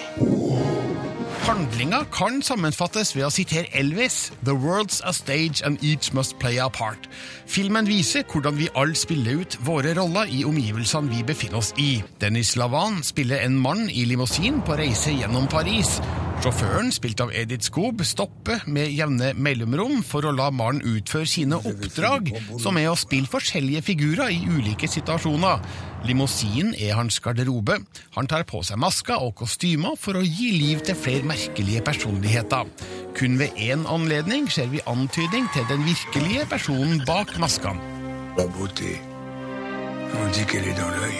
Handlinga 1.49 2.03
kan 2.13 2.43
sammenfattes 2.45 3.15
ved 3.15 3.25
å 3.25 3.31
sitere 3.33 3.69
Elvis. 3.79 4.29
The 4.45 4.53
world's 4.53 4.99
a 5.01 5.13
stage 5.15 5.63
and 5.65 5.81
each 5.81 6.11
must 6.13 6.37
play 6.37 6.59
a 6.61 6.67
part. 6.69 7.07
Filmen 7.49 7.87
viser 7.89 8.25
hvordan 8.29 8.59
vi 8.59 8.67
alle 8.77 8.97
spiller 8.99 9.41
ut 9.41 9.57
våre 9.65 9.95
roller 9.97 10.29
i 10.29 10.43
omgivelsene 10.45 11.09
vi 11.09 11.23
befinner 11.25 11.63
oss 11.63 11.71
i. 11.81 12.03
Dennis 12.21 12.53
Lavan 12.59 13.01
spiller 13.07 13.41
en 13.47 13.57
mann 13.57 13.87
i 13.89 14.05
limousin 14.05 14.61
på 14.61 14.77
reise 14.77 15.15
gjennom 15.15 15.49
Paris. 15.49 15.97
Sjåføren, 16.39 16.93
spilt 16.95 17.19
av 17.19 17.33
Edith 17.35 17.65
Skob, 17.67 17.99
stopper 18.07 18.61
med 18.71 18.93
jevne 18.95 19.33
mellomrom 19.35 20.03
for 20.07 20.23
å 20.23 20.31
la 20.31 20.47
mannen 20.55 20.85
utføre 20.87 21.27
sine 21.27 21.57
oppdrag, 21.59 22.29
som 22.61 22.77
er 22.79 22.87
å 22.91 22.99
spille 22.99 23.27
forskjellige 23.27 23.81
figurer 23.89 24.31
i 24.31 24.45
ulike 24.47 24.87
situasjoner. 24.87 25.65
Limousinen 26.05 26.73
er 26.73 26.95
hans 26.95 27.19
garderobe. 27.19 27.79
Han 28.15 28.27
tar 28.27 28.45
på 28.47 28.61
seg 28.65 28.79
masker 28.79 29.19
og 29.23 29.35
kostymer 29.41 29.97
for 29.99 30.19
å 30.19 30.23
gi 30.23 30.51
liv 30.55 30.83
til 30.87 30.97
flere 30.97 31.27
merkelige 31.27 31.83
personligheter. 31.85 32.69
Kun 33.17 33.39
ved 33.41 33.57
én 33.59 33.85
anledning 33.89 34.47
ser 34.51 34.71
vi 34.71 34.83
antydning 34.87 35.49
til 35.53 35.67
den 35.71 35.83
virkelige 35.87 36.47
personen 36.49 37.03
bak 37.07 37.35
maskene. 37.41 37.81
La 38.37 38.45
beauté, 38.47 39.01
on 40.15 40.31
dit 40.31 40.45
qu'elle 40.45 40.67
est 40.67 40.79
dans 40.79 40.93
l'œil. 40.95 41.19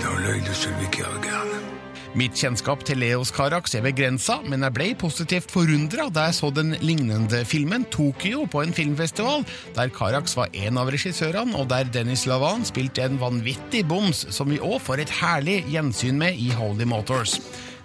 Dans 0.00 0.16
l'œil 0.24 0.40
de 0.40 0.54
celui 0.54 0.88
qui 0.90 1.02
regarde. 1.02 1.59
Mitt 2.18 2.34
kjennskap 2.34 2.80
til 2.82 2.98
Leos 2.98 3.30
Carax 3.30 3.76
er 3.78 3.84
begrensa, 3.84 4.40
men 4.42 4.64
jeg 4.66 4.74
ble 4.74 4.88
positivt 4.98 5.52
forundra 5.54 6.08
da 6.10 6.24
jeg 6.26 6.40
så 6.40 6.50
den 6.50 6.72
lignende 6.82 7.44
filmen 7.46 7.84
Tokyo 7.94 8.48
på 8.50 8.64
en 8.64 8.74
filmfestival, 8.74 9.44
der 9.76 9.92
Carax 9.94 10.34
var 10.34 10.50
en 10.50 10.80
av 10.82 10.90
regissørene, 10.90 11.54
og 11.54 11.68
der 11.70 11.86
Dennis 11.94 12.26
Lavan 12.26 12.66
spilte 12.66 13.06
en 13.06 13.20
vanvittig 13.22 13.84
boms 13.86 14.24
som 14.34 14.50
vi 14.50 14.58
òg 14.58 14.80
får 14.82 15.04
et 15.04 15.18
herlig 15.20 15.60
gjensyn 15.70 16.18
med 16.18 16.34
i 16.34 16.50
Holy 16.58 16.88
Motors. 16.90 17.38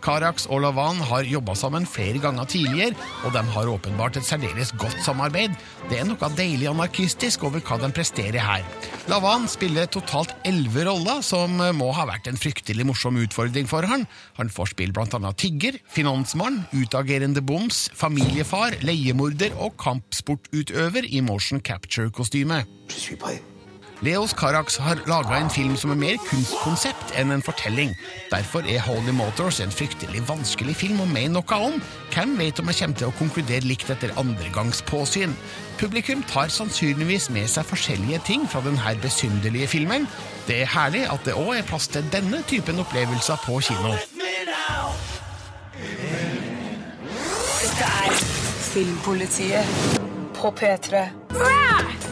Carax 0.06 0.46
og 0.54 0.62
Lavan 0.62 1.00
har 1.02 1.26
jobba 1.26 1.56
sammen 1.58 1.88
flere 1.90 2.20
ganger 2.22 2.46
tidligere, 2.50 2.94
og 3.26 3.34
de 3.34 3.42
har 3.56 3.72
åpenbart 3.72 4.20
et 4.20 4.28
særdeles 4.28 4.74
godt 4.78 5.00
samarbeid. 5.02 5.56
Det 5.90 5.98
er 5.98 6.06
noe 6.06 6.30
deilig 6.38 6.70
anarkistisk 6.70 7.48
over 7.48 7.64
hva 7.66 7.80
de 7.82 7.90
presterer 7.96 8.38
her. 8.38 8.68
Lavan 9.10 9.50
spiller 9.50 9.90
totalt 9.90 10.36
elleve 10.46 10.86
roller, 10.86 11.24
som 11.26 11.58
må 11.78 11.90
ha 11.98 12.06
vært 12.10 12.30
en 12.30 12.38
fryktelig 12.38 12.86
morsom 12.86 13.18
utfordring 13.24 13.70
for 13.70 13.88
han. 13.90 14.06
Han 14.38 14.54
får 14.54 14.76
spille 14.76 14.94
blant 14.94 15.18
annet 15.18 15.42
tigger, 15.42 15.80
finansmann, 15.90 16.62
utagerende 16.76 17.42
boms, 17.42 17.88
familiefar, 17.98 18.78
leiemorder 18.86 19.58
og 19.58 19.74
kampsportutøver 19.82 21.10
i 21.10 21.26
motion 21.26 21.66
capture-kostyme. 21.66 22.62
Leos 24.02 24.34
Carax 24.34 24.78
har 24.78 25.00
laga 25.08 25.38
en 25.40 25.50
film 25.50 25.76
som 25.80 25.92
er 25.94 26.00
mer 26.00 26.18
kunstkonsept 26.28 27.14
enn 27.16 27.32
en 27.32 27.44
fortelling. 27.44 27.94
Derfor 28.32 28.68
er 28.68 28.84
Holy 28.84 29.14
Motors 29.16 29.62
en 29.64 29.72
fryktelig 29.72 30.24
vanskelig 30.28 30.76
film 30.76 31.00
å 31.00 31.08
mene 31.08 31.38
noe 31.38 31.60
om. 31.70 31.80
Hvem 32.12 32.36
vet 32.40 32.60
om 32.60 32.72
jeg 32.72 32.82
kommer 32.82 33.00
til 33.00 33.08
å 33.08 33.16
konkludere 33.20 33.64
likt 33.66 33.90
etter 33.94 34.12
andre 34.20 34.52
gangs 34.56 34.84
påsyn? 34.90 35.36
Publikum 35.80 36.24
tar 36.28 36.52
sannsynligvis 36.52 37.30
med 37.36 37.48
seg 37.52 37.68
forskjellige 37.72 38.20
ting 38.28 38.46
fra 38.52 38.64
denne 38.66 38.96
besynderlige 39.04 39.72
filmen. 39.78 40.10
Det 40.48 40.62
er 40.64 40.74
herlig 40.76 41.06
at 41.12 41.24
det 41.28 41.38
òg 41.40 41.56
er 41.58 41.68
plass 41.68 41.88
til 41.88 42.04
denne 42.12 42.44
typen 42.52 42.84
opplevelser 42.84 43.40
på 43.48 43.62
kino. 43.64 43.96
Dette 47.66 47.94
er 48.04 48.20
Filmpolitiet 48.76 50.05
på 50.36 50.52
P3. 50.52 51.08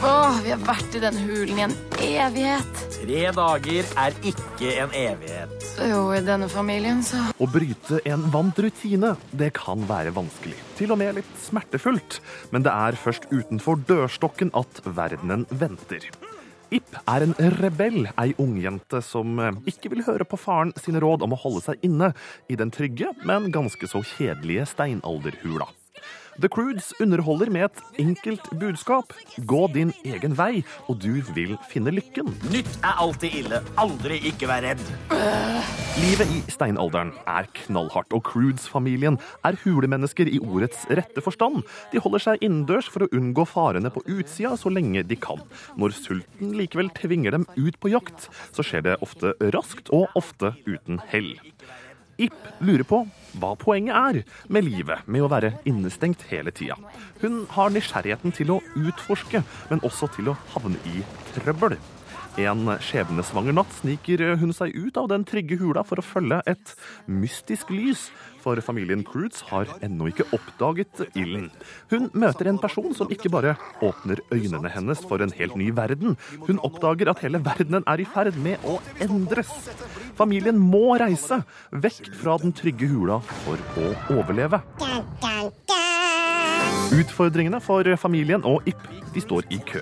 Åh, 0.04 0.40
vi 0.44 0.50
har 0.52 0.60
vært 0.66 0.96
i 0.96 1.00
denne 1.00 1.22
hulen 1.24 1.58
i 1.58 1.64
en 1.64 1.74
evighet. 2.04 2.80
Tre 2.92 3.20
dager 3.36 3.88
er 4.02 4.16
ikke 4.26 4.72
en 4.82 4.92
evighet. 4.98 5.54
Jo, 5.88 6.02
i 6.12 6.20
denne 6.24 6.48
familien, 6.52 7.00
så 7.04 7.22
Å 7.32 7.48
bryte 7.48 8.00
en 8.08 8.26
vant 8.32 8.58
rutine, 8.60 9.14
det 9.32 9.52
kan 9.56 9.86
være 9.88 10.12
vanskelig. 10.16 10.58
Til 10.78 10.92
og 10.92 11.00
med 11.00 11.16
litt 11.20 11.30
smertefullt. 11.46 12.20
Men 12.52 12.66
det 12.66 12.74
er 12.74 13.00
først 13.00 13.30
utenfor 13.32 13.80
dørstokken 13.88 14.52
at 14.58 14.82
verdenen 14.84 15.46
venter. 15.48 16.10
Ip 16.74 16.96
er 17.06 17.24
en 17.24 17.36
rebell, 17.60 18.08
ei 18.18 18.32
ungjente 18.40 19.00
som 19.04 19.38
eh, 19.38 19.56
ikke 19.70 19.92
vil 19.92 20.04
høre 20.08 20.26
på 20.26 20.40
faren 20.40 20.72
sine 20.80 21.00
råd 21.04 21.22
om 21.26 21.36
å 21.36 21.40
holde 21.44 21.62
seg 21.68 21.86
inne 21.86 22.10
i 22.50 22.58
den 22.58 22.72
trygge, 22.74 23.12
men 23.28 23.52
ganske 23.54 23.88
så 23.88 24.02
kjedelige 24.14 24.66
steinalderhula. 24.72 25.68
The 26.42 26.48
Crudes 26.50 26.92
underholder 27.00 27.50
med 27.52 27.68
et 27.68 28.00
enkelt 28.02 28.48
budskap. 28.58 29.12
Gå 29.46 29.60
din 29.74 29.92
egen 30.02 30.34
vei, 30.34 30.64
og 30.90 30.98
du 31.02 31.20
vil 31.36 31.54
finne 31.70 31.92
lykken. 31.94 32.32
Nytt 32.50 32.72
er 32.82 32.98
alltid 33.04 33.36
ille. 33.38 33.60
Aldri 33.78 34.18
ikke 34.30 34.48
vær 34.50 34.64
redd. 34.66 34.82
Livet 36.02 36.32
i 36.34 36.40
steinalderen 36.50 37.12
er 37.30 37.46
knallhardt, 37.60 38.10
og 38.16 38.24
Crudes-familien 38.26 39.20
er 39.46 39.60
hulemennesker 39.62 40.26
i 40.26 40.40
ordets 40.42 40.82
rette 40.90 41.22
forstand. 41.22 41.62
De 41.94 42.02
holder 42.02 42.26
seg 42.26 42.42
innendørs 42.42 42.90
for 42.90 43.06
å 43.06 43.10
unngå 43.14 43.46
farene 43.46 43.94
på 43.94 44.02
utsida 44.16 44.56
så 44.58 44.74
lenge 44.74 45.06
de 45.06 45.18
kan. 45.20 45.42
Når 45.78 45.94
sulten 46.00 46.56
likevel 46.58 46.90
tvinger 46.98 47.38
dem 47.38 47.46
ut 47.54 47.78
på 47.78 47.94
jakt, 47.94 48.26
så 48.50 48.66
skjer 48.66 48.88
det 48.88 48.98
ofte 49.06 49.36
raskt 49.54 49.94
og 49.94 50.10
ofte 50.18 50.56
uten 50.66 50.98
hell. 51.14 51.36
Ip 52.22 52.36
lurer 52.60 52.86
på 52.86 53.00
hva 53.40 53.54
poenget 53.58 53.96
er 53.98 54.20
med 54.52 54.66
livet 54.66 55.08
med 55.10 55.24
å 55.24 55.30
være 55.32 55.54
innestengt 55.66 56.22
hele 56.30 56.52
tida. 56.54 56.76
Hun 57.22 57.44
har 57.56 57.72
nysgjerrigheten 57.74 58.34
til 58.36 58.54
å 58.54 58.60
utforske, 58.78 59.42
men 59.70 59.82
også 59.86 60.10
til 60.14 60.30
å 60.30 60.38
havne 60.54 60.78
i 60.92 61.02
trøbbel. 61.34 61.78
En 62.34 62.66
skjebnesvanger 62.82 63.54
natt 63.54 63.70
sniker 63.76 64.22
hun 64.40 64.50
seg 64.54 64.72
ut 64.74 64.96
av 64.98 65.06
den 65.12 65.22
trygge 65.28 65.54
hula 65.60 65.84
for 65.86 66.00
å 66.00 66.04
følge 66.04 66.40
et 66.50 66.72
mystisk 67.06 67.70
lys, 67.70 68.08
for 68.42 68.58
familien 68.64 69.04
Croods 69.06 69.44
har 69.52 69.70
ennå 69.86 70.10
ikke 70.10 70.26
oppdaget 70.34 71.04
ilden. 71.14 71.46
Hun 71.92 72.10
møter 72.12 72.50
en 72.50 72.58
person 72.58 72.90
som 72.96 73.12
ikke 73.14 73.30
bare 73.32 73.54
åpner 73.86 74.20
øynene 74.34 74.72
hennes 74.74 75.04
for 75.06 75.22
en 75.22 75.32
helt 75.38 75.54
ny 75.60 75.70
verden, 75.78 76.18
hun 76.48 76.58
oppdager 76.66 77.12
at 77.14 77.22
hele 77.22 77.38
verdenen 77.44 77.86
er 77.86 78.02
i 78.02 78.08
ferd 78.16 78.34
med 78.42 78.66
å 78.66 78.80
endres. 79.04 79.54
Familien 80.18 80.58
må 80.58 80.98
reise 80.98 81.44
vekk 81.70 82.10
fra 82.18 82.36
den 82.42 82.54
trygge 82.56 82.90
hula 82.90 83.22
for 83.44 83.62
å 83.78 83.94
overleve. 84.18 84.64
Utfordringene 86.94 87.58
for 87.58 87.88
familien 87.98 88.44
og 88.46 88.68
Ip 88.70 88.82
de 89.14 89.22
står 89.22 89.46
i 89.54 89.58
kø. 89.66 89.80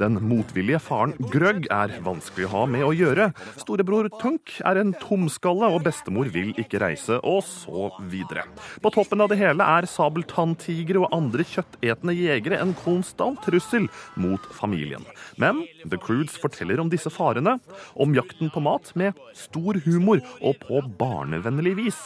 Den 0.00 0.16
motvillige 0.28 0.80
faren 0.82 1.14
Grøgg 1.32 1.66
er 1.72 1.92
vanskelig 2.04 2.46
å 2.48 2.52
ha 2.52 2.62
med 2.70 2.84
å 2.86 2.92
gjøre. 2.96 3.30
Storebror 3.60 4.08
Tunk 4.20 4.54
er 4.64 4.80
en 4.80 4.94
tomskalle, 5.00 5.68
og 5.72 5.84
bestemor 5.86 6.28
vil 6.32 6.52
ikke 6.60 6.80
reise, 6.82 7.18
og 7.20 7.42
så 7.48 7.88
videre. 8.12 8.46
På 8.84 8.92
toppen 8.94 9.24
av 9.24 9.32
det 9.32 9.40
hele 9.40 9.66
er 9.76 9.88
sabeltanntigre 9.88 11.04
og 11.04 11.16
andre 11.16 11.46
kjøttetende 11.48 12.16
jegere 12.16 12.60
en 12.64 12.74
konstant 12.84 13.40
trussel 13.44 13.88
mot 14.20 14.50
familien. 14.56 15.04
Men 15.40 15.64
The 15.84 16.00
Crudes 16.00 16.36
forteller 16.40 16.80
om 16.80 16.92
disse 16.92 17.12
farene, 17.12 17.58
om 17.96 18.16
jakten 18.16 18.52
på 18.52 18.64
mat, 18.64 18.92
med 18.96 19.16
stor 19.36 19.80
humor 19.84 20.20
og 20.40 20.60
på 20.64 20.84
barnevennlig 21.00 21.78
vis. 21.84 22.04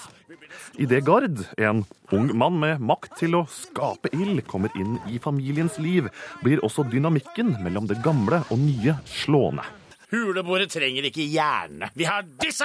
Idet 0.79 1.05
Gard, 1.07 1.43
en 1.59 1.85
ung 2.15 2.31
mann 2.39 2.59
med 2.61 2.81
makt 2.81 3.19
til 3.21 3.35
å 3.39 3.45
skape 3.51 4.13
ild, 4.15 4.45
kommer 4.49 4.73
inn 4.79 4.97
i 5.11 5.19
familiens 5.23 5.79
liv, 5.83 6.09
blir 6.45 6.63
også 6.65 6.87
dynamikken 6.91 7.57
mellom 7.65 7.89
det 7.91 8.01
gamle 8.05 8.43
og 8.49 8.59
nye 8.63 8.97
slående. 9.09 9.67
Huleboere 10.09 10.65
trenger 10.73 11.05
ikke 11.11 11.27
hjerne. 11.29 11.91
Vi 11.93 12.07
har 12.09 12.23
disse! 12.41 12.65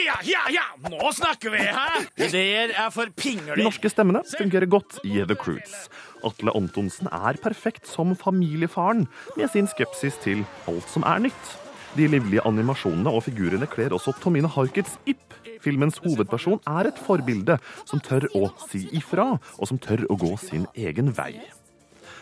Ja, 0.00 0.16
ja, 0.26 0.40
ja! 0.50 0.64
Nå 0.90 1.12
snakker 1.14 1.52
vi, 1.54 1.60
hæ? 1.62 2.00
Ideer 2.26 2.72
er 2.74 2.90
for 2.90 3.06
De 3.06 3.14
pingler. 3.14 3.60
norske 3.62 3.92
stemmene 3.92 4.24
fungerer 4.26 4.66
godt 4.66 4.98
i 5.06 5.20
The 5.22 5.36
Crudes. 5.38 5.86
Atle 6.26 6.50
Antonsen 6.58 7.06
er 7.14 7.38
perfekt 7.38 7.86
som 7.86 8.16
familiefaren, 8.18 9.06
med 9.36 9.52
sin 9.54 9.70
skepsis 9.70 10.18
til 10.24 10.42
alt 10.66 10.90
som 10.90 11.06
er 11.06 11.22
nytt. 11.28 11.52
De 11.98 12.06
livlige 12.06 12.42
animasjonene 12.46 13.10
og 13.10 13.24
figurene 13.26 13.66
kler 13.70 13.94
også 13.96 14.14
Tomine 14.22 14.50
Harkets 14.50 14.94
Ip. 15.10 15.34
Filmens 15.60 15.98
hovedperson 16.04 16.60
er 16.70 16.88
et 16.88 17.00
forbilde 17.02 17.58
som 17.82 18.02
tør 18.04 18.28
å 18.36 18.46
si 18.68 18.86
ifra, 18.96 19.32
og 19.58 19.70
som 19.70 19.80
tør 19.82 20.06
å 20.08 20.18
gå 20.20 20.36
sin 20.40 20.68
egen 20.78 21.10
vei. 21.16 21.34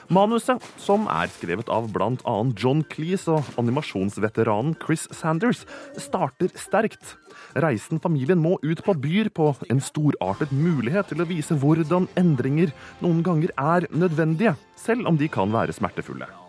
Manuset, 0.09 0.65
som 0.81 1.05
er 1.13 1.29
skrevet 1.29 1.69
av 1.69 1.91
bl.a. 1.93 2.35
John 2.57 2.81
Cleese 2.89 3.35
og 3.37 3.53
animasjonsveteranen 3.61 4.79
Chris 4.81 5.05
Sanders, 5.13 5.67
starter 6.01 6.49
sterkt. 6.57 7.13
Reisen 7.61 8.01
familien 8.01 8.41
må 8.41 8.57
ut 8.65 8.81
på 8.87 8.97
byr 8.97 9.29
på 9.37 9.53
en 9.69 9.85
storartet 9.85 10.55
mulighet 10.57 11.13
til 11.13 11.21
å 11.21 11.29
vise 11.29 11.61
hvordan 11.61 12.09
endringer 12.17 12.73
noen 13.05 13.21
ganger 13.27 13.53
er 13.61 13.91
nødvendige, 13.93 14.57
selv 14.81 15.13
om 15.13 15.21
de 15.21 15.29
kan 15.29 15.53
være 15.53 15.77
smertefulle. 15.77 16.48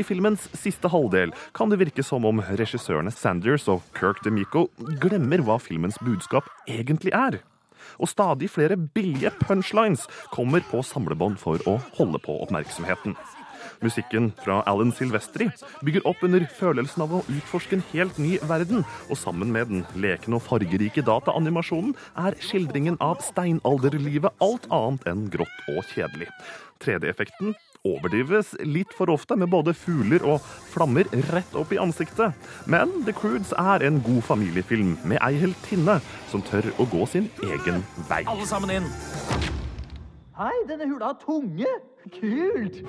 I 0.00 0.04
filmens 0.06 0.46
siste 0.56 0.88
halvdel 0.88 1.34
kan 1.56 1.68
det 1.68 1.80
virke 1.82 2.04
som 2.06 2.24
om 2.24 2.40
regissørene 2.40 3.12
Sanders 3.12 3.66
og 3.68 3.84
Kirk 3.98 4.22
DeMico 4.24 4.68
glemmer 5.02 5.42
hva 5.44 5.58
filmens 5.60 5.98
budskap 6.00 6.48
egentlig 6.70 7.12
er. 7.12 7.42
Og 8.00 8.08
stadig 8.08 8.48
flere 8.52 8.78
billige 8.80 9.32
punchlines 9.42 10.06
kommer 10.32 10.64
på 10.70 10.80
samlebånd 10.86 11.36
for 11.42 11.60
å 11.68 11.76
holde 11.98 12.20
på 12.24 12.38
oppmerksomheten. 12.46 13.16
Musikken 13.84 14.30
fra 14.40 14.60
Alan 14.68 14.92
Silvestri 14.92 15.50
bygger 15.84 16.04
opp 16.08 16.20
under 16.24 16.44
følelsen 16.56 17.04
av 17.04 17.14
å 17.16 17.22
utforske 17.32 17.76
en 17.76 17.84
helt 17.92 18.16
ny 18.20 18.34
verden, 18.48 18.84
og 19.08 19.20
sammen 19.20 19.52
med 19.52 19.68
den 19.72 19.84
lekne 20.00 20.36
og 20.36 20.44
fargerike 20.44 21.04
dataanimasjonen 21.04 21.94
er 22.24 22.36
skildringen 22.44 22.96
av 23.04 23.20
steinalderlivet 23.24 24.44
alt 24.44 24.68
annet 24.72 25.08
enn 25.12 25.28
grått 25.32 25.72
og 25.72 25.84
kjedelig. 25.92 26.28
3D-effekten 26.84 27.56
overdrives 27.86 28.52
litt 28.66 28.92
for 28.96 29.10
ofte 29.12 29.36
med 29.40 29.50
både 29.52 29.72
fugler 29.76 30.24
og 30.26 30.44
flammer 30.72 31.08
rett 31.32 31.54
opp 31.56 31.72
i 31.72 31.80
ansiktet. 31.80 32.36
Men 32.68 32.92
The 33.06 33.14
Crudes 33.16 33.54
er 33.56 33.86
en 33.86 34.02
god 34.04 34.22
familiefilm 34.28 34.98
med 35.04 35.20
ei 35.24 35.38
heltinne 35.40 36.00
som 36.30 36.44
tør 36.44 36.68
å 36.78 36.88
gå 36.92 37.06
sin 37.08 37.30
egen 37.46 37.84
vei. 38.10 38.24
Alle 38.28 38.48
sammen 38.48 38.74
inn. 38.80 38.90
Hei, 40.40 40.54
denne 40.68 40.88
hula 40.88 41.12
har 41.12 41.18
tunge! 41.20 41.68
Kult! 42.14 42.80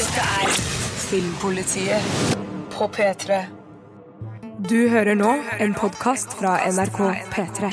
Dette 0.00 0.26
er 0.40 0.52
Filmpolitiet 1.06 2.36
på 2.74 2.88
P3. 2.96 3.40
Du 4.68 4.76
hører 4.92 5.16
nå 5.16 5.32
en 5.56 5.72
podkast 5.74 6.36
fra 6.36 6.58
NRK 6.68 7.00
P3. 7.32 7.72